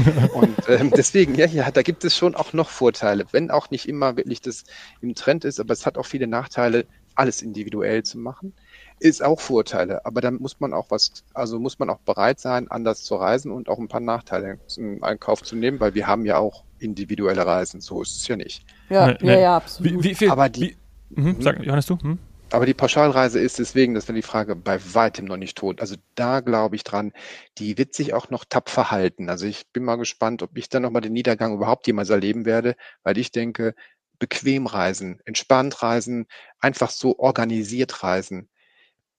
und 0.34 0.56
ähm, 0.68 0.90
deswegen, 0.96 1.34
ja, 1.34 1.46
ja, 1.46 1.70
da 1.70 1.82
gibt 1.82 2.04
es 2.04 2.16
schon 2.16 2.34
auch 2.34 2.52
noch 2.52 2.70
Vorteile, 2.70 3.26
wenn 3.32 3.50
auch 3.50 3.70
nicht 3.70 3.88
immer 3.88 4.16
wirklich 4.16 4.40
das 4.40 4.49
im 5.00 5.14
Trend 5.14 5.44
ist, 5.44 5.60
aber 5.60 5.72
es 5.72 5.86
hat 5.86 5.98
auch 5.98 6.06
viele 6.06 6.26
Nachteile, 6.26 6.86
alles 7.14 7.42
individuell 7.42 8.02
zu 8.02 8.18
machen. 8.18 8.54
Ist 8.98 9.22
auch 9.22 9.40
Vorteile, 9.40 10.04
aber 10.04 10.20
dann 10.20 10.36
muss 10.36 10.60
man 10.60 10.72
auch 10.74 10.90
was, 10.90 11.24
also 11.34 11.58
muss 11.58 11.78
man 11.78 11.90
auch 11.90 12.00
bereit 12.00 12.38
sein, 12.38 12.70
anders 12.70 13.02
zu 13.02 13.14
reisen 13.16 13.50
und 13.50 13.68
auch 13.68 13.78
ein 13.78 13.88
paar 13.88 14.00
Nachteile 14.00 14.58
im 14.76 15.02
Einkauf 15.02 15.42
zu 15.42 15.56
nehmen, 15.56 15.80
weil 15.80 15.94
wir 15.94 16.06
haben 16.06 16.24
ja 16.26 16.38
auch 16.38 16.64
individuelle 16.78 17.46
Reisen, 17.46 17.80
so 17.80 18.02
ist 18.02 18.16
es 18.16 18.28
ja 18.28 18.36
nicht. 18.36 18.64
Ja, 18.90 19.16
ja, 19.22 19.38
ja, 19.38 19.56
absolut. 19.56 19.92
Wie, 19.92 20.10
wie 20.10 20.14
viel, 20.14 20.30
aber 20.30 20.48
die, 20.48 20.76
wie, 21.10 21.20
mh, 21.20 21.34
sag, 21.40 21.64
Johannes, 21.64 21.86
du? 21.86 21.98
Hm? 21.98 22.18
Aber 22.52 22.66
die 22.66 22.74
Pauschalreise 22.74 23.38
ist 23.38 23.60
deswegen, 23.60 23.94
das 23.94 24.08
wäre 24.08 24.16
die 24.16 24.22
Frage, 24.22 24.56
bei 24.56 24.80
weitem 24.92 25.24
noch 25.24 25.36
nicht 25.36 25.56
tot. 25.56 25.80
Also 25.80 25.94
da 26.16 26.40
glaube 26.40 26.74
ich 26.74 26.82
dran, 26.82 27.12
die 27.58 27.78
wird 27.78 27.94
sich 27.94 28.12
auch 28.12 28.28
noch 28.30 28.44
tapfer 28.44 28.90
halten. 28.90 29.30
Also 29.30 29.46
ich 29.46 29.68
bin 29.72 29.84
mal 29.84 29.96
gespannt, 29.96 30.42
ob 30.42 30.56
ich 30.56 30.68
dann 30.68 30.82
nochmal 30.82 31.02
den 31.02 31.12
Niedergang 31.12 31.54
überhaupt 31.54 31.86
jemals 31.86 32.10
erleben 32.10 32.44
werde, 32.44 32.74
weil 33.04 33.18
ich 33.18 33.30
denke, 33.30 33.74
bequem 34.20 34.66
reisen, 34.66 35.18
entspannt 35.24 35.82
reisen, 35.82 36.26
einfach 36.60 36.90
so 36.90 37.18
organisiert 37.18 38.04
reisen. 38.04 38.48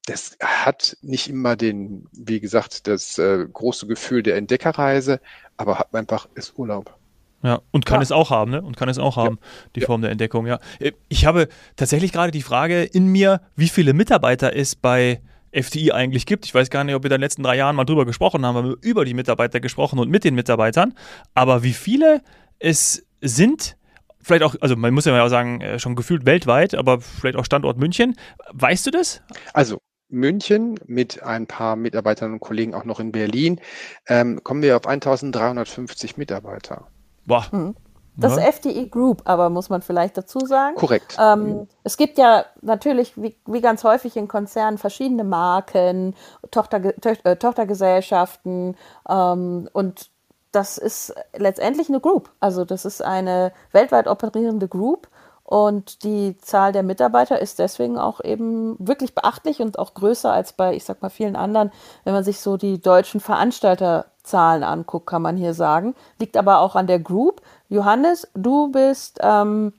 Das 0.06 0.38
hat 0.42 0.98
nicht 1.02 1.28
immer 1.28 1.58
den, 1.58 2.08
wie 2.14 2.40
gesagt, 2.40 2.88
das 2.88 3.18
äh, 3.18 3.46
große 3.52 3.88
Gefühl 3.88 4.24
der 4.24 4.38
Entdeckerreise, 4.38 5.20
aber 5.58 5.78
hat 5.78 5.94
einfach 5.94 6.30
ist 6.36 6.58
Urlaub. 6.58 6.98
Ja, 7.44 7.62
und 7.72 7.86
kann 7.86 7.98
ja. 7.98 8.04
es 8.04 8.12
auch 8.12 8.30
haben, 8.30 8.52
ne? 8.52 8.62
Und 8.62 8.78
kann 8.78 8.88
es 8.88 9.00
auch 9.00 9.18
haben, 9.18 9.40
ja. 9.42 9.48
die 9.76 9.82
Form 9.82 10.02
der 10.02 10.12
Entdeckung, 10.12 10.46
ja. 10.46 10.60
Äh, 10.80 10.92
ich 11.10 11.26
habe 11.26 11.50
tatsächlich 11.76 12.12
gerade 12.14 12.32
die 12.32 12.44
Frage 12.44 12.84
in 12.84 13.08
mir, 13.08 13.42
wie 13.56 13.70
viele 13.70 13.94
Mitarbeiter 13.94 14.56
es 14.56 14.76
bei 14.76 15.22
FTI 15.52 15.92
eigentlich 15.92 16.26
gibt. 16.26 16.46
Ich 16.46 16.54
weiß 16.54 16.70
gar 16.70 16.84
nicht, 16.84 16.96
ob 16.96 17.04
wir 17.04 17.10
in 17.10 17.16
den 17.16 17.22
letzten 17.22 17.44
drei 17.44 17.58
Jahren 17.58 17.76
mal 17.76 17.86
drüber 17.86 18.06
gesprochen 18.06 18.46
haben, 18.46 18.56
haben 18.56 18.70
wir 18.70 18.78
über 18.82 19.06
die 19.06 19.14
Mitarbeiter 19.14 19.60
gesprochen 19.60 20.00
und 20.00 20.10
mit 20.10 20.24
den 20.24 20.36
Mitarbeitern. 20.36 20.94
Aber 21.34 21.64
wie 21.64 21.74
viele 21.74 22.22
es 22.60 23.06
sind, 23.22 23.76
vielleicht 24.24 24.44
auch, 24.44 24.56
also 24.62 24.76
man 24.76 24.94
muss 24.94 25.06
ja 25.06 25.24
auch 25.24 25.30
sagen, 25.30 25.62
äh, 25.62 25.80
schon 25.80 25.96
gefühlt 25.96 26.26
weltweit, 26.26 26.76
aber 26.76 27.02
vielleicht 27.02 27.36
auch 27.36 27.46
Standort 27.46 27.78
München. 27.78 28.16
Weißt 28.52 28.86
du 28.86 28.92
das? 28.92 29.22
Also 29.54 29.80
München 30.10 30.80
mit 30.86 31.24
ein 31.24 31.48
paar 31.48 31.76
Mitarbeitern 31.76 32.34
und 32.34 32.40
Kollegen 32.40 32.74
auch 32.74 32.84
noch 32.84 33.00
in 33.00 33.12
Berlin, 33.12 33.60
ähm, 34.08 34.44
kommen 34.44 34.62
wir 34.62 34.76
auf 34.76 34.86
1350 34.86 36.18
Mitarbeiter. 36.18 36.88
Boah. 37.26 37.46
Mhm. 37.52 37.76
Das 38.18 38.36
ja. 38.36 38.44
FDE 38.44 38.90
Group, 38.90 39.22
aber 39.24 39.50
muss 39.50 39.70
man 39.70 39.82
vielleicht 39.82 40.18
dazu 40.18 40.40
sagen. 40.40 40.76
Korrekt. 40.76 41.18
Ähm, 41.20 41.68
es 41.84 41.96
gibt 41.96 42.18
ja 42.18 42.46
natürlich, 42.62 43.14
wie, 43.16 43.38
wie, 43.46 43.62
ganz 43.62 43.86
häufig 43.86 44.18
in 44.18 44.28
Konzernen, 44.28 44.78
verschiedene 44.78 45.24
Marken, 45.24 46.14
Tochter, 46.52 46.94
äh, 47.24 47.36
Tochtergesellschaften 47.38 48.76
ähm, 49.10 49.70
und 49.72 50.12
das 50.52 50.78
ist 50.78 51.14
letztendlich 51.36 51.90
eine 51.90 52.00
Group. 52.00 52.30
Also 52.40 52.66
das 52.66 52.86
ist 52.86 53.04
eine 53.04 53.52
weltweit 53.72 54.08
operierende 54.08 54.68
Group 54.68 55.08
und 55.52 56.06
die 56.06 56.38
Zahl 56.38 56.72
der 56.72 56.82
Mitarbeiter 56.82 57.42
ist 57.42 57.60
deswegen 57.60 57.98
auch 57.98 58.24
eben 58.24 58.78
wirklich 58.80 59.14
beachtlich 59.14 59.62
und 59.62 59.78
auch 59.78 59.94
größer 59.94 60.32
als 60.32 60.54
bei, 60.54 60.74
ich 60.74 60.86
sag 60.86 61.02
mal, 61.02 61.10
vielen 61.10 61.36
anderen. 61.36 61.74
Wenn 62.06 62.14
man 62.14 62.24
sich 62.24 62.40
so 62.40 62.56
die 62.56 62.82
deutschen 62.82 63.20
Veranstalterzahlen 63.20 64.64
anguckt, 64.64 65.08
kann 65.08 65.22
man 65.22 65.36
hier 65.36 65.54
sagen. 65.54 65.94
Liegt 66.20 66.38
aber 66.38 66.60
auch 66.60 66.78
an 66.78 66.88
der 66.88 67.00
Group. 67.00 67.42
Johannes, 67.68 68.30
du 68.34 68.72
bist 68.72 69.20
ähm, 69.22 69.74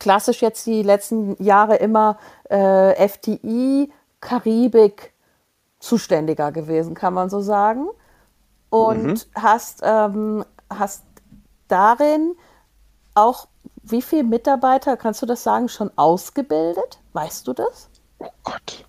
klassisch 0.00 0.42
jetzt 0.42 0.66
die 0.66 0.82
letzten 0.82 1.40
Jahre 1.40 1.76
immer 1.76 2.18
äh, 2.50 3.08
FTI, 3.08 3.92
Karibik 4.20 5.12
zuständiger 5.78 6.50
gewesen, 6.50 6.94
kann 6.94 7.14
man 7.14 7.30
so 7.30 7.40
sagen. 7.40 7.86
Und 8.74 9.06
mhm. 9.06 9.40
hast, 9.40 9.82
ähm, 9.84 10.44
hast 10.68 11.04
darin 11.68 12.34
auch 13.14 13.46
wie 13.84 14.02
viele 14.02 14.24
Mitarbeiter, 14.24 14.96
kannst 14.96 15.22
du 15.22 15.26
das 15.26 15.44
sagen, 15.44 15.68
schon 15.68 15.92
ausgebildet? 15.94 16.98
Weißt 17.12 17.46
du 17.46 17.52
das? 17.52 17.88
Oh 18.18 18.30
Gott. 18.42 18.84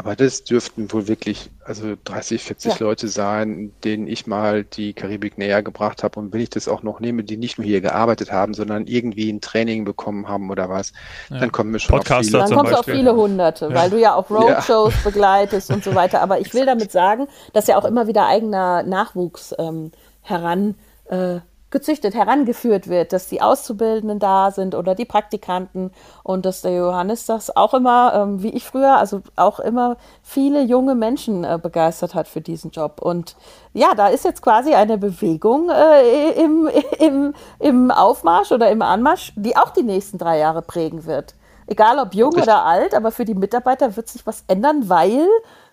Aber 0.00 0.16
das 0.16 0.44
dürften 0.44 0.90
wohl 0.94 1.08
wirklich 1.08 1.50
also 1.62 1.94
30, 2.04 2.42
40 2.42 2.72
ja. 2.72 2.78
Leute 2.80 3.06
sein, 3.06 3.70
denen 3.84 4.06
ich 4.06 4.26
mal 4.26 4.64
die 4.64 4.94
Karibik 4.94 5.36
näher 5.36 5.62
gebracht 5.62 6.02
habe. 6.02 6.18
Und 6.18 6.32
wenn 6.32 6.40
ich 6.40 6.48
das 6.48 6.68
auch 6.68 6.82
noch 6.82 7.00
nehme, 7.00 7.22
die 7.22 7.36
nicht 7.36 7.58
nur 7.58 7.66
hier 7.66 7.82
gearbeitet 7.82 8.32
haben, 8.32 8.54
sondern 8.54 8.86
irgendwie 8.86 9.30
ein 9.30 9.42
Training 9.42 9.84
bekommen 9.84 10.26
haben 10.26 10.48
oder 10.48 10.70
was, 10.70 10.94
ja. 11.28 11.38
dann 11.38 11.52
kommen 11.52 11.70
wir 11.74 11.80
schon 11.80 11.98
Podcaster 11.98 12.38
auf 12.38 12.44
viele. 12.46 12.56
Dann 12.56 12.56
kommst 12.56 12.72
du 12.72 12.76
auf 12.78 12.86
viele 12.86 13.14
Hunderte, 13.14 13.66
ja. 13.66 13.74
weil 13.74 13.90
du 13.90 14.00
ja 14.00 14.14
auch 14.14 14.30
Roadshows 14.30 14.94
begleitest 15.04 15.70
und 15.70 15.84
so 15.84 15.94
weiter. 15.94 16.22
Aber 16.22 16.40
ich 16.40 16.54
will 16.54 16.64
damit 16.64 16.90
sagen, 16.90 17.28
dass 17.52 17.66
ja 17.66 17.76
auch 17.76 17.84
immer 17.84 18.06
wieder 18.06 18.26
eigener 18.26 18.82
Nachwuchs 18.82 19.54
ähm, 19.58 19.92
heran 20.22 20.76
äh, 21.10 21.40
gezüchtet, 21.70 22.14
herangeführt 22.14 22.88
wird, 22.88 23.12
dass 23.12 23.28
die 23.28 23.42
Auszubildenden 23.42 24.18
da 24.18 24.50
sind 24.50 24.74
oder 24.74 24.94
die 24.94 25.04
Praktikanten 25.04 25.92
und 26.22 26.44
dass 26.44 26.62
der 26.62 26.74
Johannes 26.74 27.26
das 27.26 27.54
auch 27.56 27.74
immer, 27.74 28.12
ähm, 28.14 28.42
wie 28.42 28.50
ich 28.50 28.64
früher, 28.64 28.96
also 28.96 29.22
auch 29.36 29.60
immer 29.60 29.96
viele 30.22 30.62
junge 30.62 30.94
Menschen 30.94 31.44
äh, 31.44 31.58
begeistert 31.62 32.14
hat 32.14 32.28
für 32.28 32.40
diesen 32.40 32.70
Job. 32.70 33.00
Und 33.00 33.36
ja, 33.72 33.94
da 33.94 34.08
ist 34.08 34.24
jetzt 34.24 34.42
quasi 34.42 34.74
eine 34.74 34.98
Bewegung 34.98 35.70
äh, 35.70 36.30
im, 36.32 36.68
im, 36.98 37.34
im 37.58 37.90
Aufmarsch 37.90 38.52
oder 38.52 38.70
im 38.70 38.82
Anmarsch, 38.82 39.32
die 39.36 39.56
auch 39.56 39.70
die 39.70 39.84
nächsten 39.84 40.18
drei 40.18 40.38
Jahre 40.38 40.62
prägen 40.62 41.06
wird. 41.06 41.34
Egal 41.66 42.00
ob 42.00 42.14
jung 42.14 42.34
oder 42.34 42.64
alt, 42.64 42.94
aber 42.94 43.12
für 43.12 43.24
die 43.24 43.36
Mitarbeiter 43.36 43.94
wird 43.94 44.08
sich 44.08 44.26
was 44.26 44.42
ändern, 44.48 44.88
weil 44.88 45.24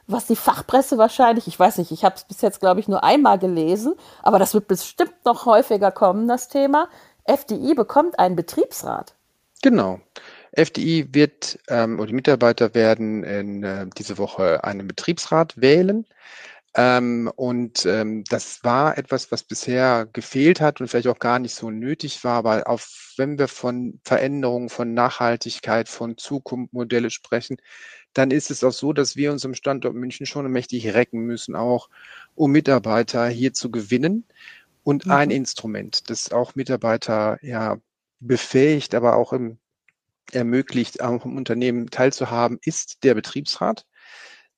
was 0.07 0.25
die 0.25 0.35
Fachpresse 0.35 0.97
wahrscheinlich, 0.97 1.47
ich 1.47 1.59
weiß 1.59 1.77
nicht, 1.77 1.91
ich 1.91 2.03
habe 2.05 2.15
es 2.15 2.23
bis 2.23 2.41
jetzt, 2.41 2.59
glaube 2.59 2.79
ich, 2.79 2.87
nur 2.87 3.03
einmal 3.03 3.37
gelesen, 3.37 3.93
aber 4.23 4.39
das 4.39 4.53
wird 4.53 4.67
bestimmt 4.67 5.25
noch 5.25 5.45
häufiger 5.45 5.91
kommen, 5.91 6.27
das 6.27 6.47
Thema. 6.47 6.89
FDI 7.25 7.73
bekommt 7.75 8.17
einen 8.17 8.37
Betriebsrat. 8.37 9.13
Genau. 9.61 9.99
FDI 10.53 11.13
wird 11.13 11.59
ähm, 11.67 11.99
oder 11.99 12.07
die 12.07 12.13
Mitarbeiter 12.13 12.73
werden 12.73 13.23
in 13.23 13.63
äh, 13.63 13.85
diese 13.97 14.17
Woche 14.17 14.63
einen 14.63 14.87
Betriebsrat 14.87 15.59
wählen. 15.59 16.05
Ähm, 16.79 17.31
und 17.35 17.87
ähm, 17.87 18.23
das 18.29 18.63
war 18.63 18.99
etwas, 18.99 19.31
was 19.31 19.43
bisher 19.43 20.07
gefehlt 20.13 20.61
hat 20.61 20.79
und 20.79 20.87
vielleicht 20.87 21.07
auch 21.07 21.17
gar 21.17 21.39
nicht 21.39 21.55
so 21.55 21.71
nötig 21.71 22.23
war, 22.23 22.43
weil 22.43 22.63
auf, 22.65 23.13
wenn 23.17 23.39
wir 23.39 23.47
von 23.47 23.99
Veränderungen, 24.03 24.69
von 24.69 24.93
Nachhaltigkeit, 24.93 25.89
von 25.89 26.17
Zukunftsmodelle 26.17 27.09
sprechen, 27.09 27.57
dann 28.13 28.29
ist 28.29 28.51
es 28.51 28.63
auch 28.63 28.71
so, 28.71 28.93
dass 28.93 29.15
wir 29.15 29.31
uns 29.31 29.43
im 29.43 29.55
Standort 29.55 29.95
München 29.95 30.27
schon 30.27 30.51
mächtig 30.51 30.93
recken 30.93 31.21
müssen, 31.21 31.55
auch 31.55 31.89
um 32.35 32.51
Mitarbeiter 32.51 33.27
hier 33.27 33.53
zu 33.53 33.71
gewinnen. 33.71 34.25
Und 34.83 35.07
mhm. 35.07 35.11
ein 35.11 35.31
Instrument, 35.31 36.11
das 36.11 36.31
auch 36.31 36.53
Mitarbeiter 36.53 37.39
ja 37.41 37.77
befähigt, 38.19 38.93
aber 38.93 39.15
auch 39.15 39.33
im, 39.33 39.57
ermöglicht, 40.31 41.01
auch 41.01 41.25
im 41.25 41.37
Unternehmen 41.37 41.89
teilzuhaben, 41.89 42.59
ist 42.63 43.03
der 43.03 43.15
Betriebsrat. 43.15 43.85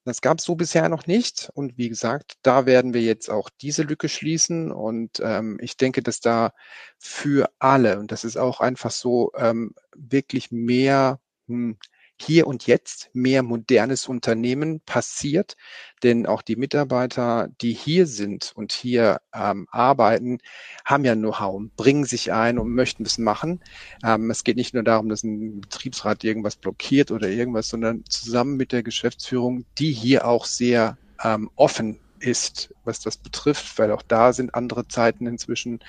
Das 0.09 0.21
gab 0.21 0.39
es 0.39 0.45
so 0.45 0.55
bisher 0.55 0.89
noch 0.89 1.07
nicht. 1.07 1.49
Und 1.53 1.77
wie 1.77 1.89
gesagt, 1.89 2.33
da 2.41 2.65
werden 2.65 2.93
wir 2.93 3.01
jetzt 3.01 3.29
auch 3.29 3.49
diese 3.61 3.83
Lücke 3.83 4.09
schließen. 4.09 4.71
Und 4.71 5.19
ähm, 5.21 5.57
ich 5.61 5.77
denke, 5.77 6.03
dass 6.03 6.19
da 6.19 6.51
für 6.97 7.49
alle, 7.59 7.99
und 7.99 8.11
das 8.11 8.23
ist 8.23 8.37
auch 8.37 8.59
einfach 8.59 8.91
so, 8.91 9.31
ähm, 9.37 9.73
wirklich 9.95 10.51
mehr 10.51 11.19
hm, 11.47 11.77
hier 12.21 12.47
und 12.47 12.67
jetzt 12.67 13.09
mehr 13.13 13.43
modernes 13.43 14.07
Unternehmen 14.07 14.81
passiert. 14.81 15.55
Denn 16.03 16.25
auch 16.25 16.41
die 16.41 16.55
Mitarbeiter, 16.55 17.49
die 17.61 17.73
hier 17.73 18.07
sind 18.07 18.51
und 18.55 18.71
hier 18.71 19.21
ähm, 19.33 19.67
arbeiten, 19.71 20.39
haben 20.85 21.05
ja 21.05 21.15
Know-how, 21.15 21.63
bringen 21.75 22.05
sich 22.05 22.31
ein 22.31 22.59
und 22.59 22.73
möchten 22.73 23.03
es 23.03 23.17
machen. 23.17 23.61
Ähm, 24.03 24.29
es 24.31 24.43
geht 24.43 24.57
nicht 24.57 24.73
nur 24.73 24.83
darum, 24.83 25.09
dass 25.09 25.23
ein 25.23 25.61
Betriebsrat 25.61 26.23
irgendwas 26.23 26.55
blockiert 26.55 27.11
oder 27.11 27.27
irgendwas, 27.29 27.69
sondern 27.69 28.03
zusammen 28.05 28.57
mit 28.57 28.71
der 28.71 28.83
Geschäftsführung, 28.83 29.65
die 29.77 29.91
hier 29.91 30.25
auch 30.25 30.45
sehr 30.45 30.97
ähm, 31.23 31.49
offen 31.55 31.99
ist, 32.19 32.73
was 32.83 32.99
das 32.99 33.17
betrifft, 33.17 33.77
weil 33.79 33.91
auch 33.91 34.01
da 34.01 34.33
sind 34.33 34.53
andere 34.55 34.87
Zeiten 34.87 35.25
inzwischen, 35.27 35.79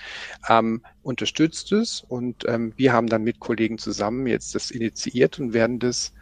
ähm, 0.49 0.83
unterstützt 1.03 1.73
es. 1.73 2.05
Und 2.09 2.45
ähm, 2.49 2.73
wir 2.77 2.93
haben 2.93 3.09
dann 3.09 3.25
mit 3.25 3.41
Kollegen 3.41 3.79
zusammen 3.79 4.27
jetzt 4.27 4.55
das 4.55 4.71
initiiert 4.71 5.39
und 5.39 5.53
werden 5.53 5.79
das 5.79 6.13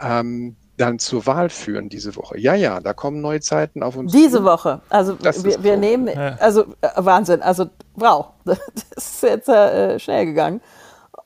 ähm, 0.00 0.56
dann 0.76 0.98
zur 0.98 1.26
Wahl 1.26 1.50
führen 1.50 1.88
diese 1.88 2.16
Woche. 2.16 2.38
Ja, 2.38 2.54
ja, 2.54 2.80
da 2.80 2.94
kommen 2.94 3.20
neue 3.20 3.40
Zeiten 3.40 3.82
auf 3.82 3.96
uns. 3.96 4.12
Diese 4.12 4.38
zu. 4.38 4.44
Woche. 4.44 4.80
Also 4.88 5.14
das 5.14 5.44
wir, 5.44 5.62
wir 5.62 5.76
nehmen, 5.76 6.08
also 6.38 6.64
äh, 6.80 6.88
Wahnsinn, 6.96 7.42
also 7.42 7.66
wow, 7.94 8.28
das 8.44 8.58
ist 8.96 9.22
jetzt 9.22 9.48
äh, 9.48 9.98
schnell 9.98 10.26
gegangen. 10.26 10.60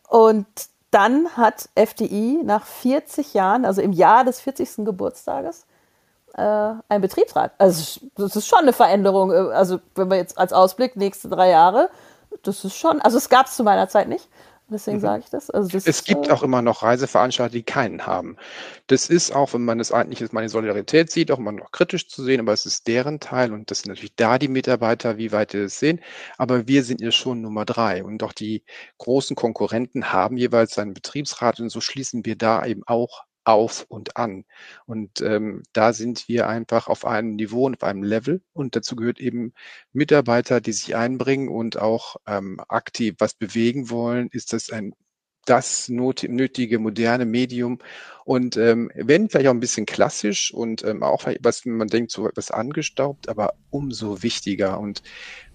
Und 0.09 0.47
dann 0.91 1.29
hat 1.37 1.69
FDI 1.75 2.41
nach 2.45 2.65
40 2.65 3.35
Jahren, 3.35 3.65
also 3.65 3.81
im 3.81 3.93
Jahr 3.93 4.25
des 4.25 4.41
40. 4.41 4.85
Geburtstages, 4.85 5.67
äh, 6.35 6.43
ein 6.89 7.01
Betriebsrat. 7.01 7.53
Also 7.59 8.01
das 8.17 8.37
ist 8.37 8.47
schon 8.47 8.61
eine 8.61 8.73
Veränderung. 8.73 9.33
Äh, 9.33 9.53
also 9.55 9.81
wenn 9.95 10.11
wir 10.11 10.17
jetzt 10.17 10.39
als 10.39 10.53
Ausblick 10.53 10.97
nächste 10.97 11.29
drei 11.29 11.51
Jahre, 11.51 11.91
das 12.43 12.65
ist 12.65 12.77
schon, 12.77 13.01
also 13.01 13.19
es 13.19 13.29
gab 13.29 13.47
es 13.47 13.57
zu 13.57 13.65
meiner 13.65 13.89
Zeit 13.89 14.09
nicht. 14.09 14.29
Deswegen 14.69 14.97
mhm. 14.97 15.03
sage 15.03 15.23
ich 15.25 15.31
das. 15.31 15.51
Also 15.51 15.69
das 15.69 15.87
es 15.87 16.05
gibt 16.05 16.31
auch 16.31 16.43
immer 16.43 16.63
noch 16.63 16.83
Reiseveranstalter, 16.83 17.53
die 17.53 17.63
keinen 17.63 18.07
haben. 18.07 18.37
Das 18.87 19.11
ist 19.11 19.35
auch, 19.35 19.53
wenn 19.53 19.65
man 19.65 19.79
es 19.79 19.93
eigentlich 19.93 20.23
als 20.23 20.33
meine 20.33 20.49
Solidarität 20.49 21.11
sieht, 21.11 21.31
auch 21.31 21.39
immer 21.39 21.53
noch 21.53 21.71
kritisch 21.71 22.09
zu 22.09 22.25
sehen, 22.25 22.41
aber 22.41 22.53
es 22.53 22.65
ist 22.65 22.87
deren 22.87 23.21
Teil 23.21 23.53
und 23.53 23.71
das 23.71 23.81
sind 23.81 23.91
natürlich 23.91 24.17
da 24.17 24.39
die 24.39 24.49
Mitarbeiter, 24.49 25.19
wie 25.19 25.33
weit 25.33 25.53
wir 25.53 25.65
das 25.65 25.79
sehen. 25.79 26.01
Aber 26.39 26.67
wir 26.67 26.83
sind 26.83 27.01
ja 27.03 27.11
schon 27.11 27.43
Nummer 27.43 27.67
drei 27.67 28.03
und 28.03 28.23
auch 28.23 28.33
die 28.33 28.65
großen 28.99 29.37
Konkurrenten 29.37 30.13
haben 30.13 30.37
jeweils 30.39 30.79
einen 30.79 30.95
Betriebsrat 30.95 31.61
und 31.61 31.69
so 31.69 31.81
schließen 31.81 32.25
wir 32.25 32.37
da 32.37 32.65
eben 32.65 32.83
auch 32.87 33.25
auf 33.45 33.85
und 33.89 34.17
an. 34.17 34.45
Und 34.87 35.21
ähm, 35.21 35.63
da 35.73 35.93
sind 35.93 36.29
wir 36.29 36.49
einfach 36.49 36.89
auf 36.89 37.05
einem 37.05 37.37
Niveau 37.37 37.67
und 37.67 37.77
auf 37.77 37.85
einem 37.85 38.03
Level. 38.03 38.43
Und 38.53 38.77
dazu 38.77 38.97
gehört 38.97 39.21
eben 39.21 39.53
Mitarbeiter, 39.93 40.61
die 40.61 40.73
sich 40.73 40.97
einbringen 40.97 41.49
und 41.49 41.79
auch 41.79 42.17
ähm, 42.27 42.61
aktiv 42.69 43.17
was 43.19 43.35
bewegen 43.35 43.91
wollen. 43.91 44.29
Ist 44.33 44.53
das 44.53 44.71
ein 44.71 44.95
das 45.45 45.89
nötige 45.89 46.79
moderne 46.79 47.27
Medium 47.27 47.79
und 48.25 48.57
ähm, 48.57 48.91
wenn 48.95 49.29
vielleicht 49.29 49.49
auch 49.49 49.53
ein 49.53 49.61
bisschen 49.61 49.87
klassisch 49.87 50.53
und 50.53 50.83
ähm, 50.85 51.03
auch 51.03 51.27
was 51.41 51.65
man 51.67 51.89
denkt 51.89 52.11
so 52.11 52.27
etwas 52.27 52.51
angestaubt, 52.51 53.29
aber 53.29 53.55
umso 53.71 54.23
wichtiger 54.23 54.81
und 54.81 55.03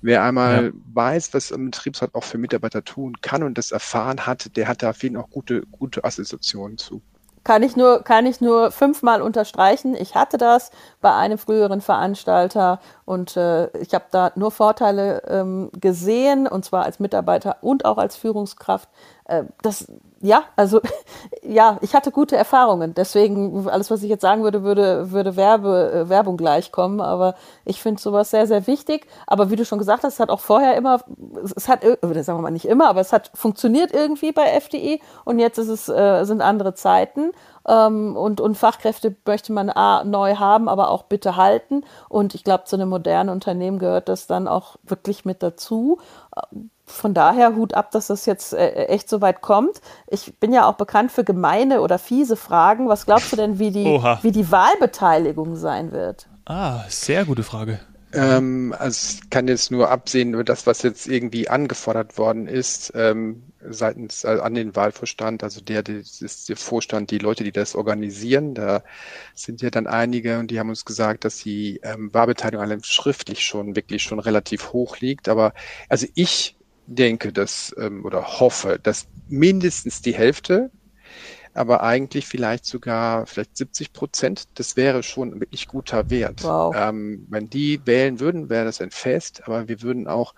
wer 0.02 0.24
einmal 0.24 0.66
ja. 0.66 0.72
weiß, 0.94 1.34
was 1.34 1.52
ein 1.52 1.72
Betriebsrat 1.72 2.14
auch 2.14 2.24
für 2.24 2.38
Mitarbeiter 2.38 2.84
tun 2.84 3.20
kann 3.22 3.44
und 3.44 3.58
das 3.58 3.72
erfahren 3.72 4.26
hat, 4.26 4.56
der 4.56 4.68
hat 4.68 4.84
da 4.84 4.94
vielen 4.94 5.18
auch 5.18 5.30
gute 5.30 5.62
gute 5.72 6.04
Assoziationen 6.04 6.78
zu. 6.78 7.02
Kann 7.50 7.64
ich 7.64 7.76
nur, 7.76 8.04
kann 8.04 8.28
ich 8.28 8.42
nur 8.42 8.70
fünfmal 8.70 9.24
unterstreichen. 9.24 9.96
Ich 9.96 10.14
hatte 10.14 10.38
das 10.38 10.70
bei 11.02 11.16
einem 11.16 11.40
früheren 11.40 11.82
Veranstalter 11.82 12.80
und 13.06 13.36
äh, 13.38 13.76
ich 13.80 13.96
habe 13.96 14.06
da 14.12 14.32
nur 14.36 14.52
Vorteile 14.52 15.24
ähm, 15.28 15.72
gesehen, 15.74 16.46
und 16.46 16.64
zwar 16.64 16.84
als 16.86 17.00
Mitarbeiter 17.00 17.58
und 17.62 17.86
auch 17.86 17.98
als 17.98 18.16
Führungskraft. 18.18 18.88
Äh, 19.26 19.46
das, 19.64 19.88
ja, 20.22 20.44
also 20.56 20.82
ja, 21.44 21.78
ich 21.82 21.96
hatte 21.96 22.12
gute 22.12 22.36
Erfahrungen. 22.36 22.94
Deswegen, 22.94 23.68
alles, 23.70 23.90
was 23.90 24.04
ich 24.04 24.10
jetzt 24.10 24.22
sagen 24.22 24.44
würde, 24.44 24.64
würde, 24.64 25.12
würde 25.12 25.36
Werbe, 25.36 25.92
äh, 25.94 26.10
Werbung 26.10 26.38
gleich 26.38 26.72
kommen. 26.72 27.00
Aber 27.00 27.36
ich 27.66 27.82
finde 27.82 28.02
sowas 28.02 28.30
sehr, 28.30 28.48
sehr 28.48 28.68
wichtig. 28.68 29.08
Aber 29.28 29.50
wie 29.50 29.56
du 29.56 29.66
schon 29.66 29.80
gesagt 29.80 30.04
hast, 30.04 30.14
es 30.14 30.20
hat 30.20 30.30
auch 30.30 30.42
vorher 30.42 30.76
immer, 30.76 31.00
es 31.56 31.68
hat, 31.68 31.86
oder 31.86 32.24
sagen 32.24 32.40
wir 32.40 32.44
mal 32.44 32.52
nicht 32.52 32.66
immer, 32.66 32.90
aber 32.90 33.02
es 33.02 33.14
hat 33.14 33.32
funktioniert 33.34 33.94
irgendwie 33.94 34.32
bei 34.32 34.48
FDE 34.60 35.00
und 35.26 35.40
jetzt 35.40 35.58
ist 35.58 35.70
es, 35.70 35.90
äh, 35.90 36.24
sind 36.26 36.42
andere 36.42 36.74
Zeiten. 36.74 37.32
ähm, 37.68 38.16
und, 38.18 38.42
und 38.42 38.56
Fachkräfte 38.56 39.16
möchte 39.26 39.54
man 39.54 39.70
A, 39.70 40.04
neu 40.04 40.36
haben, 40.36 40.68
aber 40.68 40.90
auch 40.90 41.04
bitte 41.04 41.36
halten. 41.36 41.84
Und 42.10 42.36
ich 42.36 42.44
glaube, 42.44 42.66
zu 42.66 42.76
einem 42.76 42.90
modernen 42.90 43.30
Unternehmen 43.30 43.80
gehört 43.80 44.10
das 44.10 44.28
dann 44.28 44.48
auch 44.48 44.78
wirklich 44.84 45.26
mit 45.26 45.44
dazu 45.44 46.00
von 46.90 47.14
daher 47.14 47.56
Hut 47.56 47.74
ab, 47.74 47.92
dass 47.92 48.08
das 48.08 48.26
jetzt 48.26 48.54
äh, 48.54 48.86
echt 48.86 49.10
so 49.10 49.22
weit 49.22 49.42
kommt. 49.42 49.82
Ich 50.08 50.38
bin 50.40 50.54
ja 50.54 50.68
auch 50.68 50.76
bekannt 50.76 51.12
für 51.12 51.24
gemeine 51.24 51.82
oder 51.82 52.00
fiese 52.00 52.36
Fragen. 52.36 52.90
Was 52.90 53.06
glaubst 53.06 53.32
du 53.32 53.36
denn, 53.36 53.60
wie 53.60 53.72
die, 53.72 53.86
wie 54.22 54.32
die 54.32 54.52
Wahlbeteiligung 54.52 55.56
sein 55.56 55.92
wird? 55.92 56.28
Ah, 56.46 56.84
sehr 56.90 57.26
gute 57.26 57.44
Frage. 57.44 57.80
Ähm, 58.12 58.74
also 58.78 59.20
ich 59.22 59.30
kann 59.30 59.48
jetzt 59.48 59.70
nur 59.70 59.92
absehen 59.92 60.34
über 60.34 60.44
das, 60.44 60.66
was 60.66 60.82
jetzt 60.82 61.08
irgendwie 61.08 61.48
angefordert 61.48 62.18
worden 62.18 62.48
ist 62.48 62.92
ähm, 62.96 63.44
seitens 63.62 64.24
äh, 64.24 64.40
an 64.42 64.56
den 64.56 64.76
Wahlvorstand, 64.76 65.44
also 65.44 65.62
der, 65.62 65.88
ist 65.88 66.50
der 66.50 66.58
Vorstand, 66.58 67.12
die 67.12 67.20
Leute, 67.20 67.44
die 67.44 67.52
das 67.52 67.76
organisieren. 67.76 68.56
Da 68.56 68.84
sind 69.36 69.62
ja 69.62 69.70
dann 69.70 69.86
einige 69.86 70.40
und 70.40 70.50
die 70.50 70.60
haben 70.60 70.70
uns 70.70 70.86
gesagt, 70.86 71.24
dass 71.24 71.38
die 71.38 71.82
ähm, 71.84 72.12
Wahlbeteiligung 72.12 72.66
allem 72.66 72.84
schriftlich 72.84 73.46
schon 73.46 73.76
wirklich 73.76 74.02
schon 74.02 74.20
relativ 74.20 74.74
hoch 74.74 74.98
liegt. 75.00 75.30
Aber 75.30 75.54
also 75.88 76.08
ich 76.16 76.56
denke, 76.96 77.32
dass 77.32 77.76
ähm, 77.80 78.06
oder 78.06 78.40
hoffe, 78.40 78.80
dass 78.82 79.08
mindestens 79.28 80.02
die 80.02 80.14
Hälfte, 80.14 80.72
aber 81.54 81.84
eigentlich 81.84 82.26
vielleicht 82.26 82.66
sogar 82.66 83.26
vielleicht 83.26 83.58
70 83.58 83.94
Prozent, 83.94 84.48
das 84.56 84.76
wäre 84.76 85.04
schon 85.04 85.34
ein 85.34 85.40
wirklich 85.40 85.68
guter 85.68 86.10
Wert. 86.10 86.44
Wow. 86.44 86.76
Ähm, 86.78 87.26
wenn 87.30 87.50
die 87.50 87.86
wählen 87.86 88.20
würden, 88.20 88.50
wäre 88.50 88.66
das 88.66 88.82
ein 88.82 88.92
Fest, 88.92 89.44
aber 89.46 89.68
wir 89.68 89.82
würden 89.82 90.08
auch 90.08 90.34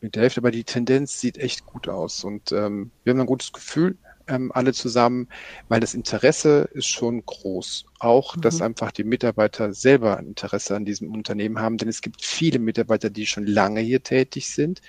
mit 0.00 0.14
der 0.14 0.22
Hälfte, 0.22 0.40
aber 0.40 0.50
die 0.50 0.64
Tendenz 0.64 1.20
sieht 1.20 1.38
echt 1.38 1.66
gut 1.66 1.88
aus 1.88 2.22
und 2.24 2.52
ähm, 2.52 2.90
wir 3.02 3.12
haben 3.12 3.20
ein 3.20 3.26
gutes 3.26 3.52
Gefühl, 3.52 3.96
ähm, 4.28 4.52
alle 4.54 4.72
zusammen, 4.72 5.28
weil 5.68 5.80
das 5.80 5.94
Interesse 5.94 6.68
ist 6.72 6.86
schon 6.86 7.24
groß. 7.24 7.86
Auch, 7.98 8.36
mhm. 8.36 8.42
dass 8.42 8.62
einfach 8.62 8.92
die 8.92 9.04
Mitarbeiter 9.04 9.72
selber 9.72 10.16
ein 10.16 10.28
Interesse 10.28 10.76
an 10.76 10.84
diesem 10.84 11.12
Unternehmen 11.12 11.58
haben, 11.58 11.78
denn 11.78 11.88
es 11.88 12.00
gibt 12.00 12.24
viele 12.24 12.58
Mitarbeiter, 12.58 13.10
die 13.10 13.26
schon 13.26 13.46
lange 13.46 13.80
hier 13.80 14.02
tätig 14.02 14.48
sind 14.48 14.80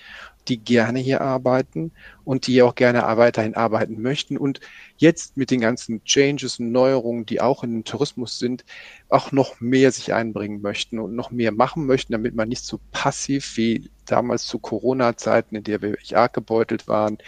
die 0.49 0.57
gerne 0.57 0.99
hier 0.99 1.21
arbeiten 1.21 1.91
und 2.25 2.47
die 2.47 2.61
auch 2.61 2.75
gerne 2.75 3.03
weiterhin 3.17 3.55
arbeiten 3.55 4.01
möchten. 4.01 4.37
Und 4.37 4.59
jetzt 4.97 5.37
mit 5.37 5.51
den 5.51 5.61
ganzen 5.61 6.03
Changes 6.03 6.59
und 6.59 6.71
Neuerungen, 6.71 7.25
die 7.25 7.41
auch 7.41 7.63
in 7.63 7.71
den 7.71 7.83
Tourismus 7.83 8.39
sind, 8.39 8.65
auch 9.09 9.31
noch 9.31 9.59
mehr 9.59 9.91
sich 9.91 10.13
einbringen 10.13 10.61
möchten 10.61 10.99
und 10.99 11.15
noch 11.15 11.31
mehr 11.31 11.51
machen 11.51 11.85
möchten, 11.85 12.13
damit 12.13 12.35
man 12.35 12.49
nicht 12.49 12.65
so 12.65 12.79
passiv 12.91 13.57
wie 13.57 13.89
damals 14.05 14.45
zu 14.45 14.59
Corona-Zeiten, 14.59 15.55
in 15.55 15.63
der 15.63 15.81
wir 15.81 15.89
wirklich 15.89 16.17
arg 16.17 16.33
gebeutelt 16.33 16.87
waren, 16.87 17.19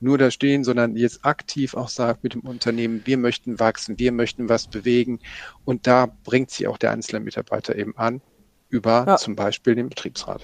nur 0.00 0.18
da 0.18 0.30
stehen, 0.30 0.64
sondern 0.64 0.96
jetzt 0.96 1.24
aktiv 1.24 1.74
auch 1.74 1.88
sagt 1.88 2.22
mit 2.24 2.34
dem 2.34 2.42
Unternehmen, 2.42 3.02
wir 3.06 3.16
möchten 3.16 3.58
wachsen, 3.58 3.98
wir 3.98 4.12
möchten 4.12 4.48
was 4.50 4.66
bewegen 4.66 5.20
und 5.64 5.86
da 5.86 6.08
bringt 6.24 6.50
sich 6.50 6.68
auch 6.68 6.78
der 6.78 6.92
einzelne 6.92 7.20
Mitarbeiter 7.20 7.76
eben 7.76 7.96
an 7.96 8.20
über 8.68 9.04
ja. 9.06 9.16
zum 9.16 9.36
Beispiel 9.36 9.74
den 9.74 9.88
Betriebsrat. 9.88 10.42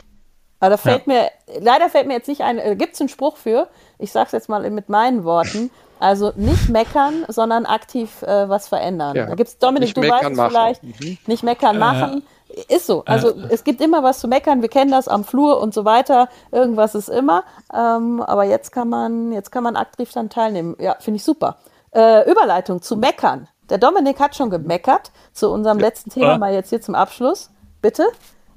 Aber 0.60 0.70
da 0.70 0.76
fällt 0.76 1.08
ja. 1.08 1.12
mir, 1.12 1.30
leider 1.60 1.88
fällt 1.88 2.06
mir 2.06 2.14
jetzt 2.14 2.28
nicht 2.28 2.42
ein, 2.42 2.58
äh, 2.58 2.76
gibt 2.76 2.94
es 2.94 3.00
einen 3.00 3.08
Spruch 3.08 3.36
für, 3.36 3.68
ich 3.98 4.12
sage 4.12 4.26
es 4.26 4.32
jetzt 4.32 4.48
mal 4.48 4.68
mit 4.70 4.88
meinen 4.88 5.24
Worten, 5.24 5.72
also 5.98 6.32
nicht 6.36 6.68
meckern, 6.68 7.24
sondern 7.26 7.66
aktiv 7.66 8.22
äh, 8.22 8.48
was 8.48 8.68
verändern. 8.68 9.16
Ja. 9.16 9.26
Da 9.26 9.34
gibt 9.34 9.48
es, 9.48 9.58
Dominik, 9.58 9.88
nicht 9.88 9.96
du 9.96 10.02
weißt 10.02 10.30
es 10.30 10.40
vielleicht, 10.40 10.82
mhm. 10.84 11.18
nicht 11.26 11.42
meckern 11.42 11.78
machen. 11.78 12.22
Äh, 12.48 12.74
ist 12.76 12.86
so. 12.86 13.04
Also 13.06 13.30
äh. 13.30 13.48
es 13.50 13.64
gibt 13.64 13.80
immer 13.80 14.04
was 14.04 14.20
zu 14.20 14.28
meckern, 14.28 14.62
wir 14.62 14.68
kennen 14.68 14.92
das 14.92 15.08
am 15.08 15.24
Flur 15.24 15.60
und 15.60 15.74
so 15.74 15.84
weiter, 15.84 16.28
irgendwas 16.52 16.94
ist 16.94 17.08
immer. 17.08 17.42
Ähm, 17.74 18.22
aber 18.22 18.44
jetzt 18.44 18.70
kann 18.70 18.88
man, 18.88 19.32
jetzt 19.32 19.50
kann 19.50 19.64
man 19.64 19.74
aktiv 19.74 20.12
dann 20.12 20.30
teilnehmen. 20.30 20.76
Ja, 20.78 20.94
finde 21.00 21.16
ich 21.16 21.24
super. 21.24 21.56
Äh, 21.90 22.30
Überleitung 22.30 22.82
zu 22.82 22.96
meckern. 22.96 23.48
Der 23.72 23.78
Dominik 23.78 24.20
hat 24.20 24.36
schon 24.36 24.50
gemeckert 24.50 25.12
zu 25.32 25.50
unserem 25.50 25.78
letzten 25.78 26.10
Thema, 26.10 26.36
mal 26.36 26.52
jetzt 26.52 26.68
hier 26.68 26.82
zum 26.82 26.94
Abschluss. 26.94 27.48
Bitte? 27.80 28.04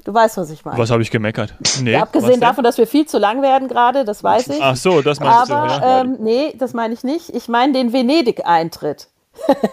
Du 0.03 0.13
weißt, 0.13 0.35
was 0.35 0.49
ich 0.49 0.65
meine. 0.65 0.77
Was 0.77 0.91
habe 0.91 1.01
ich 1.03 1.09
gemeckert? 1.09 1.53
Nee, 1.81 1.93
ja, 1.93 2.01
abgesehen 2.01 2.41
davon, 2.41 2.65
dass 2.65 2.77
wir 2.77 2.85
viel 2.85 3.05
zu 3.05 3.17
lang 3.17 3.41
werden 3.41 3.69
gerade, 3.69 4.03
das 4.03 4.25
weiß 4.25 4.49
ich. 4.49 4.61
Ach 4.61 4.75
so, 4.75 5.01
das 5.01 5.21
meinst 5.21 5.49
Aber, 5.49 5.67
du. 5.67 5.73
Ja. 5.73 6.01
Ähm, 6.01 6.17
nee, 6.19 6.53
das 6.59 6.73
meine 6.73 6.93
ich 6.93 7.05
nicht. 7.05 7.29
Ich 7.29 7.47
meine 7.47 7.71
den 7.71 7.93
Venedig-Eintritt. 7.93 9.07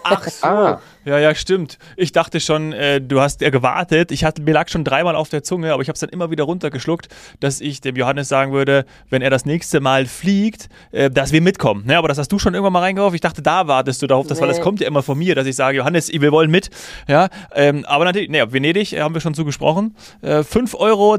Ach 0.03 0.23
so. 0.23 0.45
Ah. 0.47 0.81
Ja, 1.05 1.19
ja, 1.19 1.35
stimmt. 1.35 1.79
Ich 1.97 2.13
dachte 2.13 2.39
schon, 2.39 2.71
äh, 2.71 3.01
du 3.01 3.19
hast 3.19 3.41
ja 3.41 3.49
gewartet. 3.49 4.11
Ich 4.11 4.23
hatte, 4.23 4.41
mir 4.41 4.53
lag 4.53 4.69
schon 4.69 4.85
dreimal 4.85 5.15
auf 5.15 5.29
der 5.29 5.43
Zunge, 5.43 5.73
aber 5.73 5.81
ich 5.81 5.89
habe 5.89 5.95
es 5.95 5.99
dann 5.99 6.09
immer 6.09 6.31
wieder 6.31 6.45
runtergeschluckt, 6.45 7.09
dass 7.41 7.59
ich 7.59 7.81
dem 7.81 7.95
Johannes 7.95 8.29
sagen 8.29 8.53
würde, 8.53 8.85
wenn 9.09 9.21
er 9.21 9.29
das 9.29 9.45
nächste 9.45 9.81
Mal 9.81 10.05
fliegt, 10.05 10.69
äh, 10.91 11.09
dass 11.09 11.33
wir 11.33 11.41
mitkommen. 11.41 11.85
Ja, 11.89 11.99
aber 11.99 12.07
das 12.07 12.17
hast 12.17 12.31
du 12.31 12.39
schon 12.39 12.53
irgendwann 12.53 12.73
mal 12.73 12.79
reingeworfen. 12.79 13.15
Ich 13.15 13.21
dachte, 13.21 13.41
da 13.41 13.67
wartest 13.67 14.01
du 14.01 14.07
darauf, 14.07 14.27
dass, 14.27 14.37
nee. 14.37 14.43
weil 14.43 14.49
das 14.49 14.61
kommt 14.61 14.79
ja 14.79 14.87
immer 14.87 15.03
von 15.03 15.17
mir, 15.17 15.35
dass 15.35 15.45
ich 15.45 15.55
sage, 15.55 15.77
Johannes, 15.77 16.09
wir 16.11 16.31
wollen 16.31 16.51
mit. 16.51 16.69
Ja, 17.07 17.27
ähm, 17.53 17.83
aber 17.85 18.05
natürlich, 18.05 18.29
nee, 18.29 18.41
Venedig 18.47 18.93
äh, 18.93 19.01
haben 19.01 19.13
wir 19.13 19.21
schon 19.21 19.33
zugesprochen. 19.33 19.95
Äh, 20.21 20.43
5 20.43 20.75
Euro 20.75 21.17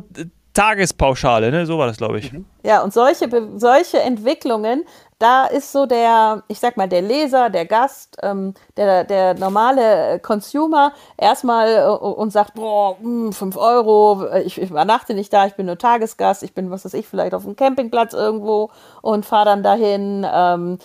Tagespauschale, 0.54 1.50
ne? 1.50 1.66
So 1.66 1.78
war 1.78 1.88
das, 1.88 1.96
glaube 1.96 2.20
ich. 2.20 2.32
Mhm. 2.32 2.44
Ja, 2.62 2.82
und 2.82 2.92
solche, 2.92 3.28
solche 3.56 3.98
Entwicklungen, 3.98 4.84
da 5.24 5.46
ist 5.46 5.72
so 5.72 5.86
der, 5.86 6.42
ich 6.48 6.60
sag 6.60 6.76
mal, 6.76 6.86
der 6.86 7.00
Leser, 7.00 7.48
der 7.48 7.64
Gast, 7.64 8.18
ähm, 8.22 8.52
der, 8.76 9.04
der 9.04 9.32
normale 9.32 10.18
Consumer 10.20 10.92
erstmal 11.16 11.68
äh, 11.68 11.86
und 11.86 12.30
sagt, 12.30 12.52
boah, 12.52 12.98
mh, 13.00 13.32
5 13.32 13.56
Euro, 13.56 14.26
ich, 14.44 14.60
ich 14.60 14.70
übernachte 14.70 15.14
nicht 15.14 15.32
da, 15.32 15.46
ich 15.46 15.54
bin 15.54 15.64
nur 15.64 15.78
Tagesgast, 15.78 16.42
ich 16.42 16.52
bin, 16.52 16.70
was 16.70 16.84
weiß 16.84 16.92
ich, 16.92 17.08
vielleicht 17.08 17.32
auf 17.32 17.46
einem 17.46 17.56
Campingplatz 17.56 18.12
irgendwo 18.12 18.70
und 19.00 19.24
fahre 19.24 19.46
dann 19.46 19.62
dahin, 19.62 20.26
ähm, 20.30 20.78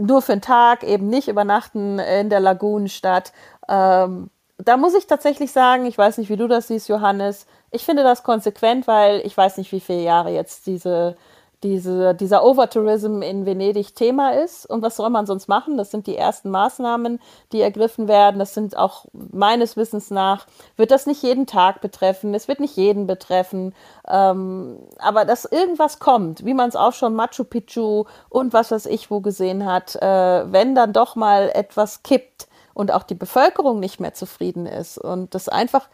nur 0.00 0.22
für 0.22 0.32
einen 0.32 0.40
Tag, 0.40 0.82
eben 0.82 1.06
nicht 1.08 1.28
übernachten 1.28 2.00
in 2.00 2.30
der 2.30 2.40
Lagunenstadt. 2.40 3.32
Ähm, 3.68 4.28
da 4.56 4.76
muss 4.76 4.94
ich 4.94 5.06
tatsächlich 5.06 5.52
sagen, 5.52 5.86
ich 5.86 5.96
weiß 5.96 6.18
nicht, 6.18 6.30
wie 6.30 6.36
du 6.36 6.48
das 6.48 6.66
siehst, 6.66 6.88
Johannes, 6.88 7.46
ich 7.70 7.84
finde 7.84 8.02
das 8.02 8.24
konsequent, 8.24 8.88
weil 8.88 9.20
ich 9.24 9.36
weiß 9.36 9.56
nicht, 9.56 9.70
wie 9.70 9.78
viele 9.78 10.02
Jahre 10.02 10.30
jetzt 10.30 10.66
diese, 10.66 11.16
diese, 11.62 12.14
dieser 12.14 12.44
Overtourism 12.44 13.22
in 13.22 13.46
Venedig 13.46 13.94
Thema 13.94 14.30
ist. 14.30 14.66
Und 14.66 14.82
was 14.82 14.96
soll 14.96 15.10
man 15.10 15.26
sonst 15.26 15.48
machen? 15.48 15.76
Das 15.76 15.90
sind 15.90 16.06
die 16.06 16.16
ersten 16.16 16.50
Maßnahmen, 16.50 17.20
die 17.52 17.60
ergriffen 17.60 18.08
werden. 18.08 18.38
Das 18.38 18.54
sind 18.54 18.76
auch 18.76 19.06
meines 19.12 19.76
Wissens 19.76 20.10
nach, 20.10 20.46
wird 20.76 20.90
das 20.90 21.06
nicht 21.06 21.22
jeden 21.22 21.46
Tag 21.46 21.80
betreffen. 21.80 22.34
Es 22.34 22.48
wird 22.48 22.60
nicht 22.60 22.76
jeden 22.76 23.06
betreffen. 23.06 23.74
Ähm, 24.06 24.78
aber 24.98 25.24
dass 25.24 25.44
irgendwas 25.44 25.98
kommt, 25.98 26.44
wie 26.44 26.54
man 26.54 26.68
es 26.68 26.76
auch 26.76 26.92
schon 26.92 27.14
Machu 27.14 27.44
Picchu 27.44 28.04
und 28.28 28.52
was 28.52 28.70
weiß 28.70 28.86
ich 28.86 29.10
wo 29.10 29.20
gesehen 29.20 29.64
hat, 29.64 29.96
äh, 29.96 30.52
wenn 30.52 30.74
dann 30.74 30.92
doch 30.92 31.16
mal 31.16 31.50
etwas 31.54 32.02
kippt, 32.02 32.47
und 32.78 32.92
auch 32.92 33.02
die 33.02 33.16
Bevölkerung 33.16 33.80
nicht 33.80 33.98
mehr 33.98 34.14
zufrieden 34.14 34.64
ist 34.64 34.98
und 34.98 35.34
das 35.34 35.48
einfach 35.48 35.88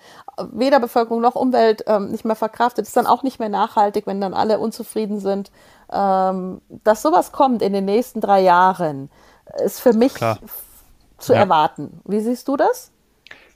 weder 0.52 0.80
Bevölkerung 0.80 1.22
noch 1.22 1.34
Umwelt 1.34 1.84
ähm, 1.86 2.10
nicht 2.10 2.26
mehr 2.26 2.36
verkraftet, 2.36 2.86
ist 2.86 2.94
dann 2.94 3.06
auch 3.06 3.22
nicht 3.22 3.38
mehr 3.38 3.48
nachhaltig, 3.48 4.06
wenn 4.06 4.20
dann 4.20 4.34
alle 4.34 4.58
unzufrieden 4.58 5.18
sind. 5.18 5.50
Ähm, 5.90 6.60
dass 6.84 7.00
sowas 7.00 7.32
kommt 7.32 7.62
in 7.62 7.72
den 7.72 7.86
nächsten 7.86 8.20
drei 8.20 8.42
Jahren, 8.42 9.10
ist 9.64 9.80
für 9.80 9.94
mich 9.94 10.12
Klar. 10.12 10.38
zu 11.16 11.32
ja. 11.32 11.40
erwarten. 11.40 12.02
Wie 12.04 12.20
siehst 12.20 12.48
du 12.48 12.58
das? 12.58 12.90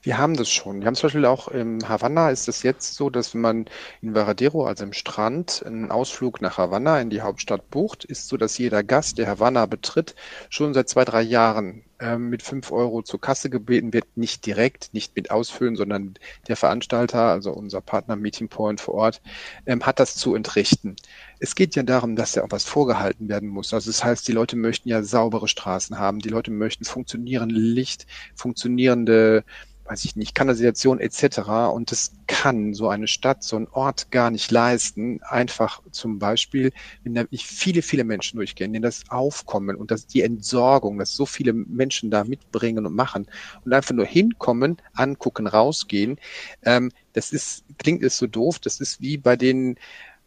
Wir 0.00 0.16
haben 0.16 0.34
das 0.34 0.48
schon. 0.48 0.80
Wir 0.80 0.86
haben 0.86 0.94
zum 0.94 1.08
Beispiel 1.08 1.26
auch 1.26 1.48
im 1.48 1.86
Havanna 1.86 2.30
ist 2.30 2.48
es 2.48 2.62
jetzt 2.62 2.94
so, 2.94 3.10
dass 3.10 3.34
wenn 3.34 3.42
man 3.42 3.64
in 4.00 4.14
Varadero, 4.14 4.64
also 4.64 4.84
im 4.84 4.94
Strand, 4.94 5.62
einen 5.66 5.90
Ausflug 5.90 6.40
nach 6.40 6.56
Havanna 6.56 6.98
in 6.98 7.10
die 7.10 7.20
Hauptstadt 7.20 7.68
bucht, 7.68 8.06
ist 8.06 8.28
so, 8.28 8.38
dass 8.38 8.56
jeder 8.56 8.82
Gast, 8.82 9.18
der 9.18 9.26
Havanna 9.26 9.66
betritt, 9.66 10.14
schon 10.48 10.72
seit 10.72 10.88
zwei, 10.88 11.04
drei 11.04 11.20
Jahren 11.20 11.84
mit 12.16 12.42
fünf 12.42 12.70
Euro 12.70 13.02
zur 13.02 13.20
Kasse 13.20 13.50
gebeten 13.50 13.92
wird, 13.92 14.04
nicht 14.16 14.46
direkt, 14.46 14.94
nicht 14.94 15.16
mit 15.16 15.30
ausfüllen, 15.30 15.76
sondern 15.76 16.14
der 16.46 16.56
Veranstalter, 16.56 17.22
also 17.22 17.52
unser 17.52 17.80
Partner 17.80 18.16
Meeting 18.16 18.48
Point 18.48 18.80
vor 18.80 18.94
Ort, 18.94 19.20
ähm, 19.66 19.84
hat 19.84 19.98
das 19.98 20.14
zu 20.14 20.34
entrichten. 20.34 20.96
Es 21.40 21.54
geht 21.54 21.74
ja 21.74 21.82
darum, 21.82 22.16
dass 22.16 22.34
ja 22.34 22.44
auch 22.44 22.50
was 22.50 22.64
vorgehalten 22.64 23.28
werden 23.28 23.48
muss. 23.48 23.74
Also 23.74 23.90
das 23.90 24.04
heißt, 24.04 24.28
die 24.28 24.32
Leute 24.32 24.56
möchten 24.56 24.88
ja 24.88 25.02
saubere 25.02 25.48
Straßen 25.48 25.98
haben, 25.98 26.20
die 26.20 26.28
Leute 26.28 26.50
möchten 26.50 26.84
funktionierende 26.84 27.56
Licht, 27.56 28.06
funktionierende 28.34 29.44
weiß 29.88 30.04
ich 30.04 30.16
nicht, 30.16 30.34
Kanalisation 30.34 31.00
etc. 31.00 31.38
Und 31.72 31.90
das 31.90 32.12
kann 32.26 32.74
so 32.74 32.88
eine 32.88 33.08
Stadt, 33.08 33.42
so 33.42 33.56
ein 33.56 33.68
Ort 33.68 34.10
gar 34.10 34.30
nicht 34.30 34.50
leisten. 34.50 35.20
Einfach 35.22 35.82
zum 35.90 36.18
Beispiel, 36.18 36.72
wenn 37.04 37.14
da 37.14 37.24
nicht 37.30 37.46
viele, 37.46 37.82
viele 37.82 38.04
Menschen 38.04 38.36
durchgehen, 38.36 38.72
denen 38.72 38.82
das 38.82 39.10
Aufkommen 39.10 39.76
und 39.76 39.90
das, 39.90 40.06
die 40.06 40.22
Entsorgung, 40.22 40.98
dass 40.98 41.14
so 41.14 41.26
viele 41.26 41.52
Menschen 41.52 42.10
da 42.10 42.24
mitbringen 42.24 42.86
und 42.86 42.94
machen 42.94 43.26
und 43.64 43.72
einfach 43.72 43.94
nur 43.94 44.06
hinkommen, 44.06 44.76
angucken, 44.94 45.46
rausgehen. 45.46 46.18
Ähm, 46.64 46.92
das 47.14 47.32
ist, 47.32 47.64
klingt 47.78 48.02
es 48.02 48.18
so 48.18 48.26
doof, 48.26 48.58
das 48.58 48.80
ist 48.80 49.00
wie 49.00 49.16
bei 49.16 49.36
den 49.36 49.76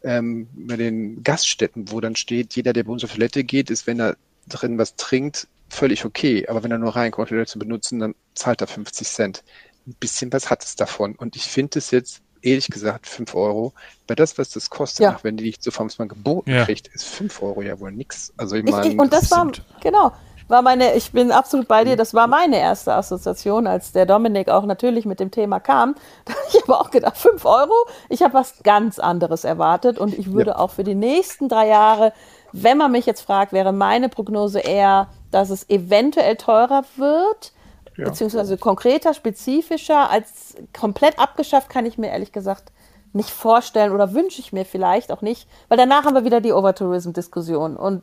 ähm, 0.04 0.48
bei 0.52 0.76
den 0.76 1.22
Gaststätten, 1.22 1.92
wo 1.92 2.00
dann 2.00 2.16
steht, 2.16 2.56
jeder, 2.56 2.72
der 2.72 2.82
bei 2.84 2.92
uns 2.92 3.04
auf 3.04 3.12
Toilette 3.12 3.44
geht, 3.44 3.70
ist, 3.70 3.86
wenn 3.86 4.00
er 4.00 4.16
drin 4.48 4.78
was 4.78 4.96
trinkt, 4.96 5.46
völlig 5.72 6.04
okay. 6.04 6.46
Aber 6.48 6.62
wenn 6.62 6.70
er 6.70 6.78
nur 6.78 6.94
reinkommt, 6.94 7.32
um 7.32 7.46
zu 7.46 7.58
benutzen, 7.58 7.98
dann 7.98 8.14
zahlt 8.34 8.60
er 8.60 8.66
50 8.66 9.08
Cent. 9.08 9.44
Ein 9.86 9.94
bisschen 9.98 10.32
was 10.32 10.50
hat 10.50 10.62
es 10.62 10.76
davon. 10.76 11.14
Und 11.16 11.34
ich 11.34 11.44
finde 11.44 11.78
es 11.78 11.90
jetzt, 11.90 12.20
ehrlich 12.42 12.68
gesagt, 12.68 13.06
5 13.06 13.34
Euro. 13.34 13.72
Bei 14.06 14.14
das, 14.14 14.38
was 14.38 14.50
das 14.50 14.70
kostet, 14.70 15.04
ja. 15.04 15.18
wenn 15.22 15.36
die 15.36 15.44
nicht 15.44 15.62
so 15.62 15.70
vom 15.70 15.88
geboten 15.88 16.50
ja. 16.50 16.64
kriegt, 16.64 16.88
ist 16.88 17.04
5 17.04 17.42
Euro 17.42 17.62
ja 17.62 17.80
wohl 17.80 17.92
nix. 17.92 18.32
Also 18.36 18.56
ich 18.56 18.64
meine. 18.64 19.00
Und 19.00 19.12
das, 19.12 19.28
das 19.28 19.30
war, 19.30 19.50
genau. 19.80 20.12
war 20.48 20.62
meine, 20.62 20.94
ich 20.94 21.10
bin 21.12 21.32
absolut 21.32 21.66
bei 21.68 21.84
dir, 21.84 21.96
das 21.96 22.14
war 22.14 22.26
meine 22.26 22.58
erste 22.58 22.92
Assoziation, 22.92 23.66
als 23.66 23.92
der 23.92 24.06
Dominik 24.06 24.48
auch 24.50 24.66
natürlich 24.66 25.06
mit 25.06 25.20
dem 25.20 25.30
Thema 25.30 25.58
kam. 25.58 25.94
Ich 26.54 26.60
habe 26.60 26.78
auch 26.78 26.90
gedacht, 26.90 27.16
5 27.16 27.44
Euro, 27.46 27.72
ich 28.10 28.22
habe 28.22 28.34
was 28.34 28.62
ganz 28.62 28.98
anderes 28.98 29.44
erwartet 29.44 29.98
und 29.98 30.16
ich 30.16 30.32
würde 30.32 30.50
ja. 30.50 30.58
auch 30.58 30.70
für 30.70 30.84
die 30.84 30.94
nächsten 30.94 31.48
drei 31.48 31.66
Jahre, 31.66 32.12
wenn 32.52 32.76
man 32.76 32.92
mich 32.92 33.06
jetzt 33.06 33.22
fragt, 33.22 33.54
wäre 33.54 33.72
meine 33.72 34.10
Prognose 34.10 34.60
eher, 34.60 35.08
dass 35.32 35.50
es 35.50 35.68
eventuell 35.68 36.36
teurer 36.36 36.84
wird, 36.96 37.52
ja. 37.96 38.04
beziehungsweise 38.04 38.56
konkreter, 38.56 39.14
spezifischer, 39.14 40.10
als 40.10 40.54
komplett 40.72 41.18
abgeschafft 41.18 41.68
kann 41.68 41.86
ich 41.86 41.98
mir 41.98 42.10
ehrlich 42.10 42.32
gesagt 42.32 42.70
nicht 43.12 43.30
vorstellen 43.30 43.92
oder 43.92 44.14
wünsche 44.14 44.40
ich 44.40 44.52
mir 44.52 44.64
vielleicht 44.64 45.12
auch 45.12 45.20
nicht, 45.20 45.46
weil 45.68 45.76
danach 45.76 46.04
haben 46.04 46.14
wir 46.14 46.24
wieder 46.24 46.40
die 46.40 46.52
Overtourism-Diskussion 46.52 47.76
und 47.76 48.02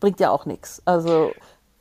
bringt 0.00 0.20
ja 0.20 0.30
auch 0.30 0.44
nichts. 0.44 0.82
Also 0.84 1.32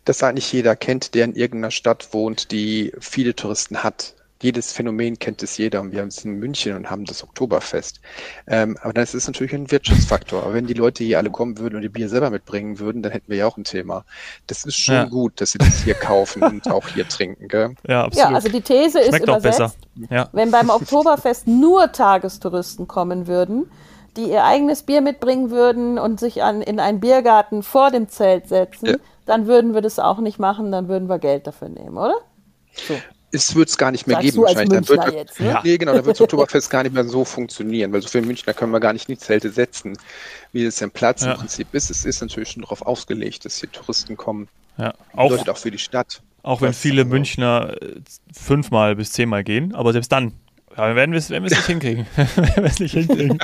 das 0.05 0.23
eigentlich 0.23 0.51
jeder 0.53 0.75
kennt, 0.75 1.15
der 1.15 1.25
in 1.25 1.35
irgendeiner 1.35 1.71
Stadt 1.71 2.13
wohnt, 2.13 2.51
die 2.51 2.93
viele 2.99 3.35
Touristen 3.35 3.83
hat. 3.83 4.13
Jedes 4.41 4.71
Phänomen 4.71 5.17
kennt 5.17 5.41
es 5.41 5.57
jeder 5.57 5.81
und 5.81 5.91
wir 5.91 6.01
haben 6.01 6.09
es 6.09 6.23
in 6.23 6.33
München 6.33 6.75
und 6.75 6.89
haben 6.89 7.05
das 7.05 7.23
Oktoberfest. 7.23 7.99
Ähm, 8.45 8.77
aber 8.81 8.93
das 8.93 9.15
ist 9.15 9.27
natürlich 9.27 9.53
ein 9.53 9.71
Wirtschaftsfaktor. 9.71 10.43
Aber 10.43 10.53
wenn 10.53 10.67
die 10.67 10.73
Leute 10.73 11.03
hier 11.03 11.17
alle 11.17 11.31
kommen 11.31 11.57
würden 11.57 11.75
und 11.75 11.81
die 11.81 11.89
Bier 11.89 12.07
selber 12.07 12.29
mitbringen 12.29 12.79
würden, 12.79 13.01
dann 13.01 13.11
hätten 13.11 13.29
wir 13.29 13.38
ja 13.38 13.47
auch 13.47 13.57
ein 13.57 13.63
Thema. 13.63 14.05
Das 14.45 14.65
ist 14.65 14.75
schon 14.75 14.95
ja. 14.95 15.05
gut, 15.05 15.41
dass 15.41 15.51
sie 15.51 15.57
das 15.57 15.83
hier 15.83 15.95
kaufen 15.95 16.43
und 16.43 16.69
auch 16.69 16.88
hier 16.88 17.07
trinken. 17.09 17.47
Gell? 17.47 17.75
Ja, 17.88 18.03
absolut. 18.03 18.29
Ja, 18.29 18.35
also 18.35 18.49
die 18.49 18.61
These 18.61 19.03
Schmeckt 19.03 19.27
ist 19.27 19.38
übersetzt, 19.38 19.77
ja. 20.09 20.29
wenn 20.33 20.51
beim 20.51 20.69
Oktoberfest 20.69 21.47
nur 21.47 21.91
Tagestouristen 21.91 22.88
kommen 22.88 23.27
würden, 23.27 23.69
die 24.17 24.29
ihr 24.29 24.43
eigenes 24.43 24.83
Bier 24.83 25.01
mitbringen 25.01 25.51
würden 25.51 25.97
und 25.97 26.19
sich 26.19 26.43
an, 26.43 26.61
in 26.61 26.79
einen 26.79 26.99
Biergarten 26.99 27.63
vor 27.63 27.91
dem 27.91 28.09
Zelt 28.09 28.49
setzen, 28.49 28.85
ja. 28.88 28.95
dann 29.25 29.47
würden 29.47 29.73
wir 29.73 29.81
das 29.81 29.99
auch 29.99 30.19
nicht 30.19 30.39
machen, 30.39 30.71
dann 30.71 30.88
würden 30.88 31.07
wir 31.07 31.19
Geld 31.19 31.47
dafür 31.47 31.69
nehmen, 31.69 31.97
oder? 31.97 32.15
So. 32.73 32.95
Es 33.38 33.55
wird 33.55 33.69
es 33.69 33.77
gar 33.77 33.91
nicht 33.91 34.07
mehr 34.07 34.17
Sagst 34.17 34.31
geben, 34.31 34.43
wahrscheinlich. 34.43 34.69
Dann 34.69 34.89
wird, 34.89 35.13
jetzt, 35.13 35.39
ne? 35.39 35.59
Nee, 35.63 35.77
genau, 35.77 35.93
dann 35.93 36.05
wird 36.05 36.15
das 36.15 36.21
Oktoberfest 36.21 36.69
gar 36.69 36.83
nicht 36.83 36.93
mehr 36.93 37.03
so 37.03 37.23
funktionieren, 37.23 37.93
weil 37.93 38.01
so 38.01 38.07
viele 38.07 38.25
Münchner 38.25 38.53
können 38.53 38.71
wir 38.71 38.79
gar 38.79 38.93
nicht 38.93 39.07
in 39.09 39.15
die 39.15 39.19
Zelte 39.19 39.49
setzen, 39.49 39.97
wie 40.51 40.65
es 40.65 40.81
im 40.81 40.91
Platz 40.91 41.23
ja. 41.23 41.33
im 41.33 41.39
Prinzip 41.39 41.67
ist. 41.73 41.89
Es 41.89 42.05
ist 42.05 42.21
natürlich 42.21 42.49
schon 42.49 42.63
darauf 42.63 42.81
ausgelegt, 42.81 43.45
dass 43.45 43.59
hier 43.59 43.71
Touristen 43.71 44.17
kommen. 44.17 44.47
Ja, 44.77 44.93
auch, 45.13 45.29
bedeutet 45.29 45.49
auch 45.49 45.57
für 45.57 45.71
die 45.71 45.77
Stadt. 45.77 46.21
Auch 46.43 46.61
wenn 46.61 46.73
viele 46.73 47.03
Münchner 47.05 47.75
äh, 47.81 47.95
fünfmal 48.31 48.95
bis 48.95 49.11
zehnmal 49.11 49.43
gehen, 49.43 49.73
aber 49.75 49.91
selbst 49.93 50.11
dann 50.11 50.33
aber 50.77 50.95
werden 50.95 51.11
wir 51.11 51.17
es 51.17 51.31
wenn 51.31 51.43
nicht 51.43 51.57
hinkriegen. 51.65 52.05
wenn 52.15 52.63
wir 52.63 52.65
es 52.65 52.79
nicht 52.79 52.93
hinkriegen. 52.93 53.39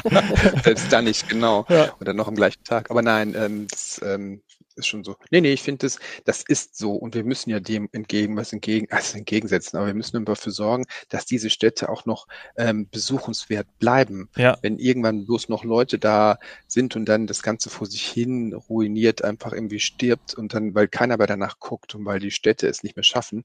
Selbst 0.64 0.94
dann 0.94 1.06
nicht, 1.06 1.28
genau. 1.28 1.66
Ja. 1.68 1.91
Oder 2.00 2.14
noch 2.14 2.28
am 2.28 2.36
gleichen 2.36 2.64
Tag. 2.64 2.91
Aber 2.91 3.02
nein, 3.02 3.34
ähm, 3.36 3.68
das 3.70 4.00
ähm, 4.06 4.41
ist 4.74 4.88
schon 4.88 5.04
so. 5.04 5.16
Nee, 5.32 5.42
nee, 5.42 5.54
ich 5.54 5.62
finde 5.62 5.86
das, 5.86 6.00
das 6.26 6.44
ist 6.44 6.78
so. 6.78 6.94
Und 6.94 7.16
wir 7.16 7.24
müssen 7.24 7.50
ja 7.50 7.60
dem 7.60 7.90
entgegen, 7.92 8.36
was 8.38 8.54
entgegen, 8.54 8.88
also 8.92 9.18
entgegensetzen. 9.18 9.78
Aber 9.78 9.88
wir 9.88 9.94
müssen 9.94 10.24
dafür 10.26 10.52
sorgen, 10.52 10.86
dass 11.10 11.26
diese 11.26 11.50
Städte 11.50 11.90
auch 11.90 12.06
noch 12.06 12.28
ähm, 12.58 12.88
besuchenswert 12.90 13.68
bleiben. 13.80 14.30
Ja. 14.36 14.58
Wenn 14.62 14.80
irgendwann 14.80 15.26
bloß 15.26 15.50
noch 15.50 15.64
Leute 15.64 16.00
da 16.00 16.40
sind 16.68 16.96
und 16.96 17.06
dann 17.06 17.28
das 17.28 17.44
Ganze 17.44 17.70
vor 17.70 17.88
sich 17.88 18.06
hin 18.06 18.54
ruiniert, 18.54 19.24
einfach 19.24 19.54
irgendwie 19.54 19.80
stirbt 19.80 20.34
und 20.34 20.54
dann, 20.54 20.76
weil 20.76 20.88
keiner 20.88 21.18
mehr 21.18 21.28
danach 21.28 21.60
guckt 21.60 21.96
und 21.96 22.06
weil 22.06 22.20
die 22.20 22.32
Städte 22.32 22.68
es 22.68 22.84
nicht 22.84 22.96
mehr 22.96 23.04
schaffen, 23.04 23.44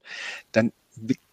dann 0.51 0.71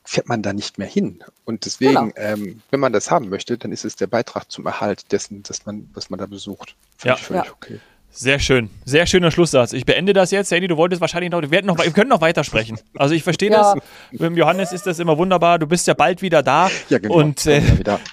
fährt 0.04 0.28
man 0.28 0.42
da 0.42 0.52
nicht 0.52 0.78
mehr 0.78 0.86
hin. 0.86 1.24
Und 1.44 1.64
deswegen, 1.64 2.12
genau. 2.12 2.12
ähm, 2.16 2.62
wenn 2.70 2.80
man 2.80 2.92
das 2.92 3.10
haben 3.10 3.28
möchte, 3.28 3.58
dann 3.58 3.72
ist 3.72 3.84
es 3.84 3.96
der 3.96 4.06
Beitrag 4.06 4.50
zum 4.50 4.66
Erhalt 4.66 5.10
dessen, 5.12 5.42
dass 5.42 5.66
man, 5.66 5.90
was 5.94 6.10
man 6.10 6.18
da 6.18 6.26
besucht. 6.26 6.76
Finde 6.96 7.08
ja. 7.08 7.14
ich 7.14 7.22
völlig 7.22 7.44
ja. 7.46 7.52
okay. 7.52 7.80
Sehr 8.10 8.38
schön. 8.38 8.70
Sehr 8.86 9.04
schöner 9.06 9.30
Schlusssatz. 9.30 9.74
Ich 9.74 9.84
beende 9.84 10.14
das 10.14 10.30
jetzt. 10.30 10.48
Sandy, 10.48 10.68
du 10.68 10.78
wolltest 10.78 11.02
wahrscheinlich 11.02 11.30
noch, 11.30 11.42
wir, 11.42 11.50
werden 11.50 11.66
noch, 11.66 11.76
wir 11.76 11.90
können 11.90 12.08
noch 12.08 12.22
weitersprechen. 12.22 12.78
Also 12.96 13.14
ich 13.14 13.22
verstehe 13.22 13.50
ja. 13.50 13.74
das. 13.74 13.82
Mit 14.10 14.22
dem 14.22 14.36
Johannes 14.38 14.72
ist 14.72 14.86
das 14.86 14.98
immer 14.98 15.18
wunderbar. 15.18 15.58
Du 15.58 15.66
bist 15.66 15.86
ja 15.86 15.92
bald 15.92 16.22
wieder 16.22 16.42
da. 16.42 16.70
Ja, 16.88 16.98
genau. 16.98 17.14
Und 17.14 17.44
äh, 17.44 17.60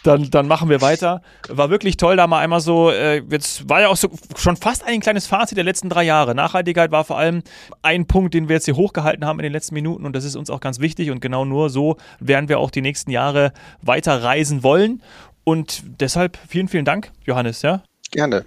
dann, 0.04 0.30
dann 0.30 0.48
machen 0.48 0.70
wir 0.70 0.82
weiter. 0.82 1.22
War 1.48 1.70
wirklich 1.70 1.96
toll, 1.96 2.18
da 2.18 2.28
mal 2.28 2.40
einmal 2.40 2.60
so, 2.60 2.92
äh, 2.92 3.24
jetzt 3.30 3.70
war 3.70 3.80
ja 3.80 3.88
auch 3.88 3.96
so 3.96 4.10
schon 4.36 4.58
fast 4.58 4.86
ein 4.86 5.00
kleines 5.00 5.26
Fazit 5.26 5.58
der 5.58 5.64
letzten 5.64 5.90
drei 5.90 6.04
Jahre. 6.04 6.36
Nachhaltigkeit 6.36 6.92
war 6.92 7.06
vor 7.06 7.18
allem 7.18 7.42
ein 7.82 8.06
Punkt, 8.06 8.34
den 8.34 8.50
wir 8.50 8.56
jetzt 8.56 8.66
hier 8.66 8.76
hochgehalten 8.76 9.26
haben 9.26 9.40
in 9.40 9.44
den 9.44 9.54
letzten 9.54 9.74
Minuten 9.74 10.06
und 10.06 10.14
das 10.16 10.26
ist 10.26 10.36
uns 10.36 10.50
auch 10.50 10.60
ganz 10.60 10.80
wichtig 10.80 11.12
und 11.12 11.22
genau 11.22 11.46
nur 11.46 11.70
so 11.70 11.96
werden 12.20 12.50
wir 12.50 12.60
auch 12.60 12.72
die 12.72 12.82
nächsten 12.82 13.10
Jahre 13.10 13.54
weiter 13.82 14.22
reisen 14.22 14.64
wollen. 14.64 15.02
Und 15.46 15.84
deshalb 16.00 16.38
vielen, 16.48 16.68
vielen 16.68 16.86
Dank, 16.86 17.12
Johannes. 17.26 17.62
Ja? 17.62 17.84
Gerne. 18.12 18.46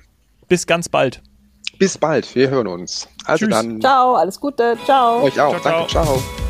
Bis 0.49 0.67
ganz 0.67 0.89
bald. 0.89 1.23
Bis 1.79 1.99
bald, 1.99 2.35
wir 2.35 2.49
hören 2.49 2.67
uns. 2.67 3.09
Also 3.25 3.47
Tschüss. 3.47 3.55
dann. 3.55 3.81
Ciao, 3.81 4.15
alles 4.15 4.41
Gute. 4.41 4.77
Ciao. 4.85 5.23
Euch 5.23 5.41
auch. 5.41 5.61
Ciao, 5.61 5.63
Danke, 5.63 5.89
ciao. 5.91 6.05
ciao. 6.05 6.46